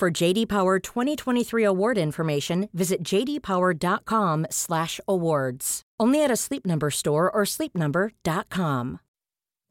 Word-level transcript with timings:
For 0.00 0.10
JD 0.10 0.48
Power 0.48 0.78
2023 0.78 1.62
award 1.62 1.98
information, 1.98 2.70
visit 2.72 3.02
jdpower.com/awards. 3.02 5.82
Only 6.00 6.24
at 6.24 6.30
a 6.30 6.36
Sleep 6.36 6.64
Number 6.64 6.90
store 6.90 7.30
or 7.30 7.42
sleepnumber.com. 7.44 9.00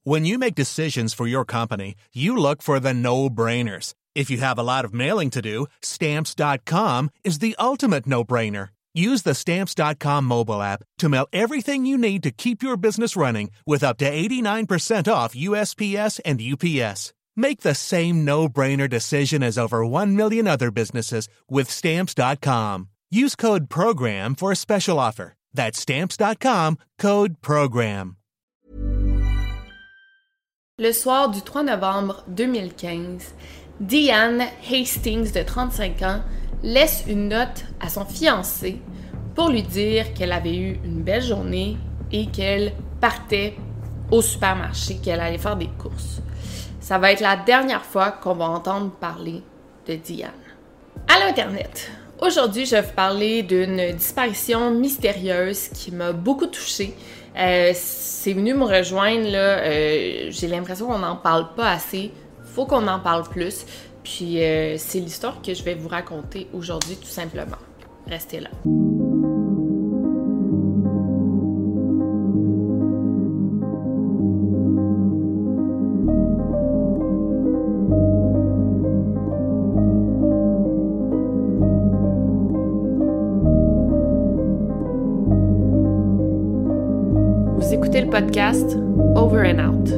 When 0.03 0.25
you 0.25 0.37
make 0.37 0.53
decisions 0.53 1.15
for 1.15 1.25
your 1.25 1.45
company, 1.45 1.95
you 2.13 2.37
look 2.37 2.61
for 2.61 2.79
the 2.79 2.93
no-brainers. 2.93 3.95
If 4.13 4.29
you 4.29 4.37
have 4.37 4.59
a 4.59 4.63
lot 4.63 4.85
of 4.85 4.93
mailing 4.93 5.31
to 5.31 5.41
do, 5.41 5.65
stamps.com 5.81 7.09
is 7.23 7.39
the 7.39 7.55
ultimate 7.57 8.05
no-brainer. 8.05 8.69
Use 8.93 9.23
the 9.23 9.33
stamps.com 9.33 10.25
mobile 10.25 10.61
app 10.61 10.83
to 10.99 11.09
mail 11.09 11.25
everything 11.33 11.87
you 11.87 11.97
need 11.97 12.21
to 12.21 12.29
keep 12.29 12.61
your 12.61 12.77
business 12.77 13.15
running 13.15 13.49
with 13.65 13.83
up 13.83 13.97
to 13.97 14.05
89% 14.05 15.11
off 15.11 15.33
USPS 15.33 16.19
and 16.23 16.39
UPS. 16.39 17.13
Make 17.39 17.61
the 17.61 17.73
same 17.73 18.25
no-brainer 18.25 18.89
decision 18.89 19.41
as 19.43 19.57
over 19.57 19.85
1 19.85 20.13
million 20.13 20.45
other 20.45 20.71
businesses 20.71 21.29
with 21.49 21.69
stamps.com. 21.69 22.89
Use 23.09 23.37
code 23.37 23.69
program 23.69 24.35
for 24.35 24.51
a 24.51 24.57
special 24.57 24.99
offer. 24.99 25.35
That's 25.53 25.79
stamps.com, 25.79 26.75
code 26.97 27.41
program. 27.41 28.17
Le 30.77 30.91
soir 30.91 31.29
du 31.29 31.41
3 31.41 31.63
novembre 31.63 32.25
2015, 32.27 33.33
Diane 33.79 34.43
Hastings, 34.69 35.31
de 35.31 35.41
35 35.41 36.01
ans, 36.01 36.21
laisse 36.61 37.05
une 37.07 37.29
note 37.29 37.63
à 37.79 37.87
son 37.87 38.03
fiancé 38.03 38.81
pour 39.33 39.47
lui 39.47 39.63
dire 39.63 40.13
qu'elle 40.13 40.33
avait 40.33 40.57
eu 40.57 40.79
une 40.83 41.03
belle 41.03 41.23
journée 41.23 41.77
et 42.11 42.25
qu'elle 42.27 42.73
partait 42.99 43.55
au 44.11 44.21
supermarché, 44.21 44.97
qu'elle 44.97 45.21
allait 45.21 45.37
faire 45.37 45.55
des 45.55 45.69
courses. 45.77 46.21
Ça 46.79 46.97
va 46.97 47.11
être 47.11 47.21
la 47.21 47.35
dernière 47.35 47.83
fois 47.83 48.11
qu'on 48.11 48.33
va 48.33 48.45
entendre 48.45 48.91
parler 48.91 49.43
de 49.87 49.95
Diane. 49.95 50.31
À 51.07 51.19
l'Internet, 51.19 51.91
aujourd'hui, 52.21 52.65
je 52.65 52.75
vais 52.75 52.81
vous 52.81 52.93
parler 52.93 53.43
d'une 53.43 53.91
disparition 53.93 54.71
mystérieuse 54.71 55.69
qui 55.69 55.91
m'a 55.91 56.11
beaucoup 56.11 56.47
touchée. 56.47 56.95
Euh, 57.37 57.71
c'est 57.73 58.33
venu 58.33 58.53
me 58.53 58.65
rejoindre, 58.65 59.29
là, 59.29 59.59
euh, 59.59 60.27
j'ai 60.29 60.47
l'impression 60.47 60.87
qu'on 60.87 60.99
n'en 60.99 61.15
parle 61.15 61.53
pas 61.55 61.71
assez. 61.71 62.11
Faut 62.43 62.65
qu'on 62.65 62.87
en 62.87 62.99
parle 62.99 63.23
plus. 63.23 63.65
Puis 64.03 64.43
euh, 64.43 64.75
c'est 64.77 64.99
l'histoire 64.99 65.41
que 65.41 65.53
je 65.53 65.63
vais 65.63 65.75
vous 65.75 65.89
raconter 65.89 66.47
aujourd'hui, 66.53 66.95
tout 66.95 67.07
simplement. 67.07 67.57
Restez 68.07 68.39
là. 68.39 68.49
Podcast 88.09 88.75
Over 89.15 89.45
and 89.45 89.59
Out. 89.59 89.89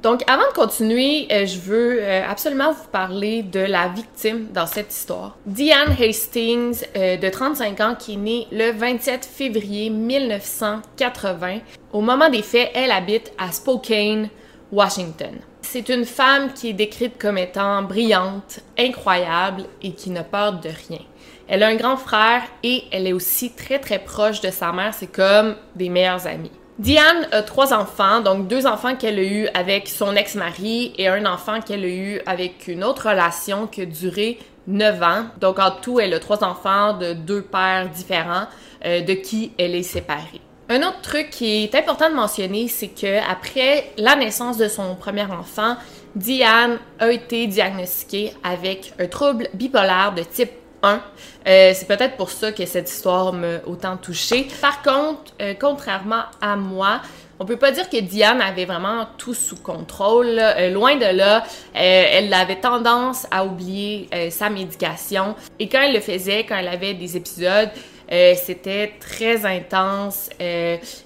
Donc, 0.00 0.22
avant 0.30 0.46
de 0.48 0.54
continuer, 0.54 1.26
euh, 1.30 1.44
je 1.44 1.58
veux 1.58 1.98
euh, 2.00 2.22
absolument 2.26 2.72
vous 2.72 2.88
parler 2.92 3.42
de 3.42 3.60
la 3.60 3.88
victime 3.88 4.46
dans 4.52 4.66
cette 4.66 4.92
histoire. 4.92 5.36
Diane 5.44 5.94
Hastings, 6.00 6.84
euh, 6.96 7.16
de 7.16 7.28
35 7.28 7.80
ans, 7.80 7.94
qui 7.98 8.14
est 8.14 8.16
née 8.16 8.46
le 8.52 8.70
27 8.70 9.24
février 9.24 9.90
1980. 9.90 11.58
Au 11.92 12.00
moment 12.00 12.30
des 12.30 12.42
faits, 12.42 12.70
elle 12.74 12.92
habite 12.92 13.32
à 13.38 13.50
Spokane, 13.50 14.28
Washington. 14.70 15.34
C'est 15.62 15.88
une 15.88 16.04
femme 16.04 16.52
qui 16.54 16.70
est 16.70 16.74
décrite 16.74 17.18
comme 17.18 17.38
étant 17.38 17.82
brillante, 17.82 18.60
incroyable 18.78 19.64
et 19.82 19.92
qui 19.92 20.10
n'a 20.10 20.24
peur 20.24 20.54
de 20.60 20.70
rien. 20.88 21.00
Elle 21.52 21.64
a 21.64 21.66
un 21.66 21.74
grand 21.74 21.96
frère 21.96 22.42
et 22.62 22.84
elle 22.92 23.08
est 23.08 23.12
aussi 23.12 23.50
très 23.50 23.80
très 23.80 23.98
proche 23.98 24.40
de 24.40 24.50
sa 24.50 24.70
mère, 24.70 24.94
c'est 24.94 25.10
comme 25.10 25.56
des 25.74 25.88
meilleurs 25.88 26.28
amis. 26.28 26.52
Diane 26.78 27.26
a 27.32 27.42
trois 27.42 27.74
enfants, 27.74 28.20
donc 28.20 28.46
deux 28.46 28.68
enfants 28.68 28.94
qu'elle 28.94 29.18
a 29.18 29.24
eus 29.24 29.48
avec 29.52 29.88
son 29.88 30.14
ex-mari 30.14 30.94
et 30.96 31.08
un 31.08 31.26
enfant 31.26 31.60
qu'elle 31.60 31.84
a 31.84 31.88
eu 31.88 32.20
avec 32.24 32.68
une 32.68 32.84
autre 32.84 33.08
relation 33.08 33.66
qui 33.66 33.82
a 33.82 33.86
duré 33.86 34.38
neuf 34.68 35.02
ans. 35.02 35.24
Donc 35.40 35.58
en 35.58 35.72
tout, 35.72 35.98
elle 35.98 36.14
a 36.14 36.20
trois 36.20 36.44
enfants 36.44 36.96
de 36.96 37.14
deux 37.14 37.42
pères 37.42 37.88
différents 37.88 38.46
euh, 38.86 39.00
de 39.00 39.14
qui 39.14 39.50
elle 39.58 39.74
est 39.74 39.82
séparée. 39.82 40.40
Un 40.68 40.82
autre 40.82 41.00
truc 41.02 41.30
qui 41.30 41.64
est 41.64 41.74
important 41.74 42.08
de 42.08 42.14
mentionner, 42.14 42.68
c'est 42.68 42.94
que 42.94 43.28
après 43.28 43.90
la 43.98 44.14
naissance 44.14 44.56
de 44.56 44.68
son 44.68 44.94
premier 44.94 45.24
enfant, 45.24 45.74
Diane 46.14 46.78
a 47.00 47.10
été 47.10 47.48
diagnostiquée 47.48 48.34
avec 48.44 48.92
un 49.00 49.08
trouble 49.08 49.48
bipolaire 49.52 50.12
de 50.16 50.22
type 50.22 50.52
1. 50.82 51.00
Euh, 51.46 51.72
c'est 51.74 51.86
peut-être 51.86 52.16
pour 52.16 52.30
ça 52.30 52.52
que 52.52 52.66
cette 52.66 52.90
histoire 52.90 53.32
m'a 53.32 53.58
autant 53.66 53.96
touchée. 53.96 54.48
Par 54.60 54.82
contre, 54.82 55.32
euh, 55.40 55.54
contrairement 55.58 56.22
à 56.40 56.56
moi, 56.56 57.00
on 57.38 57.46
peut 57.46 57.56
pas 57.56 57.72
dire 57.72 57.88
que 57.88 57.98
Diane 57.98 58.42
avait 58.42 58.66
vraiment 58.66 59.06
tout 59.16 59.32
sous 59.32 59.56
contrôle. 59.56 60.38
Euh, 60.38 60.70
loin 60.70 60.96
de 60.96 61.16
là, 61.16 61.42
elle 61.72 62.32
avait 62.34 62.60
tendance 62.60 63.26
à 63.30 63.46
oublier 63.46 64.10
sa 64.30 64.50
médication. 64.50 65.34
Et 65.58 65.68
quand 65.68 65.80
elle 65.80 65.94
le 65.94 66.00
faisait, 66.00 66.44
quand 66.44 66.56
elle 66.56 66.68
avait 66.68 66.92
des 66.92 67.16
épisodes, 67.16 67.70
c'était 68.10 68.94
très 68.98 69.46
intense. 69.46 70.30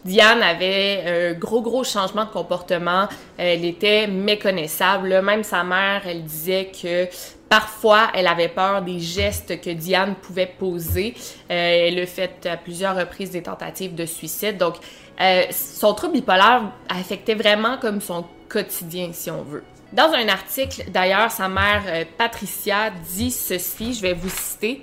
Diane 0.04 0.42
avait 0.42 1.32
un 1.34 1.38
gros, 1.38 1.60
gros 1.60 1.84
changement 1.84 2.24
de 2.24 2.30
comportement. 2.30 3.08
elle 3.36 3.64
était 3.64 4.06
méconnaissable. 4.06 5.20
Même 5.22 5.44
sa 5.44 5.64
mère, 5.64 6.02
elle 6.06 6.24
disait 6.24 6.70
que 6.82 7.08
Parfois, 7.54 8.08
elle 8.14 8.26
avait 8.26 8.48
peur 8.48 8.82
des 8.82 8.98
gestes 8.98 9.60
que 9.60 9.70
Diane 9.70 10.16
pouvait 10.16 10.52
poser. 10.58 11.14
Euh, 11.50 11.88
elle 11.88 12.00
a 12.00 12.06
fait 12.06 12.46
à 12.46 12.56
plusieurs 12.56 12.96
reprises 12.96 13.30
des 13.30 13.44
tentatives 13.44 13.94
de 13.94 14.06
suicide. 14.06 14.56
Donc, 14.56 14.74
euh, 15.20 15.42
son 15.52 15.94
trouble 15.94 16.14
bipolaire 16.14 16.72
affectait 16.88 17.36
vraiment 17.36 17.76
comme 17.78 18.00
son 18.00 18.24
quotidien, 18.48 19.10
si 19.12 19.30
on 19.30 19.42
veut. 19.42 19.62
Dans 19.92 20.10
un 20.12 20.26
article, 20.26 20.90
d'ailleurs, 20.90 21.30
sa 21.30 21.48
mère, 21.48 21.84
euh, 21.86 22.04
Patricia, 22.18 22.90
dit 23.14 23.30
ceci, 23.30 23.94
je 23.94 24.02
vais 24.02 24.14
vous 24.14 24.30
citer. 24.30 24.82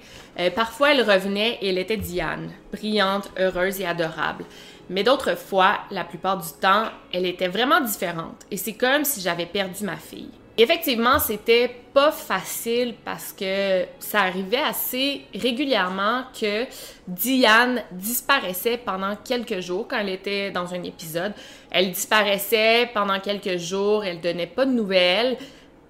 Parfois, 0.49 0.93
elle 0.93 1.09
revenait 1.09 1.59
et 1.61 1.69
elle 1.69 1.77
était 1.77 1.97
Diane, 1.97 2.49
brillante, 2.71 3.29
heureuse 3.37 3.79
et 3.79 3.85
adorable. 3.85 4.45
Mais 4.89 5.03
d'autres 5.03 5.37
fois, 5.37 5.79
la 5.91 6.03
plupart 6.03 6.37
du 6.37 6.49
temps, 6.59 6.85
elle 7.13 7.25
était 7.25 7.47
vraiment 7.47 7.81
différente. 7.81 8.45
Et 8.49 8.57
c'est 8.57 8.73
comme 8.73 9.05
si 9.05 9.21
j'avais 9.21 9.45
perdu 9.45 9.85
ma 9.85 9.97
fille. 9.97 10.31
Effectivement, 10.57 11.17
c'était 11.17 11.71
pas 11.93 12.11
facile 12.11 12.95
parce 13.05 13.31
que 13.31 13.85
ça 13.99 14.21
arrivait 14.21 14.57
assez 14.57 15.21
régulièrement 15.33 16.23
que 16.39 16.65
Diane 17.07 17.81
disparaissait 17.91 18.77
pendant 18.77 19.15
quelques 19.15 19.61
jours 19.61 19.87
quand 19.89 19.97
elle 19.99 20.09
était 20.09 20.51
dans 20.51 20.73
un 20.73 20.83
épisode. 20.83 21.33
Elle 21.71 21.91
disparaissait 21.91 22.89
pendant 22.93 23.19
quelques 23.19 23.57
jours, 23.57 24.03
elle 24.03 24.19
donnait 24.19 24.45
pas 24.45 24.65
de 24.65 24.71
nouvelles. 24.71 25.37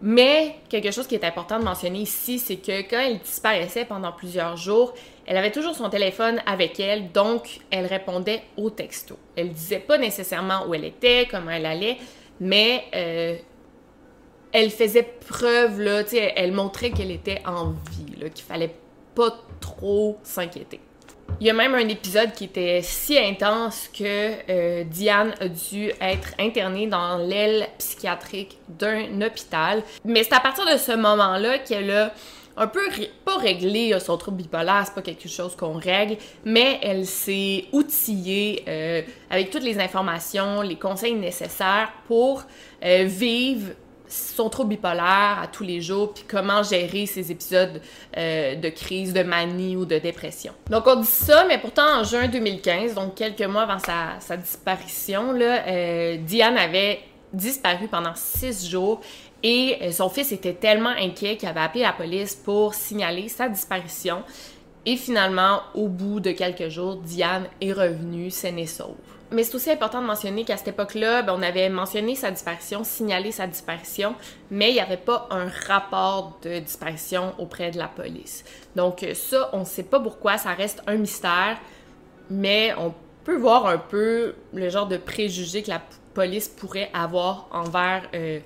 Mais 0.02 0.56
quelque 0.68 0.90
chose 0.90 1.06
qui 1.06 1.14
est 1.14 1.24
important 1.24 1.60
de 1.60 1.64
mentionner 1.64 2.00
ici, 2.00 2.40
c'est 2.40 2.56
que 2.56 2.82
quand 2.90 3.00
elle 3.00 3.20
disparaissait 3.20 3.86
pendant 3.86 4.12
plusieurs 4.12 4.58
jours, 4.58 4.96
elle 5.28 5.38
avait 5.38 5.52
toujours 5.52 5.76
son 5.76 5.90
téléphone 5.90 6.42
avec 6.48 6.80
elle, 6.80 7.12
donc 7.12 7.60
elle 7.70 7.86
répondait 7.86 8.42
aux 8.58 8.72
textos. 8.72 9.18
Elle 9.36 9.52
disait 9.52 9.80
pas 9.80 10.00
nécessairement 10.00 10.66
où 10.68 10.74
elle 10.74 10.86
était, 10.86 11.28
comment 11.30 11.52
elle 11.52 11.68
allait, 11.68 11.98
mais 12.40 12.84
euh, 12.96 13.38
elle 14.52 14.72
faisait 14.72 15.04
preuve, 15.28 15.80
là, 15.80 16.02
elle 16.36 16.52
montrait 16.52 16.90
qu'elle 16.90 17.12
était 17.12 17.42
en 17.46 17.72
vie, 17.72 18.30
qu'il 18.34 18.46
fallait 18.46 18.76
pas 19.14 19.38
trop 19.60 20.18
s'inquiéter. 20.24 20.80
Il 21.40 21.48
y 21.48 21.50
a 21.50 21.54
même 21.54 21.74
un 21.74 21.88
épisode 21.88 22.34
qui 22.34 22.46
était 22.46 22.82
si 22.84 23.18
intense 23.18 23.90
que 23.92 24.32
euh, 24.50 24.84
Diane 24.84 25.34
a 25.40 25.48
dû 25.48 25.92
être 26.00 26.30
internée 26.40 26.88
dans 26.88 27.18
l'aile 27.18 27.68
psychiatrique 27.78 28.58
d'un 28.70 29.22
hôpital. 29.22 29.84
Mais 30.06 30.24
c'est 30.24 30.34
à 30.34 30.40
partir 30.40 30.66
de 30.66 30.78
ce 30.78 30.92
moment-là 30.92 31.60
qu'elle 31.60 31.90
a 31.92 32.14
un 32.58 32.68
peu 32.68 32.82
pas 33.26 33.38
réglé 33.38 33.98
son 34.00 34.18
trouble 34.18 34.38
bipolaire, 34.38 34.84
c'est 34.86 34.94
pas 34.94 35.02
quelque 35.02 35.28
chose 35.28 35.56
qu'on 35.56 35.74
règle, 35.74 36.18
mais 36.44 36.80
elle 36.84 37.06
s'est 37.06 37.66
outillée 37.72 38.64
euh, 38.68 39.02
avec 39.30 39.50
toutes 39.50 39.64
les 39.64 39.80
informations, 39.80 40.62
les 40.62 40.76
conseils 40.76 41.16
nécessaires 41.16 41.92
pour 42.08 42.44
euh, 42.84 43.06
vivre 43.06 43.70
son 44.12 44.50
trouble 44.50 44.70
bipolaire 44.70 45.40
à 45.42 45.48
tous 45.52 45.64
les 45.64 45.82
jours, 45.82 46.14
puis 46.14 46.24
comment 46.28 46.64
gérer 46.64 47.06
ces 47.06 47.32
épisodes 47.32 47.82
euh, 48.18 48.56
de 48.56 48.70
crise, 48.70 49.14
de 49.14 49.24
manie 49.24 49.76
ou 49.76 49.86
de 49.86 49.98
dépression. 50.00 50.54
Donc 50.70 50.88
on 50.88 50.98
dit 50.98 51.08
ça, 51.08 51.46
mais 51.48 51.58
pourtant 51.58 52.00
en 52.00 52.04
juin 52.04 52.28
2015, 52.28 52.96
donc 52.96 53.16
quelques 53.16 53.42
mois 53.42 53.64
avant 53.64 53.80
sa, 53.80 54.38
disparition, 54.38 55.36
euh, 55.40 56.18
Diane 56.18 56.58
avait 56.58 57.00
disparu 57.34 57.88
pendant 57.88 58.14
six 58.16 58.70
jours 58.70 59.02
et 59.44 59.78
euh, 59.82 59.92
son 59.92 60.10
fils 60.10 60.32
était 60.32 60.54
tellement 60.54 60.90
inquiet 60.90 61.38
qu'il 61.38 61.50
avait 61.50 61.62
appelé 61.62 61.84
la 61.84 61.94
police 61.94 62.36
pour 62.36 62.74
signaler 62.74 63.30
sa 63.30 63.50
disparition. 63.50 64.24
Et 64.86 64.98
finalement, 64.98 65.62
au 65.76 65.88
bout 65.88 66.20
de 66.20 66.32
quelques 66.32 66.70
jours, 66.70 66.98
Diane 66.98 67.46
est 67.62 67.72
revenue 67.72 68.32
saine 68.32 68.60
et 68.60 68.66
sauve. 68.66 68.96
Mais 69.32 69.44
c'est 69.44 69.56
aussi 69.56 69.72
important 69.72 70.02
de 70.02 70.08
mentionner 70.08 70.44
qu'à 70.44 70.58
cette 70.58 70.70
époque-là, 70.70 71.22
ben, 71.22 71.34
on 71.38 71.42
avait 71.42 71.70
mentionné 71.70 72.16
sa 72.16 72.32
disparition, 72.32 72.84
signalé 72.84 73.32
sa 73.32 73.48
disparition, 73.48 74.16
mais 74.50 74.72
il 74.72 74.74
n'y 74.74 74.82
avait 74.82 74.98
pas 74.98 75.28
un 75.32 75.48
rapport 75.68 76.38
de 76.44 76.60
disparition 76.60 77.34
auprès 77.38 77.72
de 77.72 77.78
la 77.78 77.88
police. 77.88 78.44
Donc 78.76 79.06
ça, 79.14 79.50
on 79.54 79.62
ne 79.62 79.66
sait 79.66 79.84
pas 79.84 80.02
pourquoi, 80.02 80.38
ça 80.38 80.52
reste 80.52 80.84
un 80.86 80.98
mystère, 80.98 81.58
mais 82.30 82.74
on 82.78 82.94
peut 83.24 83.38
voir 83.38 83.68
un 83.68 83.78
peu 83.78 84.36
le 84.54 84.70
genre 84.70 84.88
de 84.88 84.98
préjugés 84.98 85.64
que 85.64 85.70
la 85.70 85.82
police 86.14 86.50
pourrait 86.50 86.90
avoir 86.94 87.48
envers 87.52 88.10
euh, 88.14 88.40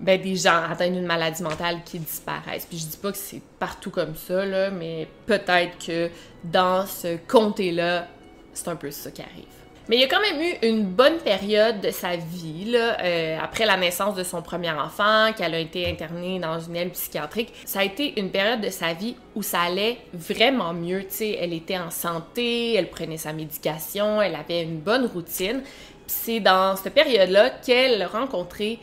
ben, 0.00 0.20
des 0.20 0.34
gens 0.34 0.62
atteints 0.68 0.90
d'une 0.90 1.06
maladie 1.06 1.42
mentale 1.42 1.82
qui 1.84 1.98
disparaissent. 2.00 2.66
Puis 2.66 2.78
je 2.78 2.86
dis 2.86 2.96
pas 2.96 3.12
que 3.12 3.18
c'est 3.18 3.42
partout 3.58 3.90
comme 3.90 4.16
ça, 4.16 4.70
mais 4.70 5.08
peut-être 5.26 5.78
que 5.84 6.10
dans 6.42 6.86
ce 6.86 7.16
comté-là, 7.28 8.08
c'est 8.52 8.68
un 8.68 8.76
peu 8.76 8.90
ça 8.90 9.10
qui 9.10 9.22
arrive. 9.22 9.44
Mais 9.88 9.96
il 9.96 10.00
y 10.00 10.04
a 10.04 10.08
quand 10.08 10.20
même 10.20 10.40
eu 10.42 10.54
une 10.62 10.84
bonne 10.84 11.16
période 11.16 11.80
de 11.80 11.90
sa 11.90 12.16
vie, 12.16 12.66
là, 12.66 12.98
euh, 13.02 13.38
après 13.42 13.64
la 13.64 13.78
naissance 13.78 14.14
de 14.14 14.22
son 14.22 14.42
premier 14.42 14.70
enfant, 14.70 15.32
qu'elle 15.34 15.54
a 15.54 15.58
été 15.58 15.88
internée 15.88 16.38
dans 16.38 16.60
une 16.60 16.76
aile 16.76 16.90
psychiatrique. 16.90 17.54
Ça 17.64 17.80
a 17.80 17.84
été 17.84 18.20
une 18.20 18.30
période 18.30 18.60
de 18.60 18.68
sa 18.68 18.92
vie 18.92 19.16
où 19.34 19.42
ça 19.42 19.62
allait 19.62 19.96
vraiment 20.12 20.74
mieux. 20.74 21.04
sais, 21.08 21.38
elle 21.40 21.54
était 21.54 21.78
en 21.78 21.90
santé, 21.90 22.74
elle 22.74 22.90
prenait 22.90 23.16
sa 23.16 23.32
médication, 23.32 24.20
elle 24.20 24.34
avait 24.34 24.62
une 24.62 24.78
bonne 24.78 25.06
routine. 25.06 25.62
C'est 26.06 26.40
dans 26.40 26.76
cette 26.76 26.92
période-là 26.92 27.48
qu'elle 27.48 28.02
a 28.02 28.08
rencontré 28.08 28.78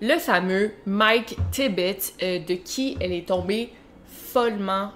le 0.00 0.18
fameux 0.18 0.72
Mike 0.86 1.36
Tibbett, 1.50 2.14
euh, 2.22 2.38
de 2.38 2.54
qui 2.54 2.96
elle 3.00 3.12
est 3.12 3.28
tombée 3.28 3.70
follement, 4.06 4.92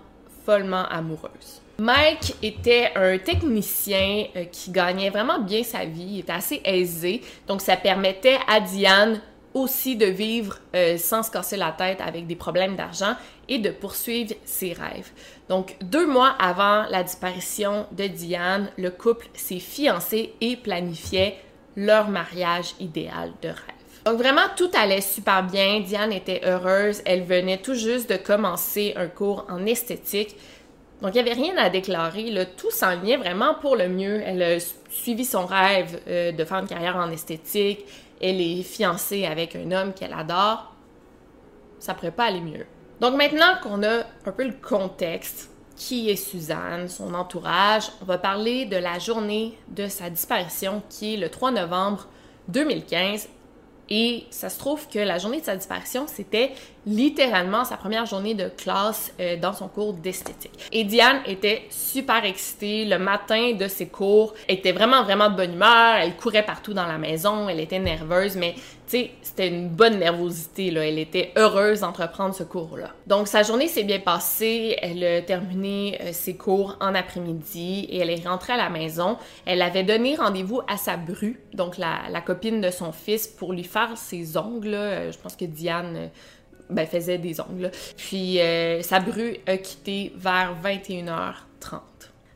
follement 0.47 0.87
amoureuse. 0.89 1.60
Mike 1.81 2.35
était 2.43 2.93
un 2.95 3.17
technicien 3.17 4.27
euh, 4.37 4.45
qui 4.45 4.71
gagnait 4.71 5.09
vraiment 5.09 5.39
bien 5.39 5.63
sa 5.63 5.87
vie, 5.87 6.09
il 6.11 6.19
était 6.19 6.33
assez 6.33 6.61
aisé, 6.63 7.23
donc 7.47 7.63
ça 7.63 7.75
permettait 7.75 8.37
à 8.47 8.61
Diane 8.61 9.23
aussi 9.55 9.97
de 9.97 10.05
vivre 10.05 10.59
euh, 10.77 10.99
sans 10.99 11.23
se 11.23 11.31
casser 11.31 11.57
la 11.57 11.73
tête 11.73 12.03
avec 12.03 12.27
des 12.27 12.37
problèmes 12.37 12.77
d'argent 12.77 13.15
et 13.49 13.57
de 13.57 13.71
poursuivre 13.71 14.35
ses 14.45 14.75
rêves. 14.75 15.11
Donc 15.49 15.75
deux 15.81 16.07
mois 16.07 16.35
avant 16.39 16.85
la 16.91 17.03
disparition 17.03 17.87
de 17.93 18.09
Diane, 18.09 18.69
le 18.77 18.91
couple 18.91 19.29
s'est 19.33 19.59
fiancé 19.59 20.35
et 20.43 20.57
planifiait 20.57 21.39
leur 21.77 22.11
mariage 22.11 22.75
idéal 22.79 23.33
de 23.41 23.49
rêve. 23.49 23.81
Donc 24.05 24.17
vraiment, 24.17 24.49
tout 24.57 24.71
allait 24.75 25.03
super 25.03 25.43
bien. 25.43 25.81
Diane 25.81 26.13
était 26.13 26.41
heureuse. 26.45 27.03
Elle 27.05 27.25
venait 27.25 27.59
tout 27.59 27.75
juste 27.75 28.09
de 28.09 28.17
commencer 28.17 28.95
un 28.97 29.09
cours 29.09 29.45
en 29.51 29.67
esthétique. 29.67 30.37
Donc 31.03 31.15
il 31.15 31.23
n'y 31.23 31.31
avait 31.31 31.41
rien 31.41 31.57
à 31.57 31.71
déclarer. 31.71 32.31
Là. 32.31 32.45
Tout 32.45 32.71
s'enlignait 32.71 33.17
vraiment 33.17 33.55
pour 33.55 33.77
le 33.77 33.89
mieux. 33.89 34.21
Elle 34.25 34.43
a 34.43 34.59
suivi 34.91 35.25
son 35.25 35.47
rêve 35.47 36.01
euh, 36.09 36.33
de 36.33 36.45
faire 36.45 36.59
une 36.59 36.69
carrière 36.69 36.97
en 36.97 37.11
esthétique. 37.11 37.85
Elle 38.21 38.41
est 38.41 38.63
fiancée 38.63 39.25
avec 39.25 39.57
un 39.57 39.71
homme 39.73 39.95
qu'elle 39.95 40.13
adore. 40.13 40.75
Ça 41.79 41.95
pourrait 41.95 42.11
pas 42.11 42.25
aller 42.25 42.43
mieux. 42.43 42.67
Donc 43.01 43.17
maintenant 43.17 43.55
qu'on 43.63 43.83
a 43.83 44.01
un 44.27 44.33
peu 44.33 44.45
le 44.45 44.53
contexte, 44.53 45.51
qui 45.75 46.11
est 46.11 46.17
Suzanne, 46.17 46.89
son 46.89 47.15
entourage, 47.15 47.91
on 48.03 48.05
va 48.05 48.19
parler 48.19 48.67
de 48.67 48.77
la 48.77 48.99
journée 48.99 49.57
de 49.69 49.89
sa 49.89 50.11
disparition 50.11 50.83
qui 50.91 51.15
est 51.15 51.17
le 51.17 51.31
3 51.31 51.53
novembre 51.53 52.07
2015 52.49 53.29
et 53.91 54.25
ça 54.31 54.49
se 54.49 54.59
trouve 54.59 54.87
que 54.89 55.01
la 55.01 55.19
journée 55.19 55.41
de 55.41 55.45
sa 55.45 55.57
disparition, 55.57 56.07
c'était 56.07 56.53
littéralement 56.87 57.65
sa 57.65 57.77
première 57.77 58.07
journée 58.07 58.35
de 58.35 58.49
classe 58.49 59.13
euh, 59.21 59.37
dans 59.37 59.53
son 59.53 59.69
cours 59.69 59.93
d'esthétique. 59.93 60.69
Et 60.73 60.85
Diane 60.85 61.21
était 61.27 61.65
super 61.71 62.25
excitée 62.25 62.85
le 62.85 62.99
matin 62.99 63.53
de 63.53 63.69
ses 63.69 63.89
cours, 63.89 64.35
elle 64.49 64.57
était 64.57 64.73
vraiment 64.73 65.03
vraiment 65.03 65.31
de 65.31 65.37
bonne 65.37 65.55
humeur, 65.55 65.97
elle 65.97 66.17
courait 66.17 66.45
partout 66.45 66.73
dans 66.75 66.87
la 66.87 66.99
maison, 66.99 67.49
elle 67.49 67.61
était 67.61 67.79
nerveuse, 67.79 68.37
mais 68.37 68.55
tu 68.91 68.99
sais, 68.99 69.11
c'était 69.23 69.49
une 69.49 69.69
bonne 69.69 69.99
nervosité 69.99 70.71
là, 70.71 70.85
elle 70.85 70.99
était 70.99 71.33
heureuse 71.37 71.81
d'entreprendre 71.81 72.35
ce 72.35 72.43
cours-là. 72.43 72.91
Donc 73.07 73.29
sa 73.29 73.43
journée 73.43 73.69
s'est 73.69 73.85
bien 73.85 74.01
passée, 74.01 74.77
elle 74.81 75.05
a 75.05 75.23
terminé 75.23 75.99
euh, 76.01 76.13
ses 76.13 76.37
cours 76.37 76.77
en 76.81 76.95
après-midi 76.95 77.87
et 77.89 77.99
elle 77.99 78.11
est 78.11 78.27
rentrée 78.27 78.55
à 78.55 78.57
la 78.57 78.71
maison. 78.71 79.17
Elle 79.47 79.63
avait 79.63 79.85
donné 79.85 80.17
rendez-vous 80.17 80.61
à 80.67 80.77
sa 80.77 80.97
bru, 80.97 81.41
donc 81.55 81.79
la, 81.79 82.21
copine 82.21 82.61
de 82.61 82.71
son 82.71 82.93
fils, 82.93 83.29
pour 83.29 83.53
lui 83.53 83.65
faire 83.65 83.97
ses 83.97 84.37
ongles. 84.37 84.75
Euh, 84.75 85.13
je 85.13 85.19
pense 85.19 85.37
que 85.37 85.45
Diane 85.45 86.11
ben, 86.71 86.87
faisait 86.87 87.19
des 87.19 87.41
ongles. 87.41 87.71
Puis 87.97 88.41
euh, 88.41 88.83
sa 88.83 89.01
bru 89.01 89.37
a 89.47 89.57
quitté 89.57 90.13
vers 90.17 90.55
21h30. 90.65 91.81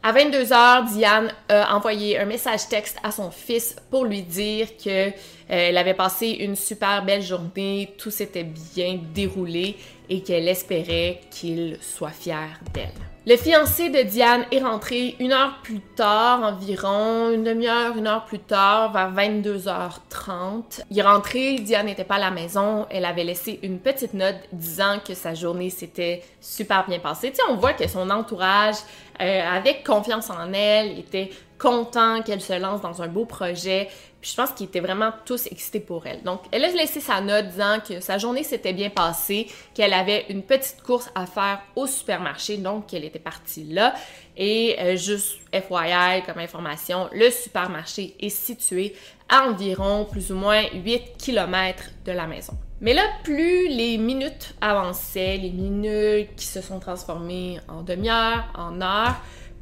À 0.06 0.12
22h, 0.12 0.92
Diane 0.92 1.32
a 1.48 1.74
envoyé 1.74 2.18
un 2.18 2.26
message 2.26 2.68
texte 2.68 2.98
à 3.02 3.10
son 3.10 3.30
fils 3.30 3.74
pour 3.90 4.04
lui 4.04 4.20
dire 4.20 4.76
que 4.76 5.08
euh, 5.08 5.10
elle 5.48 5.78
avait 5.78 5.94
passé 5.94 6.28
une 6.28 6.56
super 6.56 7.02
belle 7.02 7.22
journée, 7.22 7.94
tout 7.96 8.10
s'était 8.10 8.44
bien 8.44 9.00
déroulé 9.14 9.76
et 10.10 10.20
qu'elle 10.22 10.46
espérait 10.46 11.20
qu'il 11.30 11.78
soit 11.80 12.10
fier 12.10 12.60
d'elle. 12.74 13.13
Le 13.26 13.38
fiancé 13.38 13.88
de 13.88 14.02
Diane 14.02 14.44
est 14.52 14.60
rentré 14.60 15.16
une 15.18 15.32
heure 15.32 15.60
plus 15.62 15.80
tard, 15.80 16.42
environ 16.42 17.30
une 17.30 17.42
demi-heure, 17.42 17.96
une 17.96 18.06
heure 18.06 18.26
plus 18.26 18.38
tard, 18.38 18.92
vers 18.92 19.10
22h30. 19.14 20.82
Il 20.90 20.98
est 20.98 21.02
rentré, 21.02 21.54
Diane 21.54 21.86
n'était 21.86 22.04
pas 22.04 22.16
à 22.16 22.18
la 22.18 22.30
maison, 22.30 22.84
elle 22.90 23.06
avait 23.06 23.24
laissé 23.24 23.60
une 23.62 23.78
petite 23.78 24.12
note 24.12 24.36
disant 24.52 24.98
que 25.02 25.14
sa 25.14 25.32
journée 25.32 25.70
s'était 25.70 26.22
super 26.38 26.86
bien 26.86 26.98
passée. 26.98 27.30
Tu 27.30 27.36
sais, 27.36 27.42
on 27.48 27.56
voit 27.56 27.72
que 27.72 27.88
son 27.88 28.10
entourage, 28.10 28.76
euh, 29.22 29.56
avec 29.56 29.86
confiance 29.86 30.28
en 30.28 30.52
elle, 30.52 30.98
était 30.98 31.30
content 31.58 32.22
qu'elle 32.22 32.40
se 32.40 32.58
lance 32.58 32.80
dans 32.80 33.02
un 33.02 33.08
beau 33.08 33.24
projet. 33.24 33.88
Puis 34.20 34.30
je 34.30 34.36
pense 34.36 34.52
qu'ils 34.52 34.66
étaient 34.66 34.80
vraiment 34.80 35.10
tous 35.26 35.46
excités 35.46 35.80
pour 35.80 36.06
elle. 36.06 36.22
Donc, 36.22 36.40
elle 36.50 36.64
a 36.64 36.68
laissé 36.70 37.00
sa 37.00 37.20
note 37.20 37.48
disant 37.48 37.78
que 37.86 38.00
sa 38.00 38.16
journée 38.16 38.42
s'était 38.42 38.72
bien 38.72 38.88
passée, 38.88 39.48
qu'elle 39.74 39.92
avait 39.92 40.26
une 40.30 40.42
petite 40.42 40.82
course 40.82 41.10
à 41.14 41.26
faire 41.26 41.60
au 41.76 41.86
supermarché, 41.86 42.56
donc 42.56 42.86
qu'elle 42.86 43.04
était 43.04 43.18
partie 43.18 43.64
là. 43.64 43.94
Et 44.36 44.76
euh, 44.80 44.96
juste 44.96 45.38
FYI 45.52 46.22
comme 46.26 46.38
information, 46.38 47.08
le 47.12 47.30
supermarché 47.30 48.16
est 48.18 48.30
situé 48.30 48.94
à 49.28 49.46
environ 49.48 50.06
plus 50.10 50.32
ou 50.32 50.36
moins 50.36 50.62
8 50.72 51.18
km 51.18 51.90
de 52.04 52.12
la 52.12 52.26
maison. 52.26 52.54
Mais 52.80 52.92
là, 52.92 53.02
plus 53.22 53.68
les 53.68 53.96
minutes 53.98 54.54
avançaient, 54.60 55.36
les 55.36 55.50
minutes 55.50 56.34
qui 56.36 56.46
se 56.46 56.60
sont 56.60 56.80
transformées 56.80 57.58
en 57.68 57.82
demi-heure, 57.82 58.44
en 58.54 58.80
heure, 58.82 59.16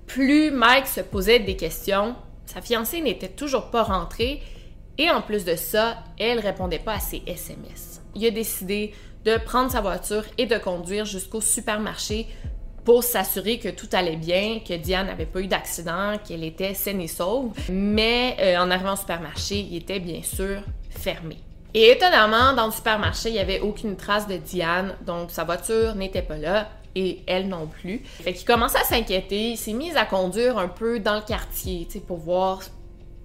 plus 0.06 0.50
Mike 0.50 0.87
se 0.87 1.00
posait 1.00 1.40
des 1.40 1.56
questions. 1.56 2.14
Sa 2.47 2.61
fiancée 2.61 3.00
n'était 3.00 3.28
toujours 3.28 3.71
pas 3.71 3.82
rentrée 3.82 4.42
et 4.99 5.11
en 5.11 5.23
plus 5.23 5.44
de 5.44 5.56
ça, 5.56 5.99
elle 6.18 6.40
répondait 6.40 6.78
pas 6.78 6.94
à 6.94 7.00
ses 7.00 7.23
SMS. 7.26 8.02
Il 8.14 8.26
a 8.26 8.30
décidé 8.30 8.92
de 9.25 9.37
prendre 9.38 9.71
sa 9.71 9.80
voiture 9.80 10.25
et 10.37 10.47
de 10.47 10.59
conduire 10.59 11.04
jusqu'au 11.04 11.40
supermarché 11.40 12.26
pour 12.85 13.04
s'assurer 13.04 13.59
que 13.59 13.68
tout 13.68 13.88
allait 13.92 14.16
bien, 14.16 14.59
que 14.66 14.75
Diane 14.75 15.06
n'avait 15.06 15.26
pas 15.26 15.40
eu 15.40 15.47
d'accident, 15.47 16.18
qu'elle 16.26 16.42
était 16.42 16.75
saine 16.75 17.00
et 17.00 17.09
sauve. 17.09 17.52
Mais 17.71 18.37
euh, 18.40 18.59
en 18.59 18.71
arrivant 18.71 18.94
au 18.94 18.97
supermarché, 18.97 19.61
il 19.61 19.76
était 19.76 20.00
bien 20.00 20.23
sûr 20.23 20.62
fermé. 20.90 21.38
Et 21.75 21.90
étonnamment, 21.90 22.52
dans 22.54 22.66
le 22.66 22.73
supermarché, 22.73 23.30
il 23.30 23.35
n'y 23.35 23.38
avait 23.38 23.61
aucune 23.61 23.97
trace 23.97 24.26
de 24.26 24.37
Diane, 24.37 24.94
donc 25.06 25.30
sa 25.30 25.44
voiture 25.44 25.94
n'était 25.94 26.23
pas 26.23 26.37
là 26.37 26.68
et 26.94 27.20
elle 27.26 27.49
non 27.49 27.66
plus. 27.66 28.02
Fait 28.04 28.32
qu'il 28.32 28.46
commençait 28.46 28.78
à 28.78 28.84
s'inquiéter, 28.84 29.50
il 29.50 29.56
s'est 29.56 29.72
mis 29.72 29.94
à 29.96 30.04
conduire 30.04 30.58
un 30.58 30.68
peu 30.68 31.00
dans 31.00 31.16
le 31.16 31.22
quartier, 31.22 31.87
tu 31.87 31.99
sais, 31.99 32.00
pour 32.00 32.18
voir 32.18 32.61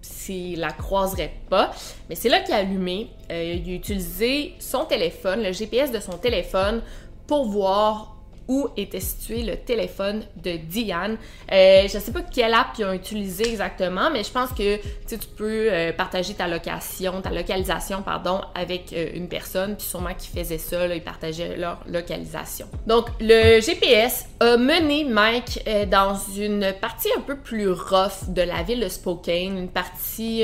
s'il 0.02 0.60
la 0.60 0.72
croiserait 0.72 1.34
pas. 1.50 1.72
Mais 2.10 2.16
c'est 2.16 2.30
là 2.30 2.40
qu'il 2.40 2.54
a 2.54 2.58
allumé. 2.58 3.10
Euh, 3.32 3.60
il 3.66 3.72
a 3.72 3.76
utilisé 3.76 4.54
son 4.60 4.86
téléphone, 4.86 5.44
le 5.44 5.52
GPS 5.52 5.92
de 5.92 6.00
son 6.00 6.18
téléphone, 6.18 6.82
pour 7.28 7.46
voir 7.46 8.17
où 8.48 8.70
était 8.78 9.00
situé 9.00 9.44
le 9.44 9.58
téléphone 9.58 10.24
de 10.44 10.58
Diane. 10.58 11.18
Euh, 11.52 11.88
je 11.88 11.98
ne 11.98 12.02
sais 12.02 12.12
pas 12.12 12.22
quelle 12.22 12.54
app 12.54 12.68
ils 12.78 12.86
ont 12.86 12.94
utilisé 12.94 13.48
exactement, 13.48 14.10
mais 14.12 14.24
je 14.24 14.32
pense 14.32 14.52
que 14.52 14.78
tu 14.78 15.18
peux 15.36 15.68
euh, 15.72 15.92
partager 15.94 16.34
ta 16.34 16.48
location, 16.48 17.22
ta 17.22 17.32
localisation, 17.32 18.02
pardon, 18.02 18.42
avec 18.56 18.94
euh, 18.94 19.10
une 19.14 19.28
personne, 19.28 19.76
puis 19.76 19.86
sûrement 19.86 20.14
qui 20.18 20.30
faisait 20.30 20.58
ça, 20.58 20.88
ils 20.88 21.02
partageaient 21.02 21.58
leur 21.58 21.84
localisation. 21.88 22.68
Donc, 22.86 23.08
le 23.20 23.60
GPS 23.62 24.26
a 24.40 24.58
mené 24.58 25.04
Mike 25.04 25.64
dans 25.90 26.16
une 26.38 26.74
partie 26.80 27.10
un 27.18 27.22
peu 27.22 27.36
plus 27.36 27.70
rough 27.70 28.30
de 28.30 28.42
la 28.42 28.64
ville 28.64 28.80
de 28.80 28.90
Spokane, 28.90 29.58
une 29.58 29.70
partie 29.70 30.44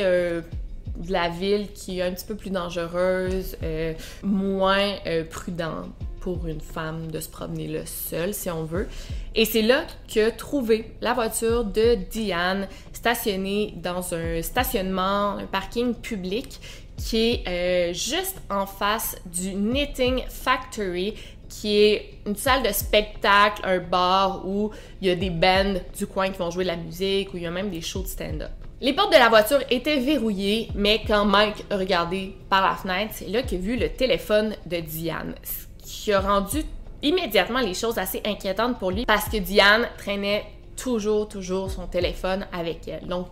de 0.97 1.11
la 1.11 1.29
ville 1.29 1.71
qui 1.73 1.99
est 1.99 2.03
un 2.03 2.11
petit 2.11 2.25
peu 2.25 2.35
plus 2.35 2.49
dangereuse, 2.49 3.57
euh, 3.63 3.93
moins 4.23 4.95
euh, 5.07 5.23
prudente 5.29 5.89
pour 6.23 6.47
une 6.47 6.61
femme 6.61 7.11
de 7.11 7.19
se 7.19 7.27
promener 7.27 7.67
là 7.67 7.85
seule, 7.85 8.33
si 8.33 8.49
on 8.49 8.63
veut. 8.63 8.87
Et 9.35 9.43
c'est 9.43 9.61
là 9.61 9.83
que 10.07 10.29
trouvé 10.29 10.93
la 11.01 11.13
voiture 11.13 11.65
de 11.65 11.95
Diane 11.95 12.69
stationnée 12.93 13.73
dans 13.75 14.13
un 14.13 14.41
stationnement, 14.41 15.31
un 15.31 15.45
parking 15.45 15.93
public 15.93 16.61
qui 16.95 17.17
est 17.17 17.47
euh, 17.49 17.93
juste 17.93 18.37
en 18.49 18.65
face 18.65 19.17
du 19.25 19.51
Knitting 19.51 20.23
Factory, 20.29 21.15
qui 21.49 21.77
est 21.77 22.13
une 22.25 22.37
salle 22.37 22.63
de 22.63 22.71
spectacle, 22.71 23.61
un 23.65 23.79
bar 23.79 24.47
où 24.47 24.71
il 25.01 25.09
y 25.09 25.11
a 25.11 25.15
des 25.15 25.29
bands 25.29 25.75
du 25.97 26.07
coin 26.07 26.29
qui 26.29 26.37
vont 26.37 26.51
jouer 26.51 26.63
de 26.63 26.69
la 26.69 26.77
musique, 26.77 27.33
où 27.33 27.37
il 27.37 27.43
y 27.43 27.47
a 27.47 27.51
même 27.51 27.69
des 27.69 27.81
shows 27.81 28.03
de 28.03 28.07
stand-up. 28.07 28.51
Les 28.79 28.93
portes 28.93 29.11
de 29.11 29.17
la 29.17 29.27
voiture 29.27 29.59
étaient 29.69 29.99
verrouillées, 29.99 30.69
mais 30.73 31.01
quand 31.05 31.25
Mike 31.25 31.65
a 31.69 31.75
regardé 31.75 32.33
par 32.49 32.61
la 32.61 32.75
fenêtre, 32.75 33.11
c'est 33.15 33.27
là 33.27 33.41
qu'il 33.41 33.57
a 33.57 33.61
vu 33.61 33.75
le 33.75 33.89
téléphone 33.89 34.55
de 34.65 34.77
Diane, 34.77 35.35
qui 35.83 36.13
a 36.13 36.19
rendu 36.19 36.63
immédiatement 37.01 37.59
les 37.59 37.73
choses 37.73 37.97
assez 37.97 38.21
inquiétantes 38.25 38.79
pour 38.79 38.91
lui 38.91 39.05
parce 39.05 39.29
que 39.29 39.37
Diane 39.37 39.87
traînait 39.97 40.45
toujours, 40.75 41.27
toujours 41.27 41.69
son 41.69 41.87
téléphone 41.87 42.47
avec 42.51 42.87
elle. 42.87 43.07
Donc, 43.07 43.27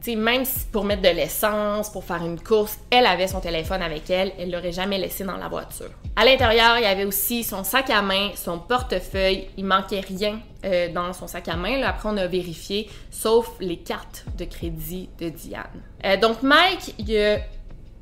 sais, 0.00 0.16
même 0.16 0.44
pour 0.72 0.84
mettre 0.84 1.02
de 1.02 1.08
l'essence, 1.08 1.90
pour 1.90 2.04
faire 2.04 2.24
une 2.24 2.40
course, 2.40 2.78
elle 2.90 3.06
avait 3.06 3.26
son 3.26 3.40
téléphone 3.40 3.82
avec 3.82 4.08
elle, 4.10 4.32
elle 4.38 4.50
l'aurait 4.50 4.72
jamais 4.72 4.98
laissé 4.98 5.24
dans 5.24 5.36
la 5.36 5.48
voiture. 5.48 5.90
À 6.16 6.24
l'intérieur, 6.24 6.78
il 6.78 6.82
y 6.82 6.86
avait 6.86 7.04
aussi 7.04 7.44
son 7.44 7.64
sac 7.64 7.90
à 7.90 8.02
main, 8.02 8.30
son 8.34 8.58
portefeuille, 8.58 9.48
il 9.56 9.64
manquait 9.64 10.00
rien 10.00 10.40
euh, 10.64 10.92
dans 10.92 11.12
son 11.12 11.26
sac 11.26 11.48
à 11.48 11.56
main. 11.56 11.78
Là, 11.78 11.90
après, 11.90 12.08
on 12.08 12.16
a 12.16 12.26
vérifié, 12.26 12.88
sauf 13.10 13.50
les 13.60 13.78
cartes 13.78 14.24
de 14.36 14.44
crédit 14.44 15.08
de 15.20 15.28
Diane. 15.28 15.64
Euh, 16.04 16.16
donc, 16.16 16.42
Mike, 16.42 16.94
a 17.10 17.38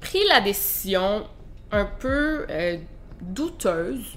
pris 0.01 0.25
la 0.29 0.41
décision 0.41 1.27
un 1.73 1.85
peu 1.85 2.47
euh, 2.49 2.79
douteuse, 3.21 4.17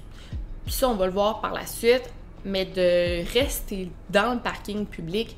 puis 0.64 0.74
ça, 0.74 0.88
on 0.88 0.94
va 0.94 1.06
le 1.06 1.12
voir 1.12 1.40
par 1.40 1.52
la 1.52 1.66
suite, 1.66 2.12
mais 2.44 2.64
de 2.64 3.24
rester 3.32 3.90
dans 4.08 4.34
le 4.34 4.40
parking 4.40 4.86
public 4.86 5.36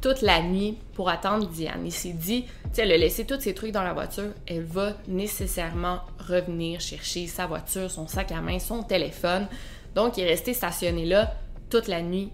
toute 0.00 0.22
la 0.22 0.42
nuit 0.42 0.78
pour 0.94 1.08
attendre 1.08 1.48
Diane. 1.48 1.82
Il 1.84 1.92
s'est 1.92 2.12
dit, 2.12 2.44
tu 2.44 2.48
sais, 2.72 2.82
elle 2.82 2.92
a 2.92 2.96
laissé 2.96 3.26
tous 3.26 3.40
ses 3.40 3.54
trucs 3.54 3.72
dans 3.72 3.82
la 3.82 3.92
voiture, 3.92 4.30
elle 4.46 4.62
va 4.62 4.94
nécessairement 5.06 6.00
revenir 6.18 6.80
chercher 6.80 7.26
sa 7.26 7.46
voiture, 7.46 7.90
son 7.90 8.06
sac 8.06 8.32
à 8.32 8.40
main, 8.40 8.58
son 8.58 8.82
téléphone. 8.82 9.46
Donc, 9.94 10.16
il 10.16 10.24
est 10.24 10.28
resté 10.28 10.54
stationné 10.54 11.04
là 11.04 11.34
toute 11.68 11.88
la 11.88 12.02
nuit 12.02 12.30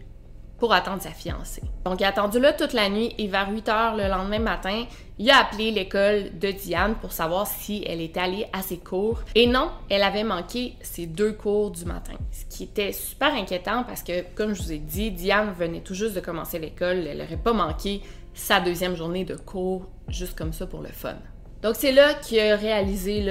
pour 0.59 0.73
attendre 0.73 1.03
sa 1.03 1.11
fiancée. 1.11 1.63
Donc, 1.85 2.01
il 2.01 2.05
a 2.05 2.09
attendu 2.09 2.41
là 2.41 2.53
toute 2.53 2.73
la 2.73 2.89
nuit 2.89 3.15
et 3.19 3.29
vers 3.29 3.51
8 3.51 3.69
heures 3.69 3.97
le 3.97 4.09
lendemain 4.09 4.39
matin, 4.39 4.85
il 5.19 5.31
a 5.31 5.39
appelé 5.39 5.71
l'école 5.71 6.39
de 6.39 6.51
Diane 6.51 6.95
pour 6.97 7.13
savoir 7.13 7.47
si 7.47 7.85
elle 7.87 8.01
était 8.01 8.21
allée 8.21 8.47
à 8.53 8.63
ses 8.63 8.79
cours. 8.79 9.23
Et 9.35 9.47
non, 9.47 9.71
elle 9.91 10.03
avait 10.03 10.25
manqué 10.25 10.75
ses 10.83 11.07
deux 11.07 11.33
cours 11.33 11.71
du 11.71 11.85
matin. 11.85 12.15
Ce 12.33 12.45
qui 12.55 12.65
était 12.65 12.93
super 12.93 13.35
inquiétant 13.35 13.85
parce 13.85 14.03
que, 14.03 14.23
comme 14.35 14.55
je 14.55 14.63
vous 14.63 14.73
ai 14.73 14.79
dit, 14.79 15.11
Diane 15.11 15.53
venait 15.53 15.81
tout 15.81 15.95
juste 15.95 16.15
de 16.15 16.21
commencer 16.21 16.59
l'école. 16.59 17.07
Elle 17.07 17.19
n'aurait 17.19 17.37
pas 17.37 17.53
manqué 17.53 18.03
sa 18.35 18.61
deuxième 18.61 18.97
journée 18.97 19.25
de 19.25 19.37
cours 19.37 19.87
juste 20.09 20.37
comme 20.37 20.53
ça 20.53 20.67
pour 20.67 20.83
le 20.83 20.89
fun. 20.89 21.17
Donc 21.63 21.75
c'est 21.77 21.93
là 21.93 22.15
qu'il 22.15 22.39
a 22.39 22.55
réalisé 22.55 23.25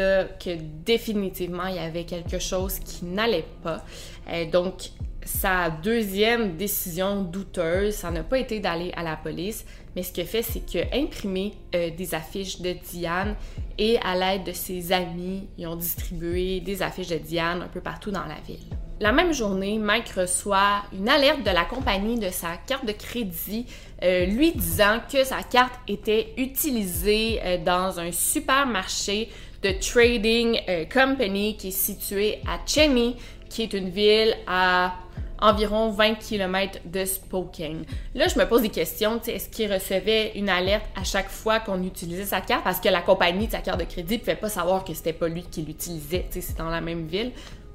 que 0.43 0.57
définitivement 0.83 1.67
il 1.67 1.75
y 1.75 1.79
avait 1.79 2.05
quelque 2.05 2.39
chose 2.39 2.79
qui 2.79 3.05
n'allait 3.05 3.45
pas. 3.63 3.83
Euh, 4.29 4.49
donc 4.49 4.89
sa 5.25 5.71
deuxième 5.71 6.55
décision 6.55 7.23
douteuse, 7.23 7.95
ça 7.95 8.11
n'a 8.11 8.21
pas 8.21 8.37
été 8.37 8.59
d'aller 8.59 8.91
à 8.95 9.01
la 9.01 9.15
police, 9.15 9.65
mais 9.95 10.03
ce 10.03 10.13
qu'il 10.13 10.23
a 10.23 10.27
fait, 10.27 10.43
c'est 10.43 10.59
qu'il 10.59 10.81
a 10.81 10.85
imprimé 10.93 11.53
euh, 11.73 11.89
des 11.89 12.13
affiches 12.13 12.61
de 12.61 12.73
Diane 12.91 13.35
et 13.79 13.97
à 14.03 14.15
l'aide 14.15 14.43
de 14.43 14.51
ses 14.51 14.91
amis, 14.91 15.47
ils 15.57 15.65
ont 15.65 15.75
distribué 15.75 16.59
des 16.59 16.83
affiches 16.83 17.07
de 17.07 17.17
Diane 17.17 17.63
un 17.63 17.67
peu 17.67 17.81
partout 17.81 18.11
dans 18.11 18.25
la 18.25 18.39
ville. 18.47 18.63
La 19.01 19.11
même 19.11 19.33
journée, 19.33 19.79
Mike 19.79 20.09
reçoit 20.09 20.83
une 20.93 21.09
alerte 21.09 21.43
de 21.43 21.49
la 21.49 21.65
compagnie 21.65 22.19
de 22.19 22.29
sa 22.29 22.55
carte 22.57 22.85
de 22.85 22.93
crédit 22.93 23.65
euh, 24.03 24.25
lui 24.27 24.51
disant 24.51 24.99
que 25.11 25.23
sa 25.23 25.41
carte 25.41 25.73
était 25.87 26.33
utilisée 26.37 27.41
euh, 27.43 27.57
dans 27.57 27.99
un 27.99 28.11
supermarché 28.11 29.29
de 29.63 29.71
trading 29.71 30.59
company 30.93 31.57
qui 31.57 31.69
est 31.69 31.71
situé 31.71 32.37
à 32.47 32.59
Cheney, 32.67 33.15
qui 33.49 33.63
est 33.63 33.73
une 33.73 33.89
ville 33.89 34.35
à 34.45 34.93
environ 35.39 35.89
20 35.89 36.15
km 36.15 36.79
de 36.85 37.05
Spokane. 37.05 37.85
Là, 38.13 38.27
je 38.27 38.37
me 38.37 38.47
pose 38.47 38.61
des 38.61 38.69
questions. 38.69 39.21
Est-ce 39.21 39.49
qu'il 39.49 39.71
recevait 39.71 40.31
une 40.35 40.49
alerte 40.49 40.85
à 40.95 41.03
chaque 41.03 41.29
fois 41.29 41.59
qu'on 41.59 41.83
utilisait 41.83 42.25
sa 42.25 42.41
carte? 42.41 42.63
Parce 42.63 42.79
que 42.79 42.89
la 42.89 43.01
compagnie 43.01 43.47
de 43.47 43.51
sa 43.51 43.59
carte 43.59 43.79
de 43.79 43.85
crédit 43.85 44.15
ne 44.15 44.19
pouvait 44.19 44.35
pas 44.35 44.49
savoir 44.49 44.83
que 44.83 44.93
c'était 44.93 45.13
pas 45.13 45.27
lui 45.27 45.43
qui 45.43 45.61
l'utilisait. 45.61 46.27
C'est 46.29 46.57
dans 46.57 46.69
la 46.69 46.81
même 46.81 47.07
ville 47.07 47.31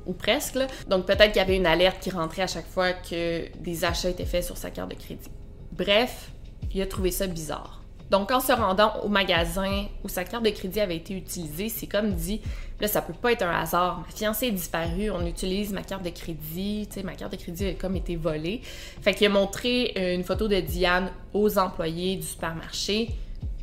ou 0.07 0.13
presque. 0.13 0.59
Donc 0.89 1.07
peut-être 1.07 1.29
qu'il 1.29 1.37
y 1.37 1.41
avait 1.41 1.57
une 1.57 1.67
alerte 1.67 1.99
qui 2.01 2.11
rentrait 2.11 2.43
à 2.43 2.47
chaque 2.47 2.67
fois 2.67 2.93
que 2.93 3.45
des 3.59 3.85
achats 3.85 4.09
étaient 4.09 4.25
faits 4.25 4.45
sur 4.45 4.57
sa 4.57 4.71
carte 4.71 4.91
de 4.91 4.97
crédit. 4.97 5.31
Bref, 5.73 6.31
il 6.75 6.81
a 6.83 6.87
trouvé 6.87 7.11
ça 7.11 7.27
bizarre. 7.27 7.81
Donc, 8.11 8.33
en 8.33 8.41
se 8.41 8.51
rendant 8.53 9.01
au 9.05 9.09
magasin 9.09 9.87
où 10.03 10.09
sa 10.09 10.25
carte 10.25 10.45
de 10.45 10.51
crédit 10.51 10.81
avait 10.81 10.97
été 10.97 11.15
utilisée, 11.15 11.69
c'est 11.69 11.87
comme 11.87 12.13
dit, 12.13 12.41
là, 12.81 12.89
ça 12.89 13.03
peut 13.03 13.13
pas 13.13 13.33
être 13.33 13.43
un 13.43 13.51
hasard. 13.51 14.01
Ma 14.07 14.13
fiancée 14.13 14.47
est 14.47 14.53
disparue, 14.53 15.11
on 15.11 15.25
utilise 15.27 15.73
ma 15.73 15.83
carte 15.83 16.03
de 16.03 16.11
crédit, 16.11 16.87
tu 16.89 17.01
sais, 17.01 17.03
ma 17.03 17.15
carte 17.15 17.33
de 17.33 17.37
crédit 17.37 17.67
a 17.69 17.73
comme 17.75 17.97
été 17.97 18.17
volée. 18.17 18.61
Fait 19.03 19.15
qu'il 19.15 19.27
a 19.27 19.31
montré 19.31 19.93
euh, 19.97 20.15
une 20.15 20.25
photo 20.25 20.49
de 20.49 20.61
Diane 20.61 21.11
aux 21.35 21.59
employés 21.59 22.17
du 22.17 22.27
supermarché, 22.27 23.11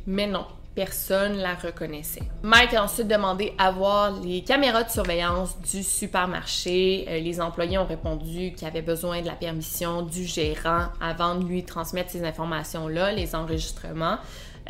mais 0.06 0.26
non, 0.26 0.46
personne 0.78 1.38
la 1.38 1.54
reconnaissait. 1.54 2.22
Mike 2.44 2.74
a 2.74 2.84
ensuite 2.84 3.08
demandé 3.08 3.52
à 3.58 3.72
voir 3.72 4.12
les 4.22 4.42
caméras 4.42 4.84
de 4.84 4.90
surveillance 4.90 5.58
du 5.60 5.82
supermarché. 5.82 7.04
Euh, 7.08 7.18
les 7.18 7.40
employés 7.40 7.78
ont 7.78 7.84
répondu 7.84 8.52
qu'ils 8.52 8.68
avaient 8.68 8.80
besoin 8.80 9.20
de 9.20 9.26
la 9.26 9.34
permission 9.34 10.02
du 10.02 10.24
gérant 10.24 10.86
avant 11.00 11.34
de 11.34 11.44
lui 11.44 11.64
transmettre 11.64 12.10
ces 12.10 12.22
informations-là, 12.24 13.10
les 13.10 13.34
enregistrements. 13.34 14.18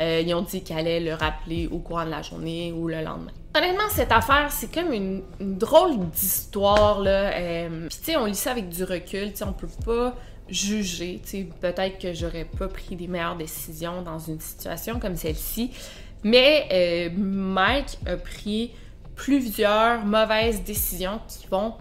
Euh, 0.01 0.23
ils 0.25 0.33
ont 0.33 0.41
dit 0.41 0.63
qu'elle 0.63 0.79
allait 0.79 1.01
le 1.01 1.13
rappeler 1.13 1.69
au 1.71 1.79
courant 1.79 2.07
de 2.07 2.11
la 2.11 2.23
journée 2.23 2.73
ou 2.73 2.89
le 2.89 3.03
lendemain. 3.03 3.33
Honnêtement, 3.57 3.89
cette 3.91 4.13
affaire, 4.13 4.53
c'est 4.53 4.73
comme 4.73 4.93
une, 4.93 5.23
drôle 5.41 6.09
d'histoire, 6.11 7.01
là. 7.01 7.33
Euh, 7.35 7.87
Puis, 7.89 7.99
tu 7.99 8.05
sais, 8.05 8.17
on 8.17 8.27
lit 8.27 8.35
ça 8.35 8.51
avec 8.51 8.69
du 8.69 8.85
recul, 8.85 9.31
tu 9.31 9.39
sais, 9.39 9.45
on 9.45 9.53
peut 9.53 9.69
pas 9.85 10.15
juger. 10.49 11.21
Peut-être 11.61 11.99
que 11.99 12.13
j'aurais 12.13 12.45
pas 12.45 12.69
pris 12.69 12.97
des 12.97 13.07
meilleures 13.07 13.37
décisions 13.37 14.03
dans 14.03 14.19
une 14.19 14.41
situation 14.41 14.99
comme 14.99 15.17
celle-ci. 15.17 15.71
Mais 16.25 16.69
euh, 16.73 17.11
Mike 17.17 17.99
a 18.07 18.17
pris 18.17 18.73
plusieurs 19.15 20.05
mauvaises 20.05 20.63
décisions 20.63 21.21
qui 21.29 21.47
vont 21.49 21.75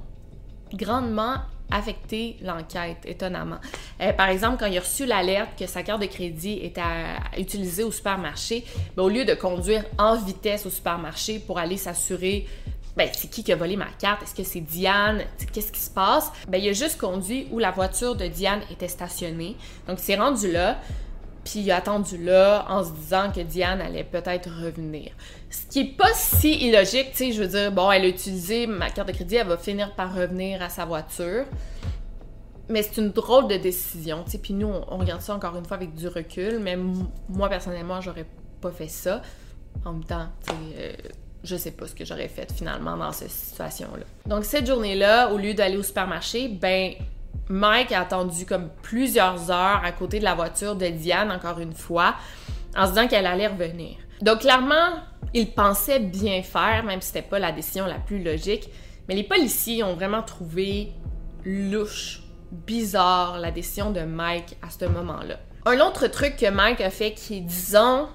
grandement 0.73 1.37
affecter 1.71 2.37
l'enquête, 2.41 2.97
étonnamment. 3.05 3.59
Euh, 4.01 4.13
par 4.13 4.29
exemple, 4.29 4.57
quand 4.59 4.67
il 4.67 4.77
a 4.77 4.81
reçu 4.81 5.05
l'alerte 5.05 5.51
que 5.57 5.67
sa 5.67 5.83
carte 5.83 6.01
de 6.01 6.07
crédit 6.07 6.59
était 6.63 6.81
à, 6.81 7.37
utiliser 7.37 7.83
au 7.83 7.91
supermarché, 7.91 8.63
ben, 8.95 9.03
au 9.03 9.09
lieu 9.09 9.25
de 9.25 9.33
conduire 9.33 9.83
en 9.97 10.15
vitesse 10.15 10.65
au 10.65 10.69
supermarché 10.69 11.39
pour 11.39 11.59
aller 11.59 11.77
s'assurer 11.77 12.45
ben, 12.95 13.07
c'est 13.13 13.29
qui 13.29 13.43
qui 13.43 13.51
a 13.51 13.55
volé 13.55 13.75
ma 13.75 13.85
carte? 13.99 14.23
Est-ce 14.23 14.33
que 14.33 14.43
c'est 14.43 14.59
Diane? 14.59 15.21
Qu'est-ce 15.53 15.71
qui 15.71 15.79
se 15.79 15.91
passe? 15.91 16.31
Ben, 16.47 16.57
il 16.57 16.67
a 16.67 16.73
juste 16.73 16.99
conduit 16.99 17.47
où 17.51 17.59
la 17.59 17.69
voiture 17.69 18.15
de 18.15 18.25
Diane 18.25 18.61
était 18.71 18.87
stationnée. 18.87 19.55
Donc, 19.87 19.99
il 19.99 20.03
s'est 20.03 20.15
rendu 20.15 20.51
là, 20.51 20.79
puis 21.47 21.61
il 21.61 21.71
a 21.71 21.77
attendu 21.77 22.17
là 22.17 22.65
en 22.67 22.83
se 22.83 22.91
disant 22.91 23.31
que 23.33 23.39
Diane 23.39 23.79
allait 23.79 24.03
peut-être 24.03 24.49
revenir. 24.49 25.11
Ce 25.49 25.65
qui 25.65 25.79
est 25.79 25.97
pas 25.97 26.13
si 26.13 26.55
illogique, 26.67 27.11
tu 27.11 27.17
sais, 27.17 27.31
je 27.31 27.41
veux 27.41 27.47
dire, 27.47 27.71
bon, 27.71 27.89
elle 27.89 28.03
a 28.03 28.07
utilisé 28.07 28.67
ma 28.67 28.89
carte 28.89 29.07
de 29.07 29.13
crédit, 29.13 29.37
elle 29.37 29.47
va 29.47 29.57
finir 29.57 29.95
par 29.95 30.13
revenir 30.13 30.61
à 30.61 30.67
sa 30.67 30.83
voiture. 30.83 31.45
Mais 32.67 32.83
c'est 32.83 32.97
une 32.99 33.11
drôle 33.11 33.47
de 33.47 33.55
décision, 33.55 34.23
tu 34.25 34.31
sais, 34.31 34.37
puis 34.39 34.53
nous, 34.53 34.67
on, 34.67 34.97
regarde 34.97 35.21
ça 35.21 35.33
encore 35.33 35.55
une 35.55 35.63
fois 35.63 35.77
avec 35.77 35.95
du 35.95 36.09
recul, 36.09 36.59
mais 36.59 36.77
moi, 37.29 37.47
personnellement, 37.47 38.01
j'aurais 38.01 38.25
pas 38.59 38.71
fait 38.71 38.89
ça. 38.89 39.21
En 39.85 39.93
même 39.93 40.03
temps, 40.03 40.27
tu 40.45 40.51
sais... 40.51 40.57
Euh, 40.77 40.93
je 41.43 41.55
sais 41.55 41.71
pas 41.71 41.87
ce 41.87 41.93
que 41.93 42.03
j'aurais 42.03 42.27
fait 42.27 42.51
finalement 42.51 42.97
dans 42.97 43.11
cette 43.11 43.29
situation-là. 43.29 44.03
Donc 44.25 44.43
cette 44.43 44.65
journée-là, 44.65 45.31
au 45.31 45.37
lieu 45.37 45.53
d'aller 45.53 45.77
au 45.77 45.83
supermarché, 45.83 46.49
ben 46.49 46.93
Mike 47.49 47.91
a 47.91 48.01
attendu 48.01 48.45
comme 48.45 48.69
plusieurs 48.81 49.49
heures 49.51 49.81
à 49.83 49.91
côté 49.91 50.19
de 50.19 50.23
la 50.23 50.35
voiture 50.35 50.75
de 50.75 50.87
Diane, 50.87 51.31
encore 51.31 51.59
une 51.59 51.73
fois, 51.73 52.15
en 52.75 52.85
se 52.85 52.91
disant 52.91 53.07
qu'elle 53.07 53.25
allait 53.25 53.47
revenir. 53.47 53.95
Donc 54.21 54.39
clairement, 54.39 55.01
il 55.33 55.51
pensait 55.51 55.99
bien 55.99 56.41
faire, 56.41 56.83
même 56.83 57.01
si 57.01 57.07
c'était 57.07 57.21
pas 57.21 57.39
la 57.39 57.51
décision 57.51 57.85
la 57.85 57.99
plus 57.99 58.21
logique. 58.23 58.69
Mais 59.07 59.15
les 59.15 59.23
policiers 59.23 59.83
ont 59.83 59.93
vraiment 59.93 60.23
trouvé 60.23 60.91
louche, 61.45 62.23
bizarre 62.51 63.39
la 63.39 63.51
décision 63.51 63.91
de 63.91 64.01
Mike 64.01 64.57
à 64.61 64.69
ce 64.69 64.85
moment-là. 64.85 65.39
Un 65.65 65.79
autre 65.79 66.07
truc 66.07 66.37
que 66.37 66.49
Mike 66.49 66.81
a 66.81 66.89
fait 66.89 67.13
qui 67.13 67.37
est, 67.37 67.41
disons, 67.41 68.07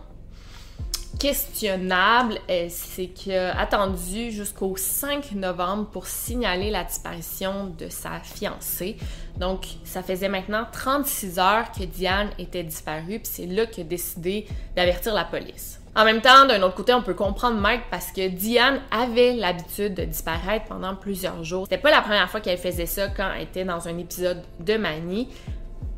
questionnable, 1.23 2.41
euh, 2.51 2.67
c'est 2.69 3.13
a 3.33 3.57
attendu 3.57 4.33
jusqu'au 4.33 4.75
5 4.77 5.31
novembre 5.37 5.87
pour 5.87 6.09
signaler 6.09 6.69
la 6.69 6.83
disparition 6.83 7.73
de 7.79 7.89
sa 7.89 8.19
fiancée. 8.19 8.97
Donc, 9.37 9.67
ça 9.85 10.03
faisait 10.03 10.29
maintenant 10.29 10.67
36 10.73 11.39
heures 11.39 11.71
que 11.71 11.85
Diane 11.85 12.31
était 12.41 12.65
disparue, 12.65 13.21
puis 13.21 13.31
c'est 13.31 13.47
là 13.47 13.67
qu'il 13.67 13.85
a 13.85 13.87
décidé 13.87 14.49
d'avertir 14.75 15.15
la 15.15 15.25
police. 15.25 15.81
En 15.95 16.05
même 16.05 16.23
temps, 16.23 16.45
d'un 16.47 16.61
autre 16.63 16.75
côté, 16.75 16.93
on 16.93 17.03
peut 17.03 17.15
comprendre 17.15 17.61
Mike 17.61 17.83
parce 17.89 18.11
que 18.11 18.27
Diane 18.27 18.81
avait 18.91 19.35
l'habitude 19.35 19.95
de 19.95 20.05
disparaître 20.05 20.65
pendant 20.65 20.97
plusieurs 20.97 21.45
jours. 21.45 21.67
C'était 21.69 21.81
pas 21.81 21.93
la 21.93 22.01
première 22.01 22.29
fois 22.29 22.41
qu'elle 22.41 22.59
faisait 22.59 22.87
ça 22.87 23.07
quand 23.07 23.31
elle 23.37 23.43
était 23.43 23.65
dans 23.65 23.87
un 23.87 23.97
épisode 23.97 24.43
de 24.59 24.77
manie. 24.77 25.29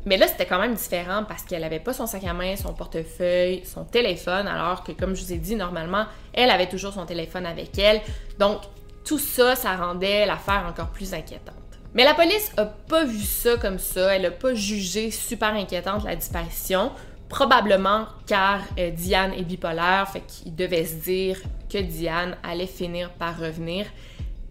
Mais 0.05 0.17
là, 0.17 0.27
c'était 0.27 0.45
quand 0.45 0.59
même 0.59 0.75
différent 0.75 1.23
parce 1.27 1.43
qu'elle 1.43 1.63
avait 1.63 1.79
pas 1.79 1.93
son 1.93 2.05
sac 2.05 2.23
à 2.25 2.33
main, 2.33 2.55
son 2.55 2.73
portefeuille, 2.73 3.63
son 3.65 3.85
téléphone, 3.85 4.47
alors 4.47 4.83
que, 4.83 4.91
comme 4.91 5.15
je 5.15 5.23
vous 5.23 5.33
ai 5.33 5.37
dit, 5.37 5.55
normalement, 5.55 6.05
elle 6.33 6.51
avait 6.51 6.69
toujours 6.69 6.93
son 6.93 7.05
téléphone 7.05 7.45
avec 7.45 7.77
elle. 7.79 8.01
Donc, 8.37 8.61
tout 9.03 9.19
ça, 9.19 9.55
ça 9.55 9.75
rendait 9.75 10.25
l'affaire 10.25 10.65
encore 10.69 10.89
plus 10.89 11.13
inquiétante. 11.13 11.55
Mais 11.95 12.03
la 12.03 12.13
police 12.13 12.51
a 12.57 12.65
pas 12.65 13.05
vu 13.05 13.21
ça 13.21 13.55
comme 13.57 13.79
ça, 13.79 14.15
elle 14.15 14.25
a 14.25 14.31
pas 14.31 14.53
jugé 14.53 15.11
super 15.11 15.53
inquiétante 15.53 16.03
la 16.03 16.15
disparition, 16.15 16.91
probablement 17.29 18.07
car 18.27 18.59
euh, 18.77 18.91
Diane 18.91 19.33
est 19.33 19.43
bipolaire, 19.43 20.09
fait 20.11 20.21
qu'il 20.27 20.53
devait 20.55 20.85
se 20.85 20.95
dire 20.95 21.39
que 21.71 21.77
Diane 21.77 22.35
allait 22.43 22.67
finir 22.67 23.11
par 23.11 23.39
revenir. 23.39 23.85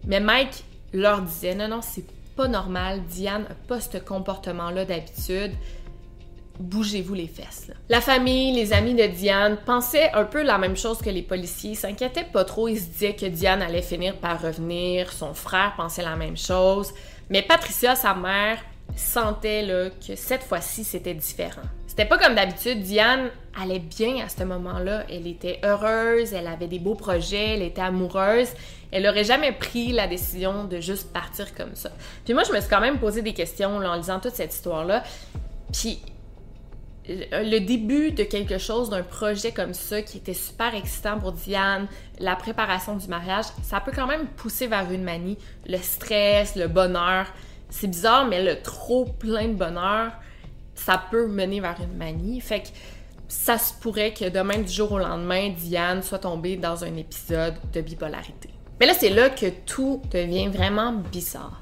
Mais 0.05 0.19
Mike 0.19 0.63
leur 0.91 1.21
disait 1.21 1.53
non 1.53 1.67
non, 1.67 1.81
c'est 1.81 2.05
pas 2.35 2.47
normal, 2.47 3.03
Diane 3.05 3.43
n'a 3.43 3.55
pas 3.67 3.79
ce 3.79 3.97
comportement-là 3.97 4.85
d'habitude. 4.85 5.53
Bougez-vous 6.59 7.13
les 7.13 7.27
fesses. 7.27 7.71
La 7.89 7.99
famille, 7.99 8.53
les 8.53 8.71
amis 8.71 8.93
de 8.93 9.05
Diane 9.07 9.57
pensaient 9.65 10.11
un 10.13 10.23
peu 10.23 10.41
la 10.41 10.57
même 10.57 10.77
chose 10.77 10.99
que 10.99 11.09
les 11.09 11.21
policiers, 11.21 11.75
s'inquiétaient 11.75 12.23
pas 12.23 12.45
trop, 12.45 12.67
ils 12.67 12.79
se 12.79 12.85
disaient 12.85 13.15
que 13.15 13.25
Diane 13.25 13.61
allait 13.61 13.81
finir 13.81 14.15
par 14.17 14.41
revenir, 14.41 15.11
son 15.11 15.33
frère 15.33 15.73
pensait 15.75 16.03
la 16.03 16.15
même 16.15 16.37
chose, 16.37 16.93
mais 17.29 17.41
Patricia, 17.41 17.95
sa 17.95 18.13
mère, 18.13 18.59
sentait 18.95 19.63
là, 19.63 19.89
que 19.89 20.15
cette 20.15 20.43
fois-ci 20.43 20.83
c'était 20.83 21.13
différent. 21.13 21.61
C'était 21.97 22.09
pas 22.09 22.17
comme 22.17 22.35
d'habitude, 22.35 22.81
Diane 22.81 23.29
allait 23.57 23.79
bien 23.79 24.25
à 24.25 24.27
ce 24.27 24.43
moment-là, 24.43 25.05
elle 25.09 25.27
était 25.27 25.61
heureuse, 25.63 26.33
elle 26.33 26.47
avait 26.47 26.67
des 26.67 26.77
beaux 26.77 26.95
projets, 26.95 27.53
elle 27.53 27.61
était 27.61 27.79
amoureuse, 27.79 28.49
elle 28.91 29.07
aurait 29.07 29.23
jamais 29.23 29.53
pris 29.53 29.93
la 29.93 30.05
décision 30.05 30.65
de 30.65 30.81
juste 30.81 31.13
partir 31.13 31.55
comme 31.55 31.73
ça. 31.73 31.91
Puis 32.25 32.33
moi, 32.33 32.43
je 32.43 32.51
me 32.51 32.59
suis 32.59 32.69
quand 32.69 32.81
même 32.81 32.99
posé 32.99 33.21
des 33.21 33.33
questions 33.33 33.77
en 33.77 33.95
lisant 33.95 34.19
toute 34.19 34.33
cette 34.33 34.53
histoire-là. 34.53 35.03
Puis 35.71 36.01
le 37.07 37.59
début 37.59 38.11
de 38.11 38.25
quelque 38.25 38.57
chose, 38.57 38.89
d'un 38.89 39.03
projet 39.03 39.53
comme 39.53 39.73
ça 39.73 40.01
qui 40.01 40.17
était 40.17 40.33
super 40.33 40.75
excitant 40.75 41.17
pour 41.17 41.31
Diane, 41.31 41.87
la 42.19 42.35
préparation 42.35 42.97
du 42.97 43.07
mariage, 43.07 43.45
ça 43.63 43.79
peut 43.79 43.93
quand 43.95 44.07
même 44.07 44.27
pousser 44.35 44.67
vers 44.67 44.91
une 44.91 45.05
manie. 45.05 45.37
Le 45.65 45.77
stress, 45.77 46.57
le 46.57 46.67
bonheur, 46.67 47.27
c'est 47.69 47.87
bizarre, 47.87 48.25
mais 48.25 48.43
le 48.43 48.61
trop 48.61 49.05
plein 49.05 49.47
de 49.47 49.53
bonheur, 49.53 50.11
ça 50.75 51.01
peut 51.09 51.27
mener 51.27 51.59
vers 51.59 51.77
une 51.81 51.97
manie. 51.97 52.39
Fait 52.41 52.61
que 52.61 52.67
ça 53.27 53.57
se 53.57 53.73
pourrait 53.73 54.13
que 54.13 54.29
demain, 54.29 54.59
du 54.59 54.71
jour 54.71 54.91
au 54.91 54.99
lendemain, 54.99 55.49
Diane 55.49 56.03
soit 56.03 56.19
tombée 56.19 56.57
dans 56.57 56.83
un 56.83 56.95
épisode 56.95 57.55
de 57.73 57.81
bipolarité. 57.81 58.49
Mais 58.79 58.85
là, 58.85 58.93
c'est 58.93 59.09
là 59.09 59.29
que 59.29 59.47
tout 59.65 60.01
devient 60.11 60.49
vraiment 60.49 60.91
bizarre. 61.11 61.61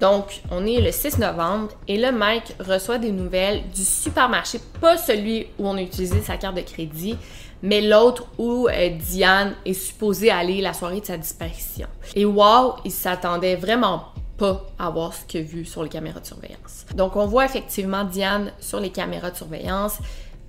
Donc, 0.00 0.42
on 0.50 0.66
est 0.66 0.80
le 0.80 0.90
6 0.90 1.18
novembre 1.18 1.68
et 1.86 1.96
là, 1.96 2.10
Mike 2.10 2.56
reçoit 2.58 2.98
des 2.98 3.12
nouvelles 3.12 3.62
du 3.72 3.84
supermarché, 3.84 4.58
pas 4.80 4.96
celui 4.96 5.46
où 5.60 5.68
on 5.68 5.76
a 5.76 5.80
utilisé 5.80 6.20
sa 6.22 6.36
carte 6.36 6.56
de 6.56 6.62
crédit, 6.62 7.16
mais 7.62 7.80
l'autre 7.80 8.26
où 8.36 8.66
euh, 8.66 8.88
Diane 8.88 9.54
est 9.64 9.74
supposée 9.74 10.30
aller 10.30 10.60
la 10.60 10.72
soirée 10.72 11.00
de 11.00 11.06
sa 11.06 11.16
disparition. 11.16 11.86
Et 12.16 12.24
wow, 12.24 12.74
il 12.84 12.90
s'attendait 12.90 13.54
vraiment 13.54 14.06
pas 14.36 14.66
à 14.78 14.90
voir 14.90 15.14
ce 15.14 15.24
qu'il 15.24 15.40
a 15.40 15.44
vu 15.44 15.64
sur 15.64 15.82
les 15.82 15.88
caméras 15.88 16.20
de 16.20 16.26
surveillance. 16.26 16.86
Donc, 16.94 17.16
on 17.16 17.26
voit 17.26 17.44
effectivement 17.44 18.04
Diane 18.04 18.52
sur 18.60 18.80
les 18.80 18.90
caméras 18.90 19.30
de 19.30 19.36
surveillance, 19.36 19.98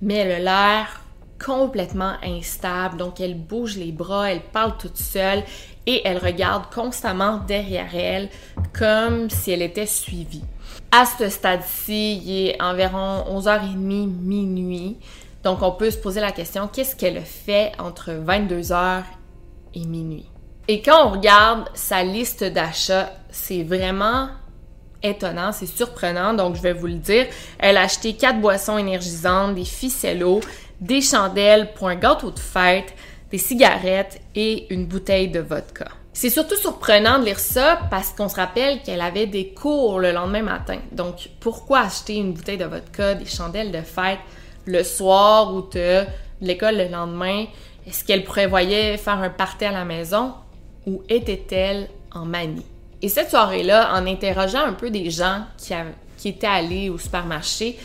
mais 0.00 0.14
elle 0.14 0.46
a 0.46 0.78
l'air 0.78 1.00
complètement 1.44 2.14
instable. 2.22 2.96
Donc, 2.96 3.20
elle 3.20 3.36
bouge 3.36 3.76
les 3.76 3.92
bras, 3.92 4.30
elle 4.30 4.40
parle 4.40 4.76
toute 4.78 4.96
seule 4.96 5.42
et 5.86 6.00
elle 6.04 6.18
regarde 6.18 6.72
constamment 6.72 7.38
derrière 7.38 7.94
elle 7.94 8.30
comme 8.72 9.28
si 9.30 9.50
elle 9.50 9.62
était 9.62 9.86
suivie. 9.86 10.44
À 10.90 11.04
ce 11.06 11.28
stade-ci, 11.28 12.18
il 12.24 12.48
est 12.48 12.62
environ 12.62 13.24
11h30, 13.28 13.76
minuit. 14.06 14.96
Donc, 15.42 15.62
on 15.62 15.72
peut 15.72 15.90
se 15.90 15.98
poser 15.98 16.20
la 16.20 16.32
question, 16.32 16.68
qu'est-ce 16.68 16.96
qu'elle 16.96 17.20
fait 17.20 17.72
entre 17.78 18.12
22h 18.12 19.02
et 19.74 19.84
minuit? 19.84 20.30
Et 20.66 20.80
quand 20.80 21.08
on 21.08 21.10
regarde 21.10 21.68
sa 21.74 22.02
liste 22.02 22.42
d'achats, 22.42 23.12
c'est 23.30 23.62
vraiment 23.62 24.28
étonnant, 25.02 25.52
c'est 25.52 25.66
surprenant, 25.66 26.32
donc 26.32 26.56
je 26.56 26.62
vais 26.62 26.72
vous 26.72 26.86
le 26.86 26.94
dire. 26.94 27.26
Elle 27.58 27.76
a 27.76 27.82
acheté 27.82 28.14
quatre 28.14 28.40
boissons 28.40 28.78
énergisantes, 28.78 29.54
des 29.54 29.66
ficellos, 29.66 30.40
des 30.80 31.02
chandelles 31.02 31.74
pour 31.74 31.88
un 31.88 31.96
gâteau 31.96 32.30
de 32.30 32.38
fête, 32.38 32.94
des 33.30 33.36
cigarettes 33.36 34.20
et 34.34 34.72
une 34.72 34.86
bouteille 34.86 35.28
de 35.28 35.40
vodka. 35.40 35.86
C'est 36.14 36.30
surtout 36.30 36.56
surprenant 36.56 37.18
de 37.18 37.24
lire 37.24 37.40
ça 37.40 37.80
parce 37.90 38.10
qu'on 38.10 38.30
se 38.30 38.36
rappelle 38.36 38.80
qu'elle 38.82 39.02
avait 39.02 39.26
des 39.26 39.48
cours 39.48 39.98
le 39.98 40.12
lendemain 40.12 40.42
matin. 40.42 40.78
Donc, 40.92 41.28
pourquoi 41.40 41.80
acheter 41.80 42.14
une 42.14 42.32
bouteille 42.32 42.56
de 42.56 42.64
vodka, 42.64 43.14
des 43.14 43.26
chandelles 43.26 43.72
de 43.72 43.82
fête 43.82 44.20
le 44.64 44.82
soir 44.82 45.52
ou 45.52 45.62
de 45.62 46.04
l'école 46.40 46.76
le 46.76 46.88
lendemain? 46.88 47.44
Est-ce 47.86 48.04
qu'elle 48.04 48.24
prévoyait 48.24 48.96
faire 48.96 49.18
un 49.18 49.28
party 49.28 49.66
à 49.66 49.72
la 49.72 49.84
maison? 49.84 50.32
Ou 50.86 51.02
était-elle 51.08 51.88
en 52.12 52.24
manie? 52.24 52.66
Et 53.02 53.08
cette 53.08 53.30
soirée-là, 53.30 53.92
en 53.94 54.06
interrogeant 54.06 54.64
un 54.64 54.72
peu 54.72 54.90
des 54.90 55.10
gens 55.10 55.44
qui, 55.58 56.28
étaient 56.28 56.46
allés 56.46 56.88
au 56.88 56.98
supermarché, 56.98 57.78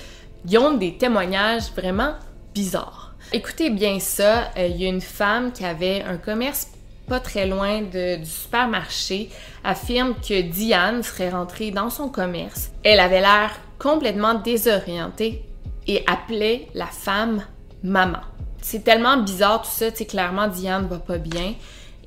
ils 0.48 0.58
ont 0.58 0.78
des 0.78 0.96
témoignages 0.98 1.72
vraiment 1.76 2.14
bizarres. 2.54 3.14
Écoutez 3.34 3.70
bien 3.70 4.00
ça, 4.00 4.52
euh, 4.58 4.68
il 4.68 4.82
y 4.82 4.86
a 4.86 4.90
une 4.90 5.02
femme 5.02 5.52
qui 5.52 5.66
avait 5.66 6.02
un 6.04 6.18
commerce 6.18 6.68
pas 7.10 7.20
très 7.20 7.48
loin 7.48 7.82
du 7.82 8.24
supermarché, 8.24 9.30
affirme 9.64 10.14
que 10.16 10.42
Diane 10.42 11.04
serait 11.04 11.32
rentrée 11.32 11.72
dans 11.72 11.90
son 11.90 12.08
commerce. 12.08 12.72
Elle 12.84 13.00
avait 13.00 13.20
l'air 13.20 13.52
complètement 13.80 14.36
désorientée 14.36 15.44
et 15.88 16.04
appelait 16.08 16.68
la 16.76 16.86
femme 16.86 17.44
maman. 17.84 18.20
C'est 18.62 18.84
tellement 18.84 19.18
bizarre 19.18 19.64
tout 19.64 19.72
ça, 19.72 19.92
tu 19.92 20.06
clairement 20.06 20.48
Diane 20.48 20.88
va 20.88 21.00
pas 21.00 21.18
bien. 21.18 21.56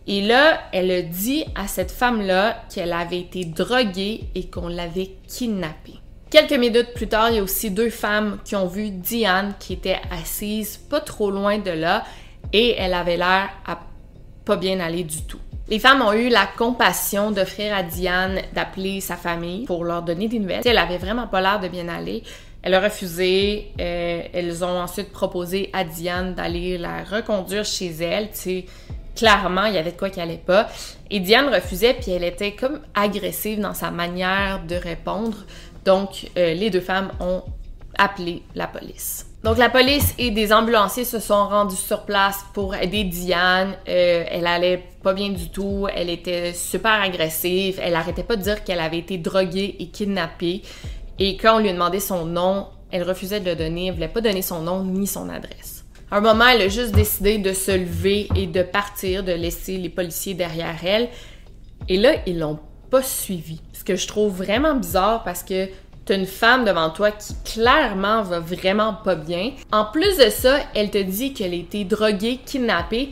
Et 0.07 0.21
là, 0.23 0.61
elle 0.73 0.91
a 0.91 1.03
dit 1.03 1.45
à 1.55 1.69
cette 1.69 1.91
femme-là 1.91 2.65
qu'elle 2.73 2.93
avait 2.93 3.21
été 3.21 3.45
droguée 3.45 4.25
et 4.35 4.47
qu'on 4.47 4.69
l'avait 4.69 5.13
kidnappée. 5.29 6.01
Quelques 6.31 6.53
minutes 6.53 6.95
plus 6.95 7.09
tard, 7.09 7.31
il 7.31 7.37
y 7.37 7.39
a 7.39 7.43
aussi 7.43 7.71
deux 7.71 7.91
femmes 7.91 8.39
qui 8.45 8.57
ont 8.57 8.67
vu 8.67 8.91
Diane 8.91 9.55
qui 9.61 9.75
était 9.75 10.01
assise 10.11 10.79
pas 10.79 11.01
trop 11.01 11.31
loin 11.31 11.59
de 11.59 11.71
là 11.71 12.05
et 12.53 12.75
elle 12.79 12.95
avait 12.95 13.19
l'air 13.19 13.51
à 13.67 13.81
pas 14.45 14.57
bien 14.57 14.81
aller 14.81 15.05
du 15.05 15.23
tout. 15.23 15.39
Les 15.69 15.79
femmes 15.79 16.03
ont 16.03 16.13
eu 16.13 16.29
la 16.29 16.47
compassion 16.47 17.31
d'offrir 17.31 17.75
à 17.75 17.83
Diane 17.83 18.41
d'appeler 18.55 19.01
sa 19.01 19.17
famille 19.17 19.65
pour 19.67 19.85
leur 19.85 20.03
donner 20.03 20.27
des 20.27 20.39
nouvelles. 20.39 20.63
Elle 20.65 20.79
avait 20.79 20.99
vraiment 20.99 21.29
pas 21.29 21.41
l'air 21.41 21.61
de 21.61 21.69
bien 21.69 21.89
aller. 21.89 22.23
Elle 22.63 22.75
a 22.75 22.81
refusé. 22.81 23.73
Euh, 23.81 24.23
elles 24.33 24.65
ont 24.65 24.81
ensuite 24.81 25.13
proposé 25.13 25.71
à 25.73 25.85
Diane 25.85 26.35
d'aller 26.35 26.79
la 26.79 27.05
reconduire 27.05 27.65
chez 27.65 27.91
elle. 28.01 28.29
Clairement, 29.17 29.65
il 29.67 29.75
y 29.75 29.79
avait 29.79 29.93
de 29.93 29.97
quoi 29.97 30.11
qui 30.11 30.21
allait 30.21 30.37
pas. 30.37 30.69
Et 31.11 31.21
Diane 31.21 31.53
refusait, 31.53 31.95
puis 31.95 32.13
elle 32.13 32.25
était 32.25 32.53
comme 32.53 32.81
agressive 32.95 33.61
dans 33.61 33.75
sa 33.75 33.91
manière 33.91 34.63
de 34.67 34.75
répondre. 34.75 35.37
Donc, 35.85 36.31
euh, 36.37 36.55
les 36.55 36.71
deux 36.71 36.81
femmes 36.81 37.11
ont 37.21 37.43
appelé 37.99 38.43
la 38.55 38.67
police. 38.67 39.27
Donc, 39.43 39.59
la 39.59 39.69
police 39.69 40.15
et 40.19 40.31
des 40.31 40.53
ambulanciers 40.53 41.05
se 41.05 41.19
sont 41.19 41.49
rendus 41.49 41.77
sur 41.77 42.03
place 42.03 42.45
pour 42.55 42.77
aider 42.77 43.03
Diane. 43.03 43.75
Euh, 43.89 44.25
elle 44.29 44.47
allait 44.47 44.85
pas 45.03 45.15
bien 45.15 45.31
du 45.31 45.51
tout. 45.51 45.89
Elle 45.93 46.11
était 46.11 46.53
super 46.53 47.03
agressive. 47.03 47.81
Elle 47.83 47.97
arrêtait 47.97 48.23
pas 48.23 48.37
de 48.37 48.43
dire 48.43 48.63
qu'elle 48.63 48.79
avait 48.79 48.99
été 48.99 49.19
droguée 49.19 49.75
et 49.81 49.89
kidnappée. 49.89 50.63
Et 51.19 51.37
quand 51.37 51.57
on 51.57 51.59
lui 51.59 51.71
a 51.71 51.73
demandé 51.73 51.99
son 51.99 52.25
nom, 52.25 52.69
elle 52.93 53.03
refusait 53.03 53.41
de 53.41 53.51
le 53.51 53.57
donner. 53.57 53.89
Elle 53.89 53.95
voulait 53.95 54.09
pas 54.09 54.21
donner 54.21 54.43
son 54.43 54.63
nom 54.63 54.85
ni 54.85 55.09
son 55.09 55.29
adresse. 55.29 55.82
Un 56.15 56.21
moment, 56.21 56.47
elle 56.47 56.61
a 56.61 56.69
juste 56.69 56.93
décidé 56.93 57.39
de 57.39 57.55
se 57.55 57.71
lever 57.71 58.29
et 58.37 58.47
de 58.47 58.63
partir, 58.63 59.25
de 59.25 59.33
laisser 59.33 59.79
les 59.79 59.89
policiers 59.89 60.35
derrière 60.35 60.77
elle. 60.85 61.09
Et 61.89 61.97
là, 61.97 62.17
ils 62.27 62.39
l'ont 62.39 62.59
pas 62.91 63.03
suivi. 63.03 63.63
Ce 63.73 63.83
que 63.83 63.97
je 63.97 64.07
trouve 64.07 64.37
vraiment 64.37 64.75
bizarre 64.75 65.25
parce 65.25 65.43
que 65.43 65.71
t'as 66.05 66.17
une 66.17 66.27
femme 66.27 66.67
devant 66.67 66.91
toi 66.91 67.13
qui 67.13 67.35
clairement 67.47 68.23
va 68.25 68.41
vraiment 68.41 68.93
pas 68.93 69.15
bien. 69.15 69.53
En 69.73 69.87
plus 69.87 70.19
de 70.19 70.29
ça, 70.29 70.59
elle 70.75 70.91
te 70.91 70.99
dit 70.99 71.33
qu'elle 71.33 71.55
a 71.55 71.57
été 71.57 71.85
droguée, 71.85 72.41
kidnappée, 72.45 73.09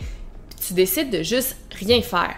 tu 0.62 0.74
décides 0.74 1.10
de 1.10 1.22
juste 1.22 1.56
rien 1.78 2.02
faire. 2.02 2.36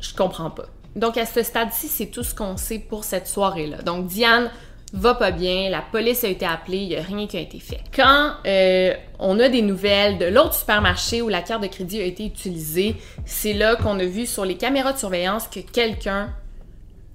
Je 0.00 0.14
comprends 0.14 0.50
pas. 0.50 0.66
Donc 0.94 1.16
à 1.16 1.26
ce 1.26 1.42
stade-ci, 1.42 1.88
c'est 1.88 2.06
tout 2.06 2.22
ce 2.22 2.32
qu'on 2.32 2.56
sait 2.56 2.78
pour 2.78 3.02
cette 3.02 3.26
soirée-là. 3.26 3.82
Donc 3.82 4.06
Diane 4.06 4.52
va 4.96 5.14
pas 5.14 5.30
bien, 5.30 5.68
la 5.70 5.82
police 5.82 6.24
a 6.24 6.28
été 6.28 6.46
appelée, 6.46 6.78
il 6.78 6.88
y 6.88 6.96
a 6.96 7.02
rien 7.02 7.26
qui 7.26 7.36
a 7.36 7.40
été 7.40 7.60
fait. 7.60 7.80
Quand 7.94 8.32
euh, 8.46 8.94
on 9.18 9.38
a 9.38 9.48
des 9.48 9.62
nouvelles 9.62 10.18
de 10.18 10.26
l'autre 10.26 10.54
supermarché 10.54 11.22
où 11.22 11.28
la 11.28 11.42
carte 11.42 11.62
de 11.62 11.68
crédit 11.68 12.00
a 12.00 12.04
été 12.04 12.24
utilisée, 12.24 12.96
c'est 13.24 13.52
là 13.52 13.76
qu'on 13.76 13.98
a 13.98 14.04
vu 14.04 14.26
sur 14.26 14.44
les 14.44 14.56
caméras 14.56 14.92
de 14.92 14.98
surveillance 14.98 15.48
que 15.48 15.60
quelqu'un 15.60 16.30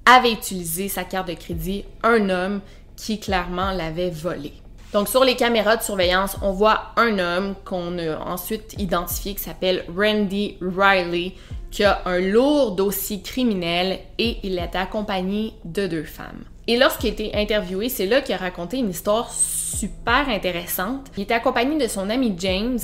avait 0.05 0.31
utilisé 0.31 0.87
sa 0.89 1.03
carte 1.03 1.27
de 1.27 1.33
crédit, 1.33 1.85
un 2.03 2.29
homme 2.29 2.61
qui 2.95 3.19
clairement 3.19 3.71
l'avait 3.71 4.09
volé. 4.09 4.53
Donc 4.93 5.07
sur 5.07 5.23
les 5.23 5.35
caméras 5.35 5.77
de 5.77 5.83
surveillance, 5.83 6.35
on 6.41 6.51
voit 6.51 6.91
un 6.97 7.17
homme 7.17 7.55
qu'on 7.63 7.97
a 7.97 8.17
ensuite 8.17 8.75
identifié 8.77 9.33
qui 9.35 9.41
s'appelle 9.41 9.85
Randy 9.95 10.57
Riley, 10.61 11.33
qui 11.71 11.83
a 11.85 12.01
un 12.05 12.19
lourd 12.19 12.73
dossier 12.73 13.21
criminel 13.21 13.99
et 14.17 14.37
il 14.43 14.57
est 14.57 14.75
accompagné 14.75 15.53
de 15.63 15.87
deux 15.87 16.03
femmes. 16.03 16.43
Et 16.67 16.77
lorsqu'il 16.77 17.09
a 17.09 17.13
été 17.13 17.35
interviewé, 17.35 17.89
c'est 17.89 18.05
là 18.05 18.21
qu'il 18.21 18.35
a 18.35 18.37
raconté 18.37 18.77
une 18.77 18.89
histoire 18.89 19.31
super 19.31 20.29
intéressante. 20.29 21.07
Il 21.17 21.23
était 21.23 21.33
accompagné 21.33 21.77
de 21.77 21.87
son 21.87 22.09
ami 22.09 22.35
James 22.37 22.79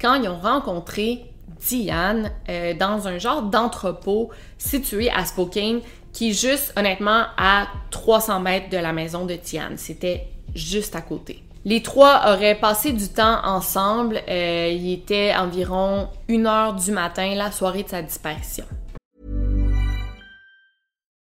quand 0.00 0.14
ils 0.14 0.28
ont 0.28 0.38
rencontré 0.38 1.24
Diane 1.60 2.32
euh, 2.48 2.74
dans 2.74 3.06
un 3.06 3.18
genre 3.18 3.42
d'entrepôt 3.42 4.30
situé 4.58 5.10
à 5.10 5.24
Spokane 5.24 5.80
qui 6.12 6.30
est 6.30 6.32
juste 6.32 6.72
honnêtement 6.76 7.24
à 7.36 7.68
300 7.90 8.40
mètres 8.40 8.70
de 8.70 8.78
la 8.78 8.92
maison 8.92 9.26
de 9.26 9.34
Diane. 9.34 9.76
C'était 9.76 10.26
juste 10.54 10.96
à 10.96 11.02
côté. 11.02 11.42
Les 11.64 11.82
trois 11.82 12.32
auraient 12.32 12.58
passé 12.58 12.92
du 12.92 13.08
temps 13.08 13.38
ensemble. 13.44 14.20
Euh, 14.28 14.70
il 14.72 14.92
était 14.92 15.34
environ 15.36 16.08
une 16.26 16.46
heure 16.46 16.74
du 16.74 16.90
matin, 16.90 17.34
la 17.34 17.52
soirée 17.52 17.82
de 17.82 17.90
sa 17.90 18.02
disparition. 18.02 18.64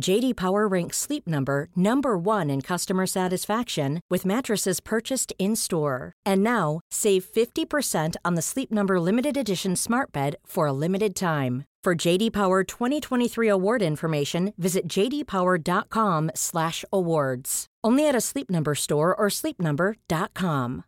JD 0.00 0.36
Power 0.36 0.66
ranks 0.66 0.98
Sleep 0.98 1.28
Number 1.28 1.68
number 1.76 2.18
1 2.18 2.50
in 2.50 2.62
customer 2.62 3.06
satisfaction 3.06 4.00
with 4.10 4.24
mattresses 4.24 4.80
purchased 4.80 5.32
in-store. 5.38 6.12
And 6.26 6.42
now, 6.42 6.80
save 6.90 7.24
50% 7.24 8.16
on 8.24 8.34
the 8.34 8.42
Sleep 8.42 8.72
Number 8.72 8.98
limited 8.98 9.36
edition 9.36 9.76
Smart 9.76 10.10
Bed 10.12 10.34
for 10.44 10.66
a 10.66 10.72
limited 10.72 11.14
time. 11.14 11.66
For 11.82 11.94
JD 11.94 12.32
Power 12.32 12.64
2023 12.64 13.48
award 13.48 13.82
information, 13.82 14.52
visit 14.58 14.86
jdpower.com/awards. 14.86 17.66
Only 17.82 18.06
at 18.06 18.14
a 18.14 18.20
Sleep 18.20 18.50
Number 18.50 18.74
store 18.74 19.14
or 19.14 19.30
sleepnumber.com. 19.30 20.84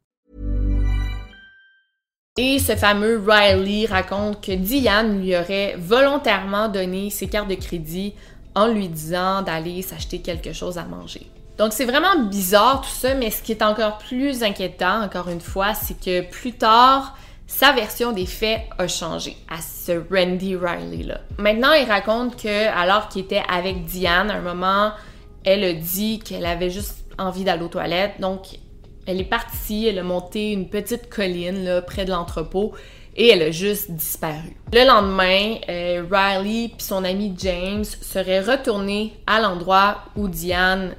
Et 2.38 2.58
ce 2.58 2.76
fameux 2.76 3.18
Riley 3.18 3.84
raconte 3.84 4.40
que 4.40 4.52
Diane 4.52 5.20
lui 5.20 5.36
aurait 5.36 5.74
volontairement 5.76 6.68
donné 6.68 7.10
ses 7.10 7.26
cartes 7.26 7.50
de 7.50 7.56
crédit 7.56 8.14
en 8.54 8.68
lui 8.68 8.88
disant 8.88 9.42
d'aller 9.42 9.82
s'acheter 9.82 10.20
quelque 10.20 10.52
chose 10.52 10.78
à 10.78 10.84
manger. 10.84 11.26
Donc 11.58 11.72
c'est 11.72 11.84
vraiment 11.84 12.24
bizarre 12.24 12.80
tout 12.80 12.90
ça, 12.90 13.14
mais 13.14 13.30
ce 13.30 13.42
qui 13.42 13.52
est 13.52 13.62
encore 13.62 13.98
plus 13.98 14.42
inquiétant, 14.42 15.02
encore 15.02 15.28
une 15.28 15.40
fois, 15.40 15.74
c'est 15.74 15.98
que 16.00 16.28
plus 16.28 16.52
tard, 16.52 17.16
sa 17.46 17.72
version 17.72 18.12
des 18.12 18.26
faits 18.26 18.62
a 18.78 18.88
changé 18.88 19.36
à 19.50 19.60
ce 19.60 19.92
Randy 20.10 20.56
Riley-là. 20.56 21.20
Maintenant, 21.38 21.72
il 21.74 21.86
raconte 21.86 22.40
que 22.40 22.68
alors 22.68 23.08
qu'il 23.08 23.22
était 23.22 23.42
avec 23.48 23.84
Diane, 23.84 24.30
à 24.30 24.36
un 24.36 24.40
moment, 24.40 24.92
elle 25.44 25.62
a 25.64 25.72
dit 25.74 26.18
qu'elle 26.20 26.46
avait 26.46 26.70
juste 26.70 27.04
envie 27.18 27.44
d'aller 27.44 27.62
aux 27.62 27.68
toilettes, 27.68 28.20
donc 28.20 28.58
elle 29.06 29.20
est 29.20 29.24
partie, 29.24 29.86
elle 29.86 29.98
a 29.98 30.02
monté 30.02 30.52
une 30.52 30.68
petite 30.68 31.10
colline 31.10 31.82
près 31.86 32.04
de 32.04 32.10
l'entrepôt 32.10 32.72
et 33.16 33.28
elle 33.28 33.42
a 33.42 33.50
juste 33.50 33.90
disparu. 33.90 34.56
Le 34.72 34.86
lendemain, 34.86 35.56
euh, 35.68 36.04
Riley 36.10 36.64
et 36.64 36.72
son 36.78 37.04
ami 37.04 37.34
James 37.38 37.84
seraient 37.84 38.40
retournés 38.40 39.14
à 39.26 39.40
l'endroit 39.40 39.98
où 40.16 40.28
Diane 40.28 40.94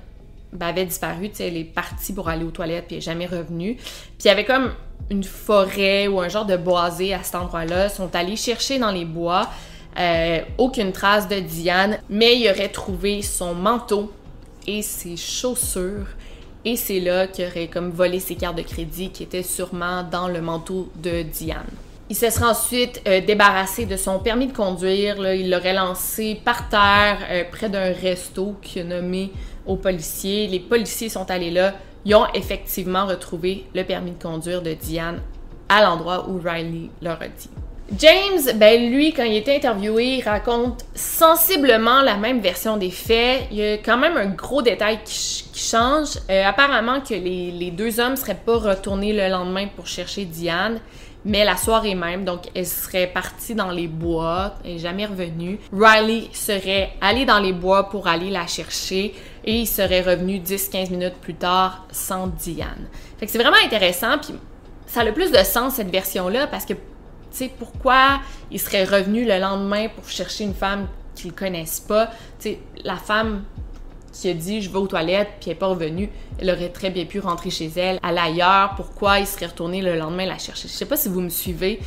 avait 0.60 0.86
disparu. 0.86 1.32
elle 1.39 1.58
est 1.58 1.63
partie 1.63 2.13
pour 2.13 2.30
aller 2.30 2.45
aux 2.45 2.52
toilettes 2.52 2.86
puis 2.88 2.97
n'est 2.97 3.02
jamais 3.02 3.26
revenue. 3.26 3.76
Puis 3.76 4.26
il 4.26 4.28
y 4.28 4.32
avait 4.32 4.45
comme 4.45 4.71
une 5.10 5.23
forêt 5.23 6.08
ou 6.08 6.19
un 6.19 6.30
genre 6.30 6.45
de 6.45 6.58
boisé 6.58 7.13
à 7.13 7.23
cet 7.23 7.36
endroit-là. 7.36 7.88
Ils 7.88 7.89
sont 7.89 8.15
allés 8.15 8.36
chercher 8.36 8.80
dans 8.80 8.91
les 8.91 9.06
bois. 9.06 9.49
Euh, 9.99 10.39
aucune 10.58 10.91
trace 10.91 11.28
de 11.28 11.39
Diane, 11.39 11.99
mais 12.10 12.39
il 12.39 12.49
aurait 12.49 12.69
trouvé 12.69 13.21
son 13.21 13.54
manteau 13.54 14.12
et 14.65 14.82
ses 14.82 15.17
chaussures. 15.17 16.08
Et 16.65 16.76
c'est 16.78 16.99
là 16.99 17.28
qu'il 17.28 17.45
aurait 17.45 17.67
comme 17.67 17.91
volé 17.91 18.19
ses 18.19 18.36
cartes 18.36 18.58
de 18.58 18.62
crédit 18.62 19.10
qui 19.10 19.23
étaient 19.23 19.43
sûrement 19.43 20.04
dans 20.04 20.28
le 20.28 20.41
manteau 20.41 20.89
de 20.95 21.21
Diane. 21.23 21.65
Il 22.13 22.15
se 22.15 22.30
serait 22.30 22.45
ensuite 22.45 23.02
euh, 23.08 23.21
débarrassé 23.21 23.88
de 23.88 23.97
son 23.97 24.19
permis 24.19 24.45
de 24.45 24.54
conduire. 24.54 25.34
Il 25.34 25.49
l'aurait 25.49 25.73
lancé 25.73 26.39
par 26.45 26.69
terre 26.69 27.17
euh, 27.32 27.43
près 27.52 27.69
d'un 27.69 27.91
resto 27.91 28.56
qu'il 28.62 28.84
a 28.84 28.86
nommé 28.86 29.32
aux 29.65 29.78
policiers. 29.78 30.45
Les 30.45 30.60
policiers 30.60 31.10
sont 31.10 31.32
allés 31.32 31.49
là. 31.49 31.73
Ils 32.06 32.13
ont 32.13 32.28
effectivement 32.36 33.08
retrouvé 33.08 33.65
le 33.73 33.84
permis 33.84 34.12
de 34.12 34.21
conduire 34.21 34.62
de 34.62 34.73
Diane 34.73 35.21
à 35.67 35.82
l'endroit 35.82 36.30
où 36.30 36.38
Riley 36.38 36.91
leur 37.02 37.19
a 37.19 37.28
dit. 37.30 37.49
James, 37.97 38.58
ben 38.58 38.91
lui, 38.91 39.12
quand 39.12 39.23
il 39.23 39.36
était 39.36 39.56
interviewé, 39.56 40.21
raconte 40.23 40.86
sensiblement 40.93 42.04
la 42.04 42.17
même 42.17 42.41
version 42.41 42.78
des 42.78 42.91
faits. 42.91 43.47
Il 43.49 43.58
y 43.58 43.63
a 43.63 43.78
quand 43.78 43.97
même 43.97 44.17
un 44.17 44.28
gros 44.28 44.62
détail 44.62 44.99
qui, 45.04 45.45
change. 45.56 46.19
Euh, 46.30 46.45
apparemment 46.45 47.02
que 47.02 47.15
les, 47.15 47.52
les, 47.52 47.71
deux 47.71 47.99
hommes 47.99 48.15
seraient 48.15 48.39
pas 48.45 48.58
retournés 48.58 49.13
le 49.13 49.30
lendemain 49.30 49.67
pour 49.76 49.88
chercher 49.88 50.26
Diane, 50.26 50.80
mais 51.26 51.46
la 51.46 51.58
soirée 51.58 51.96
même, 51.96 52.26
donc 52.26 52.42
elle 52.56 52.68
serait 52.68 53.08
partie 53.08 53.56
dans 53.56 53.72
les 53.72 53.88
bois, 53.88 54.56
et 54.66 54.78
jamais 54.78 55.06
revenue. 55.06 55.60
Riley 55.72 56.30
serait 56.34 56.94
allé 57.02 57.26
dans 57.26 57.40
les 57.40 57.54
bois 57.54 57.90
pour 57.90 58.08
aller 58.08 58.30
la 58.30 58.48
chercher 58.48 59.14
et 59.46 59.60
il 59.60 59.68
serait 59.68 60.02
revenu 60.02 60.40
10-15 60.40 60.92
minutes 60.92 61.16
plus 61.22 61.36
tard 61.36 61.86
sans 61.92 62.28
Diane. 62.28 62.88
Fait 63.18 63.26
que 63.26 63.32
c'est 63.32 63.38
vraiment 63.38 63.58
intéressant, 63.64 64.18
puis 64.18 64.34
ça 64.88 65.02
a 65.02 65.04
le 65.04 65.14
plus 65.14 65.32
de 65.32 65.38
sens 65.38 65.76
cette 65.76 65.90
version-là 65.90 66.48
parce 66.48 66.66
que, 66.66 66.74
tu 66.74 66.80
sais, 67.32 67.52
pourquoi 67.58 68.20
il 68.52 68.60
serait 68.60 68.84
revenu 68.84 69.26
le 69.26 69.40
lendemain 69.40 69.88
pour 69.90 70.08
chercher 70.10 70.44
une 70.44 70.54
femme 70.54 70.88
qu'ils 71.16 71.34
connaissent 71.34 71.80
pas? 71.80 72.08
Tu 72.40 72.50
sais, 72.50 72.60
la 72.84 72.98
femme 72.98 73.44
qui 74.13 74.30
a 74.30 74.34
dit 74.34 74.62
je 74.62 74.69
vais 74.69 74.78
aux 74.78 74.88
toilettes 74.88 75.32
puis 75.41 75.49
elle 75.49 75.56
n'est 75.56 75.60
pas 75.60 75.67
revenue, 75.67 76.10
elle 76.39 76.49
aurait 76.49 76.69
très 76.69 76.89
bien 76.89 77.06
pu 77.06 77.19
rentrer 77.19 77.49
chez 77.49 77.69
elle, 77.76 77.99
aller 78.02 78.19
ailleurs. 78.19 78.76
Pourquoi 78.76 79.19
il 79.19 79.28
serait 79.28 79.47
retourné 79.47 79.82
le 79.82 79.97
lendemain 79.97 80.26
la 80.26 80.38
chercher? 80.38 80.69
Je 80.69 80.73
sais 80.73 80.86
pas 80.86 80.95
si 80.95 81.10
vous 81.10 81.19
me 81.19 81.30
suivez. 81.30 81.82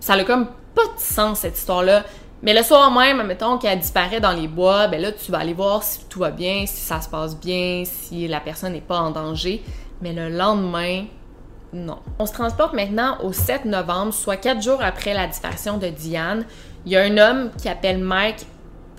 Ça 0.00 0.14
a 0.14 0.24
comme 0.24 0.46
pas 0.74 0.84
de 0.84 1.00
sens 1.00 1.40
cette 1.40 1.56
histoire-là. 1.56 2.04
Mais 2.42 2.54
le 2.54 2.62
soir 2.62 2.90
même, 2.90 3.22
mettons 3.26 3.58
qu'elle 3.58 3.78
disparaît 3.78 4.20
dans 4.20 4.32
les 4.32 4.48
bois, 4.48 4.88
ben 4.88 5.00
là 5.00 5.12
tu 5.12 5.30
vas 5.30 5.38
aller 5.38 5.54
voir 5.54 5.82
si 5.82 6.04
tout 6.06 6.20
va 6.20 6.30
bien, 6.30 6.64
si 6.66 6.80
ça 6.80 7.00
se 7.00 7.08
passe 7.08 7.38
bien, 7.38 7.84
si 7.84 8.28
la 8.28 8.40
personne 8.40 8.72
n'est 8.72 8.80
pas 8.80 8.98
en 8.98 9.10
danger. 9.10 9.62
Mais 10.00 10.12
le 10.12 10.30
lendemain, 10.30 11.04
non. 11.72 11.98
On 12.18 12.26
se 12.26 12.32
transporte 12.32 12.72
maintenant 12.72 13.18
au 13.22 13.32
7 13.32 13.66
novembre, 13.66 14.12
soit 14.12 14.36
quatre 14.36 14.62
jours 14.62 14.82
après 14.82 15.14
la 15.14 15.26
disparition 15.26 15.76
de 15.76 15.88
Diane. 15.88 16.44
Il 16.86 16.92
y 16.92 16.96
a 16.96 17.02
un 17.02 17.18
homme 17.18 17.50
qui 17.58 17.68
appelle 17.68 17.98
Mike 17.98 18.46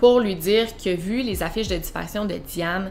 pour 0.02 0.18
lui 0.18 0.34
dire 0.34 0.76
qu'il 0.76 0.94
a 0.94 0.96
vu 0.96 1.22
les 1.22 1.44
affiches 1.44 1.68
de 1.68 1.76
disparition 1.76 2.24
de 2.24 2.34
Diane 2.34 2.90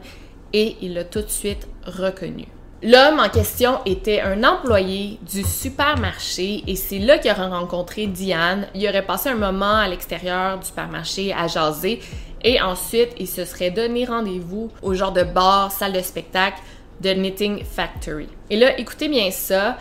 et 0.53 0.77
il 0.81 0.93
l'a 0.93 1.03
tout 1.03 1.19
de 1.19 1.27
suite 1.27 1.67
reconnu. 1.85 2.45
L'homme 2.81 3.19
en 3.19 3.27
question 3.27 3.79
était 3.85 4.21
un 4.21 4.45
employé 4.45 5.19
du 5.29 5.43
supermarché 5.43 6.63
et 6.67 6.77
c'est 6.77 6.99
là 6.99 7.17
qu'il 7.17 7.29
aurait 7.29 7.47
rencontré 7.47 8.07
Diane. 8.07 8.65
Il 8.73 8.87
aurait 8.87 9.05
passé 9.05 9.27
un 9.27 9.35
moment 9.35 9.75
à 9.75 9.89
l'extérieur 9.89 10.57
du 10.57 10.65
supermarché 10.65 11.33
à 11.33 11.47
jaser 11.47 11.99
et 12.45 12.61
ensuite 12.61 13.09
il 13.19 13.27
se 13.27 13.43
serait 13.43 13.71
donné 13.71 14.05
rendez-vous 14.05 14.71
au 14.81 14.93
genre 14.93 15.11
de 15.11 15.23
bar, 15.23 15.69
salle 15.69 15.91
de 15.91 16.01
spectacle 16.01 16.61
de 17.01 17.11
Knitting 17.11 17.65
Factory. 17.65 18.29
Et 18.49 18.55
là, 18.55 18.79
écoutez 18.79 19.09
bien 19.09 19.31
ça. 19.31 19.77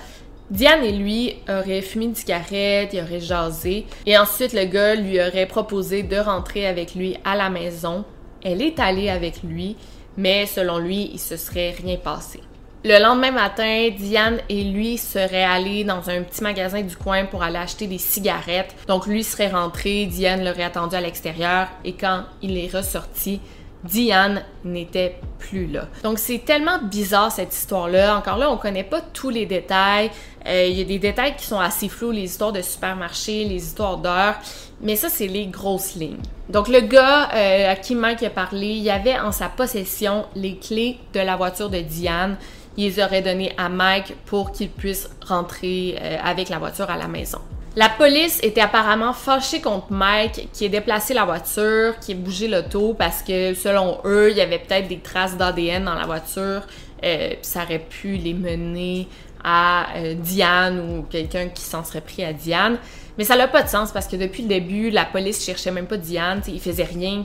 Diane 0.50 0.84
et 0.84 0.92
lui 0.92 1.36
auraient 1.48 1.80
fumé 1.80 2.06
une 2.06 2.14
cigarette, 2.16 2.90
ils 2.92 3.00
auraient 3.00 3.20
jasé, 3.20 3.86
et 4.04 4.18
ensuite 4.18 4.52
le 4.52 4.64
gars 4.64 4.96
lui 4.96 5.20
aurait 5.20 5.46
proposé 5.46 6.02
de 6.02 6.16
rentrer 6.16 6.66
avec 6.66 6.96
lui 6.96 7.16
à 7.24 7.36
la 7.36 7.50
maison. 7.50 8.04
Elle 8.42 8.60
est 8.60 8.80
allée 8.80 9.10
avec 9.10 9.44
lui, 9.44 9.76
mais 10.16 10.46
selon 10.46 10.78
lui, 10.78 11.10
il 11.12 11.20
se 11.20 11.36
serait 11.36 11.74
rien 11.80 11.96
passé. 11.96 12.40
Le 12.82 12.98
lendemain 12.98 13.30
matin, 13.30 13.90
Diane 13.96 14.38
et 14.48 14.64
lui 14.64 14.96
seraient 14.96 15.44
allés 15.44 15.84
dans 15.84 16.08
un 16.08 16.22
petit 16.22 16.42
magasin 16.42 16.80
du 16.80 16.96
coin 16.96 17.26
pour 17.26 17.42
aller 17.42 17.58
acheter 17.58 17.86
des 17.86 17.98
cigarettes. 17.98 18.74
Donc 18.88 19.06
lui 19.06 19.22
serait 19.22 19.50
rentré, 19.50 20.06
Diane 20.06 20.42
l'aurait 20.42 20.64
attendu 20.64 20.96
à 20.96 21.00
l'extérieur 21.02 21.68
et 21.84 21.92
quand 21.92 22.24
il 22.40 22.56
est 22.56 22.74
ressorti, 22.74 23.40
Diane 23.84 24.42
n'était 24.64 25.16
plus 25.38 25.66
là. 25.66 25.86
Donc 26.02 26.18
c'est 26.18 26.44
tellement 26.44 26.78
bizarre 26.82 27.32
cette 27.32 27.54
histoire-là. 27.54 28.16
Encore 28.16 28.36
là, 28.36 28.50
on 28.50 28.56
connaît 28.56 28.84
pas 28.84 29.00
tous 29.00 29.30
les 29.30 29.46
détails. 29.46 30.10
Euh, 30.46 30.66
il 30.66 30.78
y 30.78 30.82
a 30.82 30.84
des 30.84 30.98
détails 30.98 31.34
qui 31.36 31.46
sont 31.46 31.58
assez 31.58 31.88
flous, 31.88 32.10
les 32.10 32.24
histoires 32.24 32.52
de 32.52 32.62
supermarché, 32.62 33.44
les 33.44 33.56
histoires 33.56 33.96
d'heures. 33.96 34.36
Mais 34.82 34.96
ça, 34.96 35.08
c'est 35.08 35.26
les 35.26 35.46
grosses 35.46 35.94
lignes. 35.94 36.20
Donc 36.48 36.68
le 36.68 36.80
gars 36.80 37.30
euh, 37.34 37.72
à 37.72 37.76
qui 37.76 37.94
Mike 37.94 38.22
a 38.22 38.30
parlé, 38.30 38.68
il 38.68 38.90
avait 38.90 39.18
en 39.18 39.32
sa 39.32 39.48
possession 39.48 40.26
les 40.34 40.56
clés 40.56 40.98
de 41.14 41.20
la 41.20 41.36
voiture 41.36 41.70
de 41.70 41.80
Diane. 41.80 42.36
Il 42.76 42.84
les 42.84 43.02
aurait 43.02 43.22
données 43.22 43.52
à 43.56 43.68
Mike 43.68 44.14
pour 44.26 44.52
qu'il 44.52 44.70
puisse 44.70 45.08
rentrer 45.26 45.96
euh, 46.00 46.16
avec 46.22 46.48
la 46.48 46.58
voiture 46.58 46.90
à 46.90 46.96
la 46.96 47.08
maison. 47.08 47.40
La 47.76 47.88
police 47.88 48.40
était 48.42 48.60
apparemment 48.60 49.12
fâchée 49.12 49.60
contre 49.60 49.92
Mike 49.92 50.48
qui 50.52 50.64
ait 50.64 50.68
déplacé 50.68 51.14
la 51.14 51.24
voiture, 51.24 51.98
qui 52.00 52.12
ait 52.12 52.16
bougé 52.16 52.48
l'auto 52.48 52.94
parce 52.94 53.22
que 53.22 53.54
selon 53.54 53.98
eux, 54.04 54.30
il 54.30 54.36
y 54.36 54.40
avait 54.40 54.58
peut-être 54.58 54.88
des 54.88 54.98
traces 54.98 55.36
d'ADN 55.36 55.84
dans 55.84 55.94
la 55.94 56.04
voiture, 56.04 56.62
euh, 57.04 57.30
ça 57.42 57.62
aurait 57.62 57.78
pu 57.78 58.16
les 58.16 58.34
mener 58.34 59.06
à 59.44 59.86
euh, 59.96 60.14
Diane 60.14 60.80
ou 60.80 61.02
quelqu'un 61.02 61.48
qui 61.48 61.62
s'en 61.62 61.84
serait 61.84 62.00
pris 62.00 62.24
à 62.24 62.32
Diane. 62.32 62.78
Mais 63.16 63.24
ça 63.24 63.36
n'a 63.36 63.46
pas 63.46 63.62
de 63.62 63.68
sens 63.68 63.92
parce 63.92 64.08
que 64.08 64.16
depuis 64.16 64.42
le 64.42 64.48
début, 64.48 64.90
la 64.90 65.04
police 65.04 65.44
cherchait 65.44 65.70
même 65.70 65.86
pas 65.86 65.96
Diane, 65.96 66.42
ils 66.48 66.60
faisaient 66.60 66.84
rien, 66.84 67.24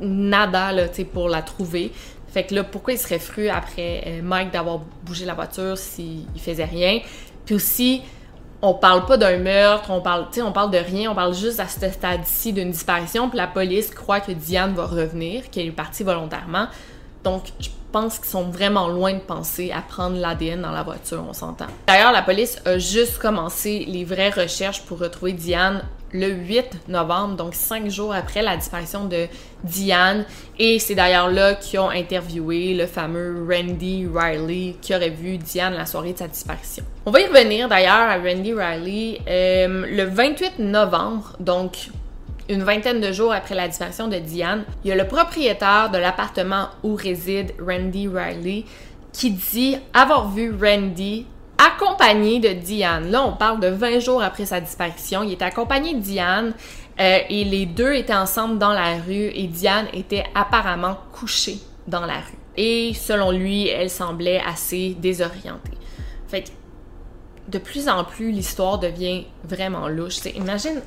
nada 0.00 0.72
là, 0.72 0.84
pour 1.12 1.28
la 1.28 1.42
trouver. 1.42 1.92
Fait 2.32 2.42
que 2.44 2.54
là, 2.56 2.64
pourquoi 2.64 2.92
il 2.92 2.98
serait 2.98 3.20
fru 3.20 3.48
après 3.48 4.02
euh, 4.06 4.20
Mike 4.22 4.52
d'avoir 4.52 4.80
bougé 5.04 5.24
la 5.24 5.34
voiture 5.34 5.78
s'il 5.78 6.26
faisait 6.36 6.64
rien? 6.64 7.00
Puis 7.46 7.54
aussi, 7.54 8.02
on 8.62 8.74
parle 8.74 9.06
pas 9.06 9.16
d'un 9.16 9.38
meurtre, 9.38 9.90
on 9.90 10.00
parle, 10.00 10.26
on 10.42 10.52
parle 10.52 10.70
de 10.70 10.78
rien, 10.78 11.10
on 11.10 11.14
parle 11.14 11.34
juste 11.34 11.60
à 11.60 11.68
ce 11.68 11.88
stade-ci 11.88 12.52
d'une 12.52 12.70
disparition, 12.70 13.28
puis 13.28 13.38
la 13.38 13.46
police 13.46 13.90
croit 13.90 14.20
que 14.20 14.32
Diane 14.32 14.74
va 14.74 14.86
revenir, 14.86 15.50
qu'elle 15.50 15.66
est 15.66 15.72
partie 15.72 16.02
volontairement. 16.02 16.66
Donc, 17.24 17.44
je 17.60 17.68
pense 17.92 18.18
qu'ils 18.18 18.28
sont 18.28 18.44
vraiment 18.44 18.88
loin 18.88 19.14
de 19.14 19.20
penser 19.20 19.70
à 19.70 19.80
prendre 19.80 20.16
l'ADN 20.18 20.62
dans 20.62 20.72
la 20.72 20.82
voiture, 20.82 21.24
on 21.28 21.32
s'entend. 21.32 21.66
D'ailleurs, 21.86 22.12
la 22.12 22.22
police 22.22 22.60
a 22.64 22.78
juste 22.78 23.18
commencé 23.18 23.84
les 23.86 24.04
vraies 24.04 24.30
recherches 24.30 24.82
pour 24.82 24.98
retrouver 24.98 25.32
Diane 25.32 25.82
le 26.12 26.28
8 26.28 26.88
novembre, 26.88 27.36
donc 27.36 27.54
cinq 27.54 27.88
jours 27.90 28.14
après 28.14 28.42
la 28.42 28.56
disparition 28.56 29.04
de 29.04 29.26
Diane. 29.64 30.24
Et 30.58 30.78
c'est 30.78 30.94
d'ailleurs 30.94 31.30
là 31.30 31.54
qu'ils 31.54 31.78
ont 31.80 31.90
interviewé 31.90 32.74
le 32.74 32.86
fameux 32.86 33.46
Randy 33.48 34.06
Riley 34.12 34.76
qui 34.80 34.94
aurait 34.94 35.10
vu 35.10 35.38
Diane 35.38 35.74
la 35.74 35.86
soirée 35.86 36.12
de 36.12 36.18
sa 36.18 36.28
disparition. 36.28 36.84
On 37.06 37.10
va 37.10 37.20
y 37.20 37.26
revenir 37.26 37.68
d'ailleurs 37.68 37.94
à 37.94 38.16
Randy 38.16 38.52
Riley 38.52 39.20
euh, 39.28 39.86
le 39.88 40.04
28 40.04 40.58
novembre, 40.58 41.36
donc 41.40 41.90
une 42.48 42.62
vingtaine 42.62 43.00
de 43.00 43.12
jours 43.12 43.32
après 43.32 43.54
la 43.54 43.68
disparition 43.68 44.08
de 44.08 44.16
Diane. 44.16 44.64
Il 44.84 44.88
y 44.88 44.92
a 44.92 44.96
le 44.96 45.06
propriétaire 45.06 45.90
de 45.90 45.98
l'appartement 45.98 46.68
où 46.82 46.94
réside 46.94 47.52
Randy 47.60 48.08
Riley 48.08 48.64
qui 49.12 49.30
dit 49.30 49.76
avoir 49.92 50.30
vu 50.30 50.54
Randy 50.60 51.26
accompagné 51.58 52.38
de 52.38 52.52
Diane. 52.52 53.10
Là, 53.10 53.24
on 53.24 53.32
parle 53.32 53.60
de 53.60 53.68
20 53.68 53.98
jours 53.98 54.22
après 54.22 54.46
sa 54.46 54.60
disparition. 54.60 55.22
Il 55.22 55.32
était 55.32 55.44
accompagné 55.44 55.94
de 55.94 56.00
Diane 56.00 56.54
euh, 57.00 57.18
et 57.28 57.44
les 57.44 57.66
deux 57.66 57.94
étaient 57.94 58.14
ensemble 58.14 58.58
dans 58.58 58.72
la 58.72 58.96
rue 58.98 59.30
et 59.34 59.46
Diane 59.48 59.86
était 59.92 60.24
apparemment 60.34 60.96
couchée 61.12 61.58
dans 61.86 62.06
la 62.06 62.16
rue. 62.16 62.38
Et 62.56 62.92
selon 62.94 63.30
lui, 63.30 63.68
elle 63.68 63.90
semblait 63.90 64.40
assez 64.40 64.96
désorientée. 64.98 65.76
Fait 66.28 66.52
de 67.48 67.58
plus 67.58 67.88
en 67.88 68.04
plus, 68.04 68.30
l'histoire 68.30 68.78
devient 68.78 69.26
vraiment 69.42 69.88
louche. 69.88 70.18
imagine, 70.34 70.82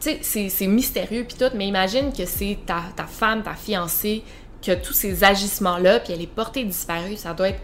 tu 0.00 0.10
c'est 0.22 0.66
mystérieux 0.66 1.24
puis 1.24 1.36
tout, 1.38 1.54
mais 1.54 1.68
imagine 1.68 2.12
que 2.12 2.24
c'est 2.26 2.58
ta, 2.66 2.82
ta 2.96 3.04
femme, 3.04 3.42
ta 3.42 3.54
fiancée, 3.54 4.24
qui 4.60 4.70
a 4.70 4.76
tous 4.76 4.92
ces 4.92 5.22
agissements-là, 5.22 6.00
puis 6.00 6.12
elle 6.12 6.22
est 6.22 6.26
portée 6.26 6.64
disparue. 6.64 7.16
Ça 7.16 7.34
doit 7.34 7.50
être 7.50 7.60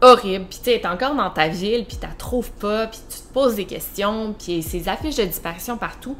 horrible, 0.00 0.46
puis 0.48 0.60
tu 0.62 0.70
es 0.70 0.86
encore 0.86 1.14
dans 1.14 1.30
ta 1.30 1.48
ville, 1.48 1.84
puis 1.84 1.98
la 2.02 2.08
trouves 2.08 2.50
pas, 2.52 2.86
puis 2.86 3.00
tu 3.08 3.18
te 3.18 3.32
poses 3.32 3.56
des 3.56 3.66
questions, 3.66 4.34
puis 4.38 4.62
ces 4.62 4.88
affiches 4.88 5.16
de 5.16 5.24
disparition 5.24 5.76
partout, 5.76 6.16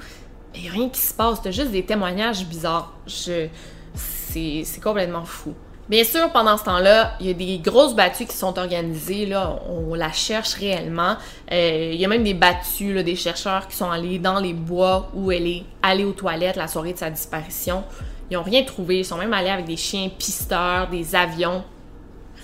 a 0.55 0.71
rien 0.71 0.89
qui 0.89 1.01
se 1.01 1.15
passe, 1.15 1.41
t'as 1.43 1.51
juste 1.51 1.71
des 1.71 1.85
témoignages 1.85 2.45
bizarres. 2.47 2.93
Je... 3.07 3.49
C'est 3.95 4.81
complètement 4.81 5.25
fou. 5.25 5.55
Bien 5.89 6.05
sûr, 6.05 6.31
pendant 6.31 6.57
ce 6.57 6.63
temps-là, 6.63 7.17
il 7.19 7.27
y 7.27 7.31
a 7.31 7.33
des 7.33 7.59
grosses 7.59 7.97
battues 7.97 8.27
qui 8.27 8.37
sont 8.37 8.57
organisées. 8.61 9.27
Là, 9.27 9.59
on 9.69 9.95
la 9.95 10.13
cherche 10.13 10.55
réellement. 10.55 11.17
Euh, 11.51 11.91
il 11.93 12.01
y 12.01 12.05
a 12.05 12.09
même 12.09 12.23
des 12.23 12.35
battues, 12.35 12.95
là, 12.95 13.03
des 13.03 13.17
chercheurs 13.17 13.67
qui 13.67 13.75
sont 13.75 13.91
allés 13.91 14.21
dans 14.21 14.39
les 14.39 14.53
bois 14.53 15.11
où 15.15 15.33
elle 15.33 15.49
est 15.49 15.65
allée 15.83 16.05
aux 16.05 16.13
toilettes 16.13 16.55
la 16.55 16.69
soirée 16.69 16.93
de 16.93 16.99
sa 16.99 17.11
disparition. 17.11 17.83
Ils 18.31 18.35
n'ont 18.35 18.45
rien 18.45 18.63
trouvé. 18.63 19.01
Ils 19.01 19.05
sont 19.05 19.19
même 19.19 19.33
allés 19.33 19.51
avec 19.51 19.65
des 19.65 19.77
chiens 19.77 20.09
pisteurs, 20.17 20.89
des 20.89 21.17
avions. 21.17 21.65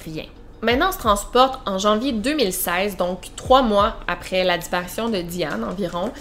Rien. 0.05 0.25
Maintenant, 0.62 0.88
on 0.88 0.92
se 0.92 0.99
transporte 0.99 1.61
en 1.66 1.79
janvier 1.79 2.12
2016, 2.12 2.97
donc 2.97 3.29
trois 3.37 3.62
mois 3.62 3.97
après 4.09 4.42
la 4.42 4.57
disparition 4.57 5.09
de 5.09 5.21
Diane 5.21 5.62
environ. 5.62 6.12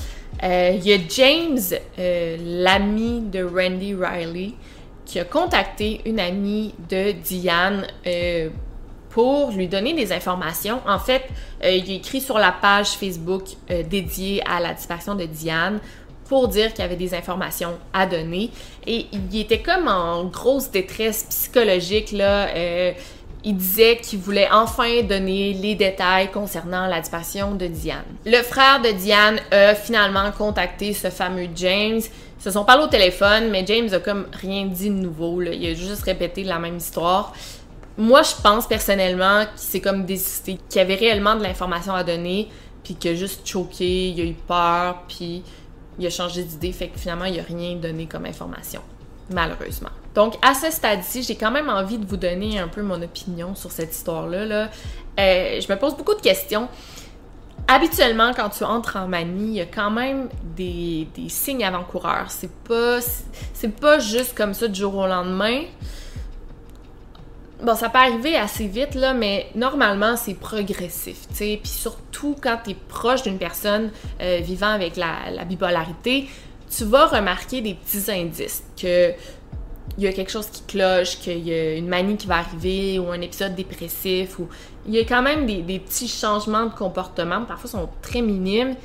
Euh, 0.44 0.74
il 0.76 0.86
y 0.86 0.94
a 0.94 0.98
James, 1.10 1.60
euh, 1.98 2.38
l'ami 2.42 3.22
de 3.22 3.44
Randy 3.44 3.96
Riley, 3.96 4.54
qui 5.06 5.20
a 5.20 5.24
contacté 5.24 6.02
une 6.06 6.20
amie 6.20 6.74
de 6.90 7.12
Diane 7.12 7.88
euh, 8.06 8.50
pour 9.10 9.52
lui 9.52 9.68
donner 9.70 9.94
des 9.94 10.12
informations. 10.12 10.82
En 10.86 11.00
fait, 11.00 11.24
il 11.64 11.90
a 11.90 11.94
écrit 11.94 12.20
sur 12.20 12.38
la 12.38 12.52
page 12.52 12.90
Facebook 12.90 13.44
dédiée 13.90 14.44
à 14.46 14.60
la 14.60 14.74
disparition 14.74 15.16
de 15.16 15.24
Diane 15.24 15.80
pour 16.28 16.50
dire 16.50 16.74
qu'il 16.74 16.82
y 16.82 16.86
avait 16.86 16.98
des 16.98 17.14
informations 17.14 17.78
à 17.94 18.08
donner. 18.08 18.50
Et 18.86 19.06
il 19.14 19.40
était 19.40 19.62
comme 19.62 19.88
en 19.88 20.26
grosse 20.26 20.70
détresse 20.70 21.28
psychologique, 21.30 22.12
là 22.12 22.50
il 23.46 23.56
disait 23.56 23.98
qu'il 23.98 24.20
voulait 24.20 24.50
enfin 24.52 25.04
donner 25.04 25.54
les 25.54 25.76
détails 25.76 26.32
concernant 26.32 26.88
la 26.88 27.00
disparition 27.00 27.54
de 27.54 27.68
Diane. 27.68 28.04
Le 28.26 28.42
frère 28.42 28.82
de 28.82 28.90
Diane 28.90 29.40
a 29.52 29.76
finalement 29.76 30.32
contacté 30.32 30.94
ce 30.94 31.10
fameux 31.10 31.48
James. 31.56 32.02
Ils 32.02 32.44
se 32.44 32.52
sont 32.52 32.66
parlé 32.66 32.84
au 32.84 32.88
téléphone, 32.88 33.50
mais 33.52 33.66
James 33.66 33.88
a 33.94 34.00
comme 34.00 34.26
rien 34.34 34.66
dit 34.66 34.90
de 34.90 34.96
nouveau. 34.96 35.42
Il 35.42 35.66
a 35.66 35.74
juste 35.74 36.04
répété 36.04 36.44
la 36.44 36.60
même 36.60 36.78
histoire. 36.78 37.34
Moi, 37.98 38.24
je 38.24 38.34
pense 38.44 38.68
personnellement 38.68 39.46
qu'il 39.46 39.70
s'est 39.70 39.80
comme 39.80 40.06
désisté, 40.06 40.58
qu'il 40.68 40.82
avait 40.82 40.96
réellement 40.96 41.36
de 41.36 41.44
l'information 41.44 41.94
à 41.94 42.04
donner, 42.04 42.50
puis 42.84 42.96
qu'il 42.96 43.12
a 43.12 43.16
juste 43.16 43.48
choqué, 43.48 44.10
il 44.10 44.20
a 44.20 44.26
eu 44.26 44.34
peur, 44.34 45.04
puis 45.08 45.44
il 45.98 46.06
a 46.06 46.10
changé 46.10 46.44
d'idée, 46.44 46.74
fait 46.74 46.90
que 46.90 47.00
finalement, 47.00 47.26
il 47.26 47.40
a 47.40 47.44
rien 47.44 47.76
donné 47.76 48.06
comme 48.06 48.26
information 48.26 48.82
malheureusement. 49.30 49.90
Donc, 50.16 50.36
à 50.42 50.54
ce 50.54 50.72
stade-ci, 50.72 51.24
j'ai 51.24 51.36
quand 51.36 51.52
même 51.52 51.70
envie 51.70 51.98
de 51.98 52.06
vous 52.06 52.18
donner 52.18 52.58
un 52.58 52.70
peu 52.70 52.82
mon 52.82 53.02
opinion 53.02 53.54
sur 53.54 53.72
cette 53.72 53.94
histoire-là. 53.94 54.46
Là. 54.46 54.70
Euh, 55.20 55.60
je 55.60 55.72
me 55.72 55.78
pose 55.78 55.96
beaucoup 55.96 56.16
de 56.16 56.22
questions. 56.22 56.70
Habituellement, 57.68 58.32
quand 58.34 58.50
tu 58.50 58.64
entres 58.64 58.96
en 58.96 59.08
manie, 59.08 59.48
il 59.48 59.56
y 59.56 59.62
a 59.62 59.66
quand 59.66 59.92
même 59.92 60.30
des, 60.56 61.08
signes 61.28 61.66
avant-coureurs. 61.66 62.28
C'est 62.30 62.52
pas, 62.64 63.00
pas 63.82 64.00
juste 64.00 64.38
comme 64.38 64.54
ça 64.54 64.70
du 64.70 64.80
jour 64.80 64.96
au 64.96 65.08
lendemain. 65.08 65.64
Bon, 67.62 67.76
ça 67.76 67.90
peut 67.90 67.98
arriver 67.98 68.36
assez 68.38 68.68
vite, 68.68 68.96
là, 68.96 69.14
mais 69.14 69.48
normalement, 69.56 70.16
c'est 70.16 70.34
progressif, 70.36 71.28
tu 71.30 71.36
sais. 71.36 71.60
Puis 71.62 71.72
surtout, 71.72 72.36
quand 72.42 72.60
tu 72.64 72.72
es 72.72 72.76
proche 72.88 73.24
d'une 73.24 73.38
personne 73.38 73.92
euh, 74.22 74.40
vivant 74.42 74.72
avec 74.72 74.98
la, 74.98 75.32
la 75.34 75.46
bipolarité, 75.46 76.30
tu 76.70 76.84
vas 76.84 77.08
remarquer 77.08 77.62
des 77.62 77.74
petits 77.74 78.12
indices 78.12 78.64
que 78.80 79.14
il 79.98 80.04
y 80.04 80.08
a 80.08 80.14
quelque 80.14 80.32
chose 80.32 80.48
qui 80.48 80.64
cloche, 80.64 81.20
qu'il 81.20 81.48
y 81.48 81.54
a 81.54 81.76
une 81.76 81.88
manie 81.88 82.18
qui 82.18 82.28
va 82.28 82.38
arriver 82.38 83.00
ou 83.00 83.12
un 83.12 83.22
épisode 83.22 83.56
dépressif 83.56 84.40
ou 84.40 84.50
il 84.88 84.94
y 84.94 85.00
a 85.00 85.04
quand 85.04 85.22
même 85.22 85.46
des, 85.46 85.80
petits 85.80 86.08
changements 86.08 86.66
de 86.66 86.74
comportement, 86.74 87.44
parfois 87.46 87.70
sont 87.70 87.90
très 88.02 88.22
minimes, 88.22 88.76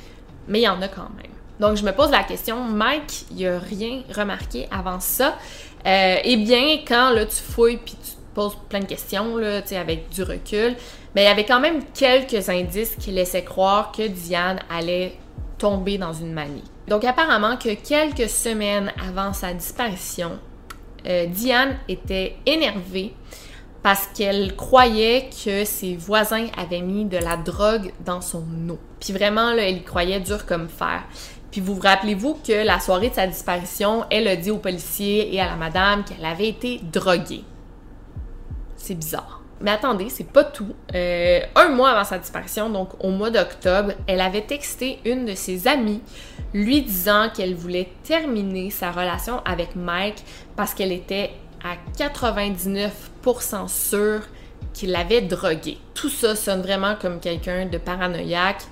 mais 0.47 0.59
il 0.61 0.63
y 0.63 0.67
en 0.67 0.81
a 0.81 0.87
quand 0.87 1.09
même. 1.17 1.31
Donc 1.59 1.77
je 1.77 1.83
me 1.83 1.91
pose 1.91 2.09
la 2.09 2.23
question, 2.23 2.63
Mike, 2.63 3.25
il 3.35 3.47
a 3.47 3.59
rien 3.59 4.01
remarqué 4.15 4.67
avant 4.71 4.99
ça. 4.99 5.37
Euh, 5.85 6.15
eh 6.23 6.37
bien, 6.37 6.79
quand 6.87 7.11
là 7.11 7.25
tu 7.25 7.35
fouilles 7.35 7.77
puis 7.77 7.95
tu 8.03 8.11
te 8.11 8.35
poses 8.35 8.57
plein 8.69 8.79
de 8.79 8.85
questions 8.85 9.37
là, 9.37 9.61
avec 9.77 10.09
du 10.09 10.23
recul, 10.23 10.75
mais 11.13 11.23
il 11.23 11.25
y 11.25 11.27
avait 11.27 11.45
quand 11.45 11.59
même 11.59 11.83
quelques 11.93 12.49
indices 12.49 12.95
qui 12.95 13.11
laissaient 13.11 13.43
croire 13.43 13.91
que 13.91 14.07
Diane 14.07 14.59
allait 14.69 15.17
tomber 15.57 15.97
dans 15.97 16.13
une 16.13 16.33
manie. 16.33 16.63
Donc 16.87 17.03
apparemment 17.03 17.57
que 17.57 17.75
quelques 17.75 18.29
semaines 18.29 18.91
avant 19.07 19.33
sa 19.33 19.53
disparition, 19.53 20.39
euh, 21.07 21.25
Diane 21.27 21.77
était 21.87 22.35
énervée 22.45 23.13
parce 23.83 24.07
qu'elle 24.07 24.55
croyait 24.55 25.29
que 25.43 25.65
ses 25.65 25.95
voisins 25.95 26.47
avaient 26.57 26.81
mis 26.81 27.05
de 27.05 27.17
la 27.17 27.37
drogue 27.37 27.91
dans 28.05 28.21
son 28.21 28.43
eau. 28.69 28.79
Puis 28.99 29.11
vraiment, 29.11 29.53
là, 29.53 29.63
elle 29.63 29.77
y 29.77 29.83
croyait 29.83 30.19
dur 30.19 30.45
comme 30.45 30.69
fer. 30.69 31.03
Puis 31.51 31.61
vous 31.61 31.75
vous 31.75 31.81
rappelez-vous 31.81 32.39
que 32.45 32.65
la 32.65 32.79
soirée 32.79 33.09
de 33.09 33.15
sa 33.15 33.27
disparition, 33.27 34.05
elle 34.09 34.27
a 34.27 34.35
dit 34.35 34.51
aux 34.51 34.59
policiers 34.59 35.33
et 35.33 35.41
à 35.41 35.47
la 35.47 35.55
madame 35.55 36.03
qu'elle 36.05 36.23
avait 36.23 36.47
été 36.47 36.79
droguée. 36.91 37.43
C'est 38.77 38.95
bizarre. 38.95 39.40
Mais 39.61 39.71
attendez, 39.71 40.09
c'est 40.09 40.27
pas 40.27 40.43
tout. 40.43 40.73
Euh, 40.95 41.39
un 41.55 41.69
mois 41.69 41.91
avant 41.91 42.03
sa 42.03 42.17
disparition, 42.17 42.69
donc 42.69 42.89
au 43.03 43.09
mois 43.09 43.29
d'octobre, 43.29 43.93
elle 44.07 44.21
avait 44.21 44.41
texté 44.41 44.99
une 45.05 45.25
de 45.25 45.35
ses 45.35 45.67
amies 45.67 46.01
lui 46.53 46.81
disant 46.81 47.29
qu'elle 47.33 47.55
voulait 47.55 47.89
terminer 48.03 48.71
sa 48.71 48.91
relation 48.91 49.41
avec 49.45 49.75
Mike 49.75 50.23
parce 50.55 50.73
qu'elle 50.73 50.91
était 50.91 51.31
à 51.63 51.75
99% 51.97 53.67
sûre 53.67 54.21
qu'il 54.73 54.91
l'avait 54.91 55.21
drogué. 55.21 55.77
Tout 55.93 56.09
ça 56.09 56.35
sonne 56.35 56.61
vraiment 56.61 56.95
comme 56.99 57.19
quelqu'un 57.19 57.65
de 57.65 57.77
paranoïaque, 57.77 58.63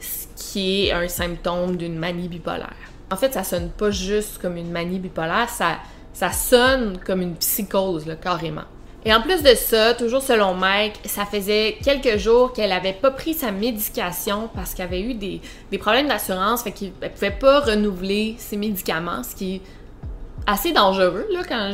ce 0.00 0.26
qui 0.36 0.86
est 0.86 0.92
un 0.92 1.08
symptôme 1.08 1.76
d'une 1.76 1.96
manie 1.96 2.28
bipolaire. 2.28 2.74
En 3.10 3.16
fait, 3.16 3.32
ça 3.32 3.44
sonne 3.44 3.70
pas 3.70 3.90
juste 3.90 4.38
comme 4.38 4.56
une 4.56 4.70
manie 4.70 4.98
bipolaire, 4.98 5.48
ça, 5.48 5.78
ça 6.12 6.32
sonne 6.32 6.98
comme 7.04 7.22
une 7.22 7.36
psychose, 7.36 8.06
là, 8.06 8.16
carrément. 8.16 8.64
Et 9.06 9.12
en 9.12 9.20
plus 9.20 9.42
de 9.42 9.54
ça, 9.54 9.92
toujours 9.94 10.22
selon 10.22 10.54
Mike, 10.54 10.94
ça 11.04 11.26
faisait 11.26 11.76
quelques 11.84 12.16
jours 12.16 12.52
qu'elle 12.54 12.72
avait 12.72 12.94
pas 12.94 13.10
pris 13.10 13.34
sa 13.34 13.52
médication 13.52 14.48
parce 14.54 14.72
qu'elle 14.72 14.86
avait 14.86 15.02
eu 15.02 15.14
des, 15.14 15.40
problèmes 15.78 16.08
d'assurance, 16.08 16.62
fait 16.62 16.72
qu'elle 16.72 17.12
pouvait 17.12 17.30
pas 17.30 17.60
renouveler 17.60 18.36
ses 18.38 18.56
médicaments, 18.56 19.22
ce 19.22 19.34
qui 19.34 19.56
est 19.56 19.60
assez 20.46 20.72
dangereux 20.72 21.26
là 21.32 21.40
quand 21.46 21.72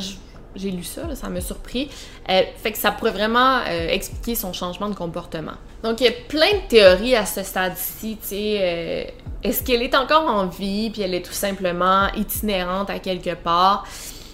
j'ai 0.56 0.70
lu 0.70 0.82
ça, 0.82 1.14
ça 1.14 1.28
m'a 1.28 1.40
surpris. 1.40 1.88
Euh, 2.28 2.42
fait 2.56 2.72
que 2.72 2.78
ça 2.78 2.90
pourrait 2.90 3.12
vraiment 3.12 3.58
euh, 3.58 3.88
expliquer 3.88 4.34
son 4.34 4.52
changement 4.52 4.88
de 4.88 4.94
comportement. 4.94 5.54
Donc 5.84 6.00
il 6.00 6.04
y 6.04 6.08
a 6.08 6.12
plein 6.28 6.52
de 6.52 6.68
théories 6.68 7.14
à 7.14 7.26
ce 7.26 7.42
stade-ci, 7.42 8.18
tu 8.20 8.28
sais. 8.28 8.58
Euh, 8.60 9.04
est-ce 9.42 9.62
qu'elle 9.62 9.82
est 9.82 9.94
encore 9.94 10.26
en 10.26 10.46
vie, 10.46 10.90
puis 10.90 11.02
elle 11.02 11.14
est 11.14 11.24
tout 11.24 11.32
simplement 11.32 12.08
itinérante 12.14 12.90
à 12.90 12.98
quelque 12.98 13.34
part? 13.34 13.86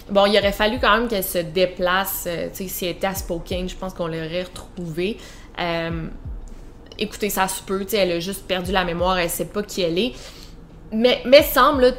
Bon, 0.09 0.25
il 0.25 0.37
aurait 0.37 0.53
fallu 0.53 0.79
quand 0.79 0.97
même 0.97 1.07
qu'elle 1.07 1.23
se 1.23 1.39
déplace. 1.39 2.25
Euh, 2.27 2.47
tu 2.49 2.63
sais, 2.63 2.67
si 2.69 2.85
elle 2.85 2.91
était 2.91 3.07
à 3.07 3.15
Spokane, 3.15 3.67
je 3.67 3.75
pense 3.75 3.93
qu'on 3.93 4.07
l'aurait 4.07 4.43
retrouvée. 4.43 5.17
Euh, 5.59 6.07
écoutez, 6.97 7.29
ça 7.29 7.47
se 7.47 7.61
peut, 7.61 7.83
tu 7.83 7.91
sais, 7.91 7.97
elle 7.97 8.11
a 8.13 8.19
juste 8.19 8.47
perdu 8.47 8.71
la 8.71 8.85
mémoire, 8.85 9.17
elle 9.17 9.29
sait 9.29 9.45
pas 9.45 9.63
qui 9.63 9.81
elle 9.81 9.99
est. 9.99 10.13
Mais, 10.91 11.21
mais 11.25 11.43
semble, 11.43 11.93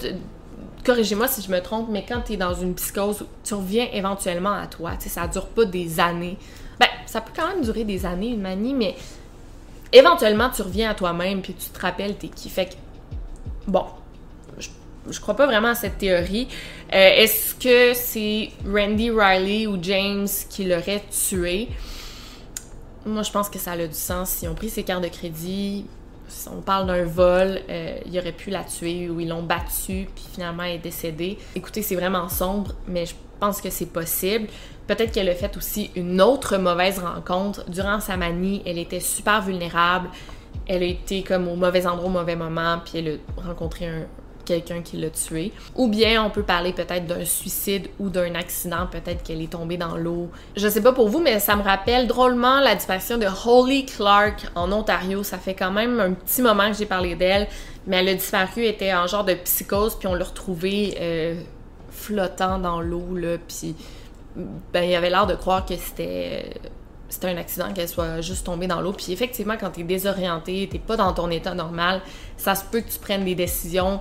corrigez-moi 0.84 1.28
si 1.28 1.42
je 1.42 1.50
me 1.50 1.60
trompe, 1.60 1.88
mais 1.90 2.04
quand 2.08 2.22
tu 2.22 2.32
es 2.32 2.36
dans 2.36 2.54
une 2.54 2.74
psychose, 2.74 3.26
tu 3.44 3.54
reviens 3.54 3.88
éventuellement 3.92 4.54
à 4.54 4.66
toi. 4.66 4.92
Tu 4.96 5.04
sais, 5.04 5.08
ça 5.10 5.28
dure 5.28 5.46
pas 5.46 5.66
des 5.66 6.00
années. 6.00 6.38
Ben, 6.80 6.88
ça 7.06 7.20
peut 7.20 7.32
quand 7.36 7.48
même 7.48 7.62
durer 7.62 7.84
des 7.84 8.06
années, 8.06 8.28
une 8.28 8.40
manie, 8.40 8.72
mais 8.72 8.96
éventuellement, 9.92 10.48
tu 10.48 10.62
reviens 10.62 10.90
à 10.90 10.94
toi-même, 10.94 11.42
puis 11.42 11.54
tu 11.54 11.68
te 11.68 11.80
rappelles 11.80 12.16
t'es 12.16 12.28
qui. 12.28 12.48
Fait 12.48 12.66
que, 12.66 12.74
bon, 13.66 13.84
je 15.10 15.20
crois 15.20 15.36
pas 15.36 15.46
vraiment 15.46 15.68
à 15.68 15.74
cette 15.74 15.98
théorie. 15.98 16.48
Euh, 16.92 17.10
est-ce 17.16 17.54
que 17.54 17.94
c'est 17.94 18.50
Randy 18.66 19.10
Riley 19.10 19.66
ou 19.66 19.78
James 19.82 20.28
qui 20.50 20.64
l'aurait 20.64 21.02
tué? 21.10 21.68
Moi, 23.06 23.22
je 23.22 23.30
pense 23.30 23.48
que 23.48 23.58
ça 23.58 23.72
a 23.72 23.86
du 23.86 23.94
sens. 23.94 24.30
Si 24.30 24.48
on 24.48 24.54
pris 24.54 24.68
ses 24.68 24.82
cartes 24.82 25.02
de 25.02 25.08
crédit, 25.08 25.86
si 26.28 26.48
on 26.48 26.60
parle 26.60 26.86
d'un 26.86 27.04
vol, 27.04 27.60
euh, 27.68 27.98
il 28.06 28.18
aurait 28.18 28.32
pu 28.32 28.50
la 28.50 28.64
tuer 28.64 29.08
ou 29.08 29.20
ils 29.20 29.28
l'ont 29.28 29.42
battue, 29.42 30.08
puis 30.14 30.24
finalement 30.32 30.62
elle 30.62 30.74
est 30.74 30.78
décédée. 30.78 31.38
Écoutez, 31.54 31.82
c'est 31.82 31.96
vraiment 31.96 32.28
sombre, 32.28 32.74
mais 32.86 33.06
je 33.06 33.14
pense 33.40 33.60
que 33.60 33.70
c'est 33.70 33.86
possible. 33.86 34.48
Peut-être 34.86 35.12
qu'elle 35.12 35.28
a 35.28 35.34
fait 35.34 35.56
aussi 35.56 35.90
une 35.96 36.20
autre 36.20 36.56
mauvaise 36.58 36.98
rencontre. 36.98 37.68
Durant 37.70 38.00
sa 38.00 38.16
manie, 38.16 38.62
elle 38.66 38.78
était 38.78 39.00
super 39.00 39.42
vulnérable. 39.42 40.08
Elle 40.66 40.82
a 40.82 40.86
été 40.86 41.22
comme 41.22 41.48
au 41.48 41.56
mauvais 41.56 41.86
endroit 41.86 42.08
au 42.08 42.12
mauvais 42.12 42.36
moment, 42.36 42.78
puis 42.84 42.98
elle 42.98 43.20
a 43.38 43.46
rencontré 43.46 43.86
un, 43.86 44.06
quelqu'un 44.48 44.80
qui 44.80 44.96
l'a 44.96 45.10
tué. 45.10 45.52
Ou 45.76 45.88
bien 45.88 46.24
on 46.24 46.30
peut 46.30 46.42
parler 46.42 46.72
peut-être 46.72 47.06
d'un 47.06 47.24
suicide 47.24 47.88
ou 47.98 48.08
d'un 48.08 48.34
accident, 48.34 48.86
peut-être 48.90 49.22
qu'elle 49.22 49.42
est 49.42 49.52
tombée 49.52 49.76
dans 49.76 49.96
l'eau. 49.96 50.30
Je 50.56 50.68
sais 50.68 50.80
pas 50.82 50.92
pour 50.92 51.08
vous, 51.08 51.20
mais 51.20 51.38
ça 51.38 51.54
me 51.54 51.62
rappelle 51.62 52.06
drôlement 52.06 52.60
la 52.60 52.74
disparition 52.74 53.18
de 53.18 53.26
Holly 53.26 53.84
Clark 53.84 54.50
en 54.54 54.72
Ontario. 54.72 55.22
Ça 55.22 55.38
fait 55.38 55.54
quand 55.54 55.70
même 55.70 56.00
un 56.00 56.12
petit 56.12 56.42
moment 56.42 56.70
que 56.70 56.76
j'ai 56.76 56.86
parlé 56.86 57.14
d'elle, 57.14 57.46
mais 57.86 57.98
elle 57.98 58.08
a 58.08 58.14
disparu, 58.14 58.64
était 58.64 58.94
en 58.94 59.06
genre 59.06 59.24
de 59.24 59.34
psychose, 59.34 59.96
puis 59.96 60.08
on 60.08 60.14
l'a 60.14 60.24
retrouvée 60.24 60.96
euh, 61.00 61.40
flottant 61.90 62.58
dans 62.58 62.80
l'eau, 62.80 63.14
là, 63.14 63.36
puis 63.46 63.76
ben, 64.72 64.82
il 64.82 64.94
avait 64.94 65.10
l'air 65.10 65.26
de 65.26 65.34
croire 65.34 65.66
que 65.66 65.76
c'était 65.76 66.54
c'était 67.08 67.28
un 67.28 67.36
accident 67.38 67.72
qu'elle 67.72 67.88
soit 67.88 68.20
juste 68.20 68.44
tombée 68.44 68.66
dans 68.66 68.80
l'eau. 68.80 68.92
Puis 68.92 69.12
effectivement, 69.12 69.56
quand 69.58 69.70
t'es 69.70 69.82
désorienté, 69.82 70.68
t'es 70.70 70.78
pas 70.78 70.96
dans 70.96 71.12
ton 71.14 71.30
état 71.30 71.54
normal, 71.54 72.02
ça 72.36 72.54
se 72.54 72.64
peut 72.64 72.80
que 72.80 72.90
tu 72.90 72.98
prennes 72.98 73.24
des 73.24 73.34
décisions 73.34 74.00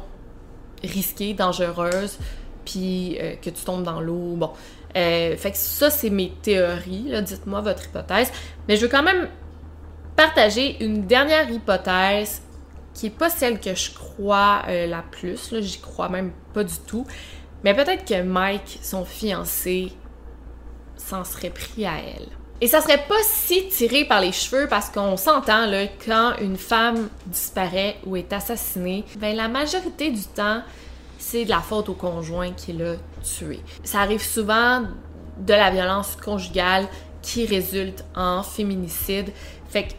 risquée, 0.84 1.34
dangereuse, 1.34 2.18
puis 2.66 3.18
euh, 3.20 3.36
que 3.36 3.50
tu 3.50 3.64
tombes 3.64 3.84
dans 3.84 4.02
l'eau. 4.02 4.36
Bon. 4.36 4.52
Euh, 4.96 5.36
fait 5.38 5.52
que 5.52 5.58
ça, 5.58 5.90
c'est 5.90 6.10
mes 6.10 6.32
théories. 6.42 7.22
Dites-moi 7.22 7.62
votre 7.62 7.86
hypothèse. 7.86 8.32
Mais 8.68 8.78
je 8.78 8.82
veux 8.82 8.88
quand 8.88 9.04
même 9.04 9.30
partager 10.16 10.84
une 10.84 11.06
dernière 11.06 11.50
hypothèse 11.50 12.42
qui 12.94 13.08
est 13.08 13.12
pas 13.12 13.30
celle 13.30 13.60
que 13.60 13.76
je 13.76 13.92
crois 13.94 14.64
euh, 14.68 14.88
la 14.88 15.04
plus. 15.04 15.54
J'y 15.60 15.80
crois 15.80 16.10
même 16.10 16.32
pas 16.54 16.64
du 16.64 16.78
tout. 16.88 17.06
Mais 17.64 17.76
peut-être 17.76 18.06
que 18.06 18.22
Mike, 18.24 18.80
son 18.82 19.06
fiancé, 19.06 19.92
s'en 20.96 21.24
serait 21.24 21.52
pris 21.52 21.86
à 21.86 22.00
elle. 22.00 22.28
Et 22.60 22.68
ça 22.68 22.82
serait 22.82 23.06
pas 23.08 23.22
si 23.24 23.68
tiré 23.68 24.06
par 24.06 24.20
les 24.20 24.32
cheveux 24.32 24.68
parce 24.68 24.90
qu'on 24.90 25.16
s'entend 25.16 25.68
là 25.68 25.86
quand 26.06 26.34
une 26.42 26.58
femme 26.58 27.10
disparaît 27.28 27.98
ou 28.06 28.16
est 28.16 28.34
assassinée, 28.34 29.06
ben 29.18 29.36
la 29.36 29.48
majorité 29.48 30.10
du 30.10 30.24
temps 30.24 30.62
c'est 31.20 31.46
de 31.46 31.50
la 31.50 31.60
faute 31.60 31.90
au 31.90 31.94
conjoint 31.94 32.52
qui 32.52 32.74
l'a 32.74 32.96
tué. 33.24 33.60
Ça 33.84 34.00
arrive 34.02 34.24
souvent 34.24 34.84
de 35.38 35.54
la 35.54 35.70
violence 35.70 36.16
conjugale 36.16 36.88
qui 37.22 37.46
résulte 37.46 38.06
en 38.16 38.44
féminicide. 38.44 39.32
Fait 39.70 39.90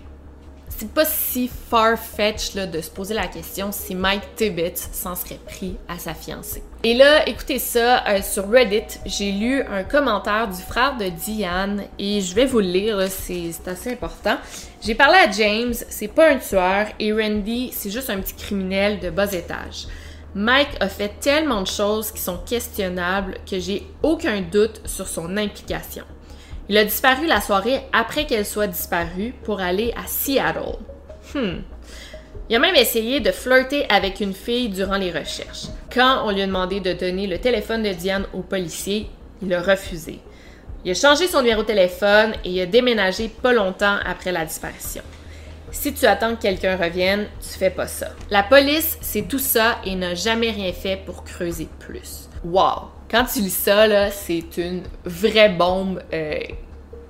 c'est 0.79 0.93
pas 0.93 1.05
si 1.05 1.51
far-fetched 1.71 2.71
de 2.71 2.81
se 2.81 2.89
poser 2.89 3.15
la 3.15 3.27
question 3.27 3.73
si 3.73 3.97
Mike 3.97 4.37
Tibbetts 4.37 4.89
s'en 4.93 5.17
serait 5.17 5.41
pris 5.45 5.77
à 5.89 5.99
sa 5.99 6.15
fiancée. 6.15 6.63
Et 6.85 6.95
là, 6.95 7.29
écoutez 7.29 7.59
ça, 7.59 8.07
euh, 8.07 8.23
sur 8.23 8.49
Reddit, 8.49 9.01
j'ai 9.05 9.33
lu 9.33 9.61
un 9.63 9.83
commentaire 9.83 10.47
du 10.47 10.63
frère 10.63 10.97
de 10.97 11.09
Diane 11.09 11.83
et 11.99 12.21
je 12.21 12.33
vais 12.33 12.47
vous 12.47 12.61
le 12.61 12.69
lire, 12.69 13.09
c'est 13.11 13.51
assez 13.67 13.93
important. 13.93 14.37
J'ai 14.81 14.95
parlé 14.95 15.19
à 15.19 15.29
James, 15.33 15.75
c'est 15.75 16.07
pas 16.07 16.31
un 16.31 16.37
tueur, 16.37 16.87
et 17.01 17.13
Randy, 17.13 17.73
c'est 17.73 17.91
juste 17.91 18.11
un 18.11 18.21
petit 18.21 18.35
criminel 18.35 19.01
de 19.01 19.11
bas 19.11 19.33
étage. 19.33 19.89
Mike 20.37 20.77
a 20.79 20.89
fait 20.89 21.19
tellement 21.19 21.63
de 21.63 21.67
choses 21.67 22.13
qui 22.13 22.21
sont 22.21 22.39
questionnables 22.47 23.39
que 23.51 23.59
j'ai 23.59 23.85
aucun 24.05 24.41
doute 24.43 24.81
sur 24.85 25.09
son 25.09 25.37
implication. 25.37 26.05
Il 26.69 26.77
a 26.77 26.85
disparu 26.85 27.27
la 27.27 27.41
soirée 27.41 27.81
après 27.93 28.27
qu'elle 28.27 28.45
soit 28.45 28.67
disparue 28.67 29.33
pour 29.45 29.61
aller 29.61 29.93
à 29.97 30.07
Seattle. 30.07 30.77
Hmm. 31.35 31.63
Il 32.51 32.57
a 32.57 32.59
même 32.59 32.75
essayé 32.75 33.21
de 33.21 33.31
flirter 33.31 33.87
avec 33.91 34.21
une 34.21 34.35
fille 34.35 34.69
durant 34.69 34.97
les 34.97 35.11
recherches. 35.11 35.67
Quand 35.93 36.27
on 36.27 36.31
lui 36.31 36.43
a 36.43 36.47
demandé 36.47 36.81
de 36.81 36.93
donner 36.93 37.27
le 37.27 37.39
téléphone 37.39 37.83
de 37.83 37.93
Diane 37.93 38.27
au 38.35 38.41
policier, 38.41 39.09
il 39.43 39.53
a 39.55 39.63
refusé. 39.63 40.21
Il 40.85 40.91
a 40.91 40.95
changé 40.95 41.27
son 41.27 41.41
numéro 41.41 41.63
de 41.63 41.67
téléphone 41.67 42.33
et 42.45 42.51
il 42.51 42.61
a 42.61 42.67
déménagé 42.67 43.29
pas 43.29 43.53
longtemps 43.53 43.97
après 44.05 44.33
la 44.33 44.45
disparition. 44.45 45.03
Si 45.71 45.93
tu 45.93 46.07
attends 46.07 46.37
que 46.37 46.43
quelqu'un 46.43 46.77
revienne, 46.77 47.27
tu 47.41 47.59
fais 47.59 47.71
pas 47.71 47.87
ça. 47.87 48.09
La 48.31 48.43
police 48.43 48.97
sait 49.01 49.23
tout 49.23 49.39
ça 49.39 49.79
et 49.85 49.95
n'a 49.95 50.15
jamais 50.15 50.51
rien 50.51 50.73
fait 50.73 50.99
pour 51.05 51.25
creuser 51.25 51.69
plus. 51.79 52.29
Wow! 52.45 52.98
Quand 53.11 53.25
tu 53.25 53.41
lis 53.41 53.51
ça, 53.51 54.11
c'est 54.11 54.59
une 54.59 54.83
vraie 55.05 55.49
bombe 55.49 56.03
euh, 56.13 56.41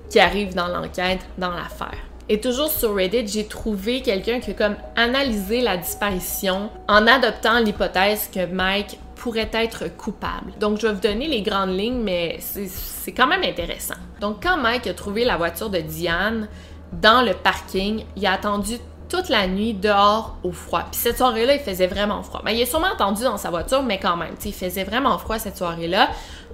qui 0.09 0.19
arrive 0.19 0.55
dans 0.55 0.69
l'enquête, 0.69 1.19
dans 1.37 1.51
l'affaire. 1.51 1.97
Et 2.29 2.39
toujours 2.39 2.69
sur 2.69 2.95
Reddit, 2.95 3.27
j'ai 3.27 3.45
trouvé 3.45 4.01
quelqu'un 4.01 4.39
qui 4.39 4.51
a 4.51 4.53
comme 4.53 4.75
analysé 4.95 5.61
la 5.61 5.75
disparition 5.75 6.69
en 6.87 7.05
adoptant 7.05 7.59
l'hypothèse 7.59 8.29
que 8.33 8.45
Mike 8.45 8.97
pourrait 9.15 9.49
être 9.51 9.93
coupable. 9.97 10.53
Donc, 10.59 10.79
je 10.79 10.87
vais 10.87 10.93
vous 10.93 11.01
donner 11.01 11.27
les 11.27 11.41
grandes 11.41 11.77
lignes, 11.77 12.01
mais 12.01 12.37
c'est 12.39 13.11
quand 13.11 13.27
même 13.27 13.43
intéressant. 13.43 13.95
Donc, 14.21 14.43
quand 14.43 14.57
Mike 14.57 14.87
a 14.87 14.93
trouvé 14.93 15.25
la 15.25 15.35
voiture 15.35 15.69
de 15.69 15.79
Diane 15.79 16.47
dans 16.93 17.23
le 17.23 17.33
parking, 17.33 18.05
il 18.15 18.25
a 18.25 18.33
attendu 18.33 18.77
toute 19.09 19.29
la 19.29 19.47
nuit 19.47 19.73
dehors 19.73 20.37
au 20.43 20.51
froid. 20.51 20.83
Puis 20.91 21.01
cette 21.01 21.17
soirée-là, 21.17 21.55
il 21.55 21.59
faisait 21.59 21.87
vraiment 21.87 22.21
froid. 22.21 22.41
Mais 22.45 22.51
ben, 22.51 22.57
il 22.57 22.61
est 22.61 22.65
sûrement 22.65 22.91
entendu 22.93 23.23
dans 23.23 23.37
sa 23.37 23.49
voiture, 23.49 23.81
mais 23.83 23.99
quand 23.99 24.15
même, 24.15 24.35
il 24.45 24.53
faisait 24.53 24.83
vraiment 24.83 25.17
froid 25.17 25.39
cette 25.39 25.57
soirée-là. 25.57 26.09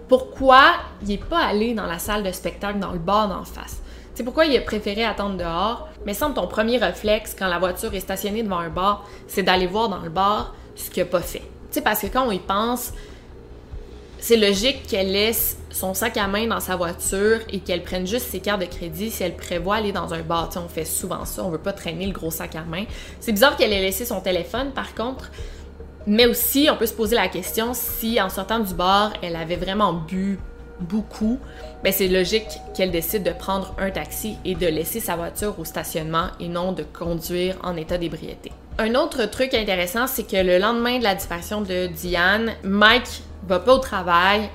Pourquoi 0.08 0.63
il 1.02 1.10
n'est 1.10 1.18
pas 1.18 1.39
allé 1.39 1.74
dans 1.74 1.86
la 1.86 2.00
salle 2.00 2.24
de 2.24 2.32
spectacle, 2.32 2.80
dans 2.80 2.91
le 2.91 3.00
bar 3.00 3.28
d'en 3.28 3.44
face? 3.44 3.82
C'est 4.13 4.24
pourquoi 4.24 4.46
il 4.46 4.56
a 4.56 4.62
préféré 4.62 5.04
attendre 5.04 5.36
dehors? 5.36 5.89
Mais 6.06 6.13
semble 6.13 6.36
ton 6.36 6.48
premier 6.48 6.78
réflexe 6.78 7.36
quand 7.38 7.48
la 7.48 7.60
voiture 7.60 7.94
est 7.94 8.00
stationnée 8.00 8.44
devant 8.44 8.60
un 8.60 8.70
bar, 8.70 9.06
c'est 9.28 9.44
d'aller 9.44 9.68
voir 9.68 9.89
dans 9.89 10.00
le 10.00 10.10
bar 10.10 10.56
ce 10.76 10.89
qu'il 10.89 11.04
n'a 11.04 11.10
pas 11.10 11.22
fait. 11.22 11.39
Tu 11.39 11.46
sais, 11.72 11.82
parce 11.82 12.00
que 12.00 12.08
quand 12.08 12.26
on 12.26 12.32
y 12.32 12.39
pense, 12.39 12.94
c'est 14.19 14.38
logique 14.38 14.88
qu'elle 14.88 15.12
laisse 15.12 15.58
son 15.69 15.93
sac 15.93 16.17
à 16.17 16.28
main 16.28 16.47
dans 16.47 16.60
sa 16.60 16.75
voiture 16.75 17.39
et 17.49 17.60
qu'elle 17.60 17.84
prenne 17.84 18.08
juste 18.08 18.28
ses 18.28 18.39
cartes 18.39 18.62
de 18.62 18.65
crédit 18.65 19.12
si 19.12 19.23
elle 19.23 19.36
prévoit 19.36 19.75
aller 19.75 19.91
dans 19.91 20.13
un 20.13 20.21
bar. 20.21 20.49
on 20.56 20.69
fait 20.69 20.86
souvent 20.86 21.25
ça, 21.25 21.43
on 21.43 21.49
veut 21.49 21.58
pas 21.58 21.73
traîner 21.73 22.06
le 22.06 22.13
gros 22.13 22.32
sac 22.32 22.56
à 22.56 22.63
main. 22.63 22.86
C'est 23.19 23.34
bizarre 23.34 23.58
qu'elle 23.58 23.73
ait 23.73 23.82
laissé 23.82 24.06
son 24.06 24.21
téléphone 24.21 24.71
par 24.71 24.95
contre, 24.95 25.32
mais 26.08 26.25
aussi 26.25 26.69
on 26.71 26.78
peut 26.78 26.86
se 26.86 26.93
poser 26.93 27.15
la 27.15 27.28
question 27.28 27.73
si 27.73 28.21
en 28.21 28.30
sortant 28.30 28.60
du 28.60 28.73
bar, 28.73 29.13
elle 29.21 29.36
avait 29.36 29.58
vraiment 29.58 29.93
bu 29.93 30.39
beaucoup, 30.80 31.39
ben 31.84 31.93
c'est 31.93 32.08
logique 32.08 32.60
qu'elle 32.75 32.91
décide 32.91 33.23
de 33.23 33.32
prendre 33.32 33.73
un 33.78 33.91
taxi 33.91 34.38
et 34.43 34.56
de 34.56 34.67
laisser 34.67 34.99
sa 34.99 35.15
voiture 35.15 35.58
au 35.60 35.65
stationnement 35.65 36.28
et 36.39 36.47
non 36.47 36.71
de 36.71 36.84
conduire 36.84 37.57
en 37.63 37.76
état 37.78 37.97
d'ébriété. 37.97 38.51
Un 38.78 38.93
autre 38.95 39.23
truc 39.28 39.53
intéressant, 39.53 40.05
c'est 40.05 40.30
que 40.30 40.36
le 40.36 40.57
lendemain 40.57 40.99
de 40.99 41.03
la 41.03 41.15
disparition 41.15 41.61
de 41.61 41.88
Diane, 41.88 42.51
Mike 42.63 43.21
va 43.47 43.59
pas 43.59 43.73
au 43.73 43.80
travail 43.80 44.49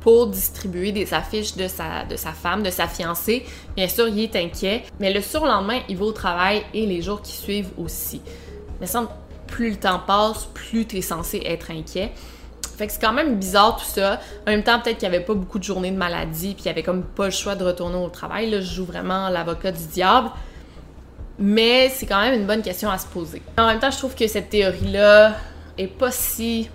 pour 0.00 0.26
distribuer 0.26 0.92
des 0.92 1.14
affiches 1.14 1.56
de 1.56 1.66
sa, 1.68 2.04
femme, 2.34 2.62
de 2.62 2.68
sa 2.68 2.86
fiancée. 2.86 3.46
Bien 3.74 3.88
sûr, 3.88 4.08
il 4.08 4.20
est 4.20 4.36
inquiet, 4.36 4.82
mais 5.00 5.10
le 5.10 5.22
surlendemain, 5.22 5.80
il 5.88 5.96
va 5.96 6.04
au 6.04 6.12
travail 6.12 6.64
et 6.74 6.84
les 6.84 7.00
jours 7.00 7.22
qui 7.22 7.32
suivent 7.32 7.70
aussi. 7.78 8.20
Mais 8.78 8.86
semble 8.86 9.08
plus 9.46 9.70
le 9.70 9.76
temps 9.76 10.02
passe, 10.06 10.48
plus 10.52 10.86
tu 10.86 11.00
censé 11.00 11.42
être 11.46 11.70
inquiet. 11.70 12.12
Fait 12.76 12.86
que 12.86 12.92
c'est 12.92 13.00
quand 13.00 13.14
même 13.14 13.38
bizarre 13.38 13.76
tout 13.76 13.86
ça. 13.86 14.20
En 14.46 14.50
même 14.50 14.64
temps, 14.64 14.80
peut-être 14.80 14.98
qu'il 14.98 15.08
n'y 15.08 15.14
avait 15.14 15.24
pas 15.24 15.34
beaucoup 15.34 15.58
de 15.58 15.64
journées 15.64 15.92
de 15.92 15.96
maladie, 15.96 16.52
puis 16.52 16.64
il 16.66 16.68
avait 16.68 16.82
comme 16.82 17.04
pas 17.04 17.26
le 17.26 17.30
choix 17.30 17.54
de 17.54 17.64
retourner 17.64 17.96
au 17.96 18.10
travail. 18.10 18.50
Là, 18.50 18.60
je 18.60 18.74
joue 18.74 18.84
vraiment 18.84 19.30
l'avocat 19.30 19.72
du 19.72 19.86
diable. 19.86 20.30
Mais 21.38 21.88
c'est 21.88 22.06
quand 22.06 22.20
même 22.20 22.34
une 22.34 22.46
bonne 22.46 22.62
question 22.62 22.90
à 22.90 22.98
se 22.98 23.06
poser. 23.06 23.42
En 23.58 23.66
même 23.66 23.78
temps, 23.78 23.90
je 23.90 23.98
trouve 23.98 24.14
que 24.14 24.26
cette 24.26 24.50
théorie-là 24.50 25.34
est 25.78 25.86
pas 25.86 26.10
si 26.10 26.68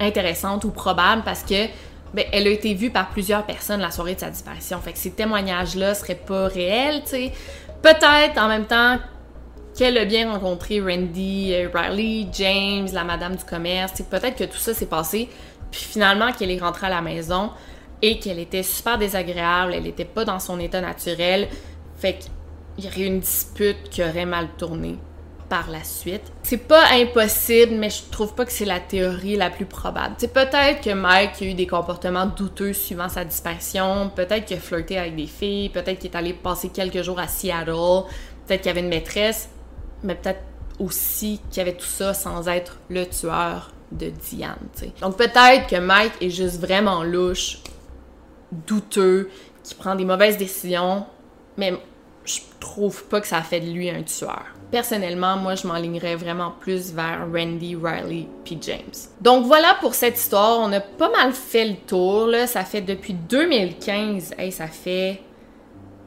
intéressante 0.00 0.64
ou 0.64 0.70
probable 0.70 1.22
parce 1.24 1.42
que 1.42 1.66
ben, 2.12 2.24
elle 2.32 2.46
a 2.46 2.50
été 2.50 2.74
vue 2.74 2.90
par 2.90 3.10
plusieurs 3.10 3.44
personnes 3.44 3.80
la 3.80 3.90
soirée 3.90 4.14
de 4.14 4.20
sa 4.20 4.30
disparition. 4.30 4.78
Fait 4.80 4.92
que 4.92 4.98
ces 4.98 5.10
témoignages-là 5.10 5.94
seraient 5.94 6.14
pas 6.14 6.46
réels, 6.46 7.02
tu 7.02 7.10
sais. 7.10 7.32
Peut-être 7.82 8.38
en 8.38 8.48
même 8.48 8.66
temps 8.66 8.98
qu'elle 9.76 9.98
a 9.98 10.04
bien 10.04 10.30
rencontré 10.30 10.80
Randy 10.80 11.52
euh, 11.52 11.68
Riley, 11.74 12.28
James, 12.32 12.88
la 12.92 13.04
madame 13.04 13.34
du 13.34 13.44
commerce. 13.44 14.00
Peut-être 14.08 14.36
que 14.36 14.44
tout 14.44 14.58
ça 14.58 14.72
s'est 14.74 14.86
passé, 14.86 15.28
puis 15.70 15.80
finalement 15.80 16.32
qu'elle 16.32 16.50
est 16.50 16.60
rentrée 16.60 16.86
à 16.86 16.90
la 16.90 17.02
maison 17.02 17.50
et 18.00 18.18
qu'elle 18.18 18.38
était 18.38 18.62
super 18.62 18.96
désagréable, 18.96 19.74
elle 19.74 19.82
n'était 19.82 20.04
pas 20.04 20.24
dans 20.24 20.38
son 20.38 20.60
état 20.60 20.80
naturel. 20.80 21.48
Fait 21.98 22.18
qu'il 22.76 22.84
y 22.84 22.88
aurait 22.88 23.06
une 23.06 23.20
dispute 23.20 23.88
qui 23.90 24.02
aurait 24.02 24.26
mal 24.26 24.48
tourné 24.58 24.98
par 25.48 25.70
la 25.70 25.84
suite. 25.84 26.32
C'est 26.42 26.66
pas 26.66 26.84
impossible, 26.92 27.74
mais 27.74 27.90
je 27.90 28.02
trouve 28.10 28.34
pas 28.34 28.44
que 28.44 28.52
c'est 28.52 28.64
la 28.64 28.80
théorie 28.80 29.36
la 29.36 29.50
plus 29.50 29.66
probable. 29.66 30.14
C'est 30.18 30.32
peut-être 30.32 30.80
que 30.82 30.90
Mike 30.90 31.40
a 31.40 31.44
eu 31.44 31.54
des 31.54 31.66
comportements 31.66 32.26
douteux 32.26 32.72
suivant 32.72 33.08
sa 33.08 33.24
disparition, 33.24 34.10
peut-être 34.14 34.46
qu'il 34.46 34.56
a 34.56 34.60
flirté 34.60 34.98
avec 34.98 35.16
des 35.16 35.26
filles, 35.26 35.68
peut-être 35.68 35.98
qu'il 35.98 36.10
est 36.10 36.16
allé 36.16 36.32
passer 36.32 36.70
quelques 36.70 37.02
jours 37.02 37.18
à 37.18 37.28
Seattle, 37.28 38.04
peut-être 38.46 38.62
qu'il 38.62 38.70
avait 38.70 38.80
une 38.80 38.88
maîtresse, 38.88 39.48
mais 40.02 40.14
peut-être 40.14 40.40
aussi 40.78 41.40
qu'il 41.50 41.60
avait 41.60 41.74
tout 41.74 41.84
ça 41.84 42.14
sans 42.14 42.48
être 42.48 42.78
le 42.88 43.06
tueur 43.06 43.70
de 43.92 44.08
Diane. 44.08 44.56
Donc 45.00 45.16
peut-être 45.16 45.68
que 45.68 45.76
Mike 45.76 46.14
est 46.20 46.30
juste 46.30 46.60
vraiment 46.60 47.04
louche, 47.04 47.58
douteux, 48.66 49.30
qui 49.62 49.74
prend 49.74 49.94
des 49.94 50.04
mauvaises 50.04 50.36
décisions, 50.36 51.06
mais 51.56 51.74
je 52.24 52.40
trouve 52.58 53.04
pas 53.04 53.20
que 53.20 53.26
ça 53.26 53.42
fait 53.42 53.60
de 53.60 53.70
lui 53.70 53.90
un 53.90 54.02
tueur. 54.02 54.44
Personnellement, 54.70 55.36
moi, 55.36 55.54
je 55.54 55.66
m'enlignerais 55.66 56.16
vraiment 56.16 56.52
plus 56.58 56.92
vers 56.92 57.26
Randy, 57.32 57.76
Riley 57.76 58.26
puis 58.44 58.58
James. 58.62 58.94
Donc 59.20 59.46
voilà 59.46 59.76
pour 59.80 59.94
cette 59.94 60.18
histoire. 60.18 60.58
On 60.60 60.72
a 60.72 60.80
pas 60.80 61.10
mal 61.10 61.32
fait 61.32 61.66
le 61.66 61.76
tour. 61.76 62.30
Ça 62.46 62.64
fait 62.64 62.80
depuis 62.80 63.12
2015, 63.12 64.34
hey, 64.38 64.50
ça 64.50 64.66
fait 64.66 65.20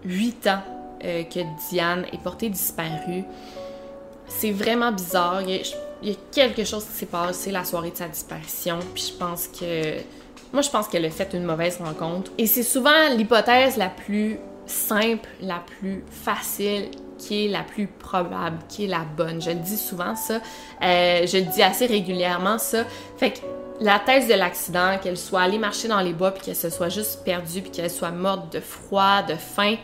8 0.04 0.48
ans 0.48 0.62
euh, 1.04 1.24
que 1.24 1.40
Diane 1.70 2.06
est 2.12 2.22
portée 2.22 2.50
disparue. 2.50 3.24
C'est 4.28 4.52
vraiment 4.52 4.92
bizarre. 4.92 5.42
Il 5.44 5.62
y, 6.04 6.12
a, 6.12 6.16
quelque 6.32 6.66
chose 6.66 6.84
qui 6.86 6.94
s'est 6.94 7.06
passé 7.06 7.52
la 7.52 7.64
soirée 7.64 7.92
de 7.92 7.98
sa 7.98 8.08
disparition. 8.08 8.80
Puis 8.94 9.12
je 9.14 9.18
pense 9.18 9.48
que. 9.48 9.94
Moi, 10.54 10.62
je 10.62 10.70
pense 10.70 10.88
qu'elle 10.88 11.06
a 11.06 11.10
fait 11.10 11.34
une 11.34 11.44
mauvaise 11.44 11.78
rencontre. 11.78 12.32
Et 12.38 12.48
c'est 12.48 12.64
souvent 12.64 13.10
l'hypothèse 13.16 13.78
la 13.78 13.90
plus 13.90 14.40
simple, 14.68 15.28
la 15.42 15.64
plus 15.80 16.04
facile, 16.10 16.92
qui 17.18 17.46
est 17.46 17.50
la 17.50 17.64
plus 17.64 17.88
probable, 17.88 18.60
qui 18.70 18.86
est 18.86 18.88
la 18.88 19.06
bonne. 19.18 19.42
Je 19.42 19.50
le 19.50 19.56
dis 19.56 19.78
souvent 19.78 20.16
ça. 20.16 20.36
Euh, 20.84 21.26
je 21.26 21.38
le 21.38 21.44
dis 21.44 21.64
assez 21.64 21.86
régulièrement 21.86 22.58
ça. 22.58 22.84
Fait 23.18 23.32
que 23.32 23.40
la 23.80 24.00
thèse 24.00 24.28
de 24.28 24.34
l'accident, 24.34 24.98
qu'elle 25.02 25.18
soit 25.18 25.42
allée 25.42 25.58
marcher 25.58 25.88
dans 25.88 26.02
les 26.02 26.14
bois 26.14 26.32
puis 26.32 26.44
qu'elle 26.44 26.56
se 26.56 26.70
soit 26.70 26.90
juste 26.90 27.24
perdue 27.24 27.62
puis 27.62 27.72
qu'elle 27.72 27.92
soit 27.92 28.12
morte 28.12 28.54
de 28.54 28.60
froid, 28.60 29.22
de 29.24 29.36
faim, 29.36 29.76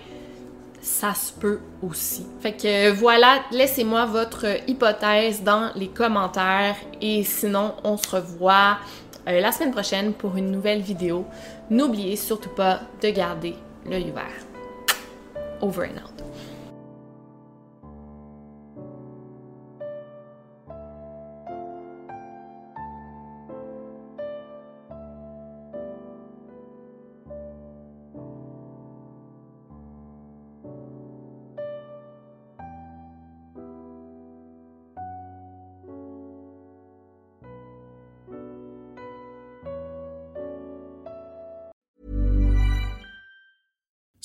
ça 0.81 1.13
se 1.13 1.31
peut 1.31 1.59
aussi. 1.81 2.25
Fait 2.41 2.53
que 2.53 2.91
voilà, 2.91 3.41
laissez-moi 3.51 4.05
votre 4.05 4.45
hypothèse 4.67 5.43
dans 5.43 5.71
les 5.75 5.87
commentaires 5.87 6.75
et 7.01 7.23
sinon 7.23 7.73
on 7.83 7.97
se 7.97 8.09
revoit 8.09 8.77
euh, 9.27 9.39
la 9.39 9.51
semaine 9.51 9.71
prochaine 9.71 10.13
pour 10.13 10.35
une 10.35 10.51
nouvelle 10.51 10.81
vidéo. 10.81 11.25
N'oubliez 11.69 12.17
surtout 12.17 12.49
pas 12.49 12.81
de 13.01 13.09
garder 13.09 13.55
l'œil 13.89 14.11
ouvert. 14.11 14.52
Over 15.63 15.83
and 15.85 15.97
out. 15.97 16.12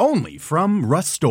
only 0.00 0.38
from 0.38 0.86
Rust 0.86 1.22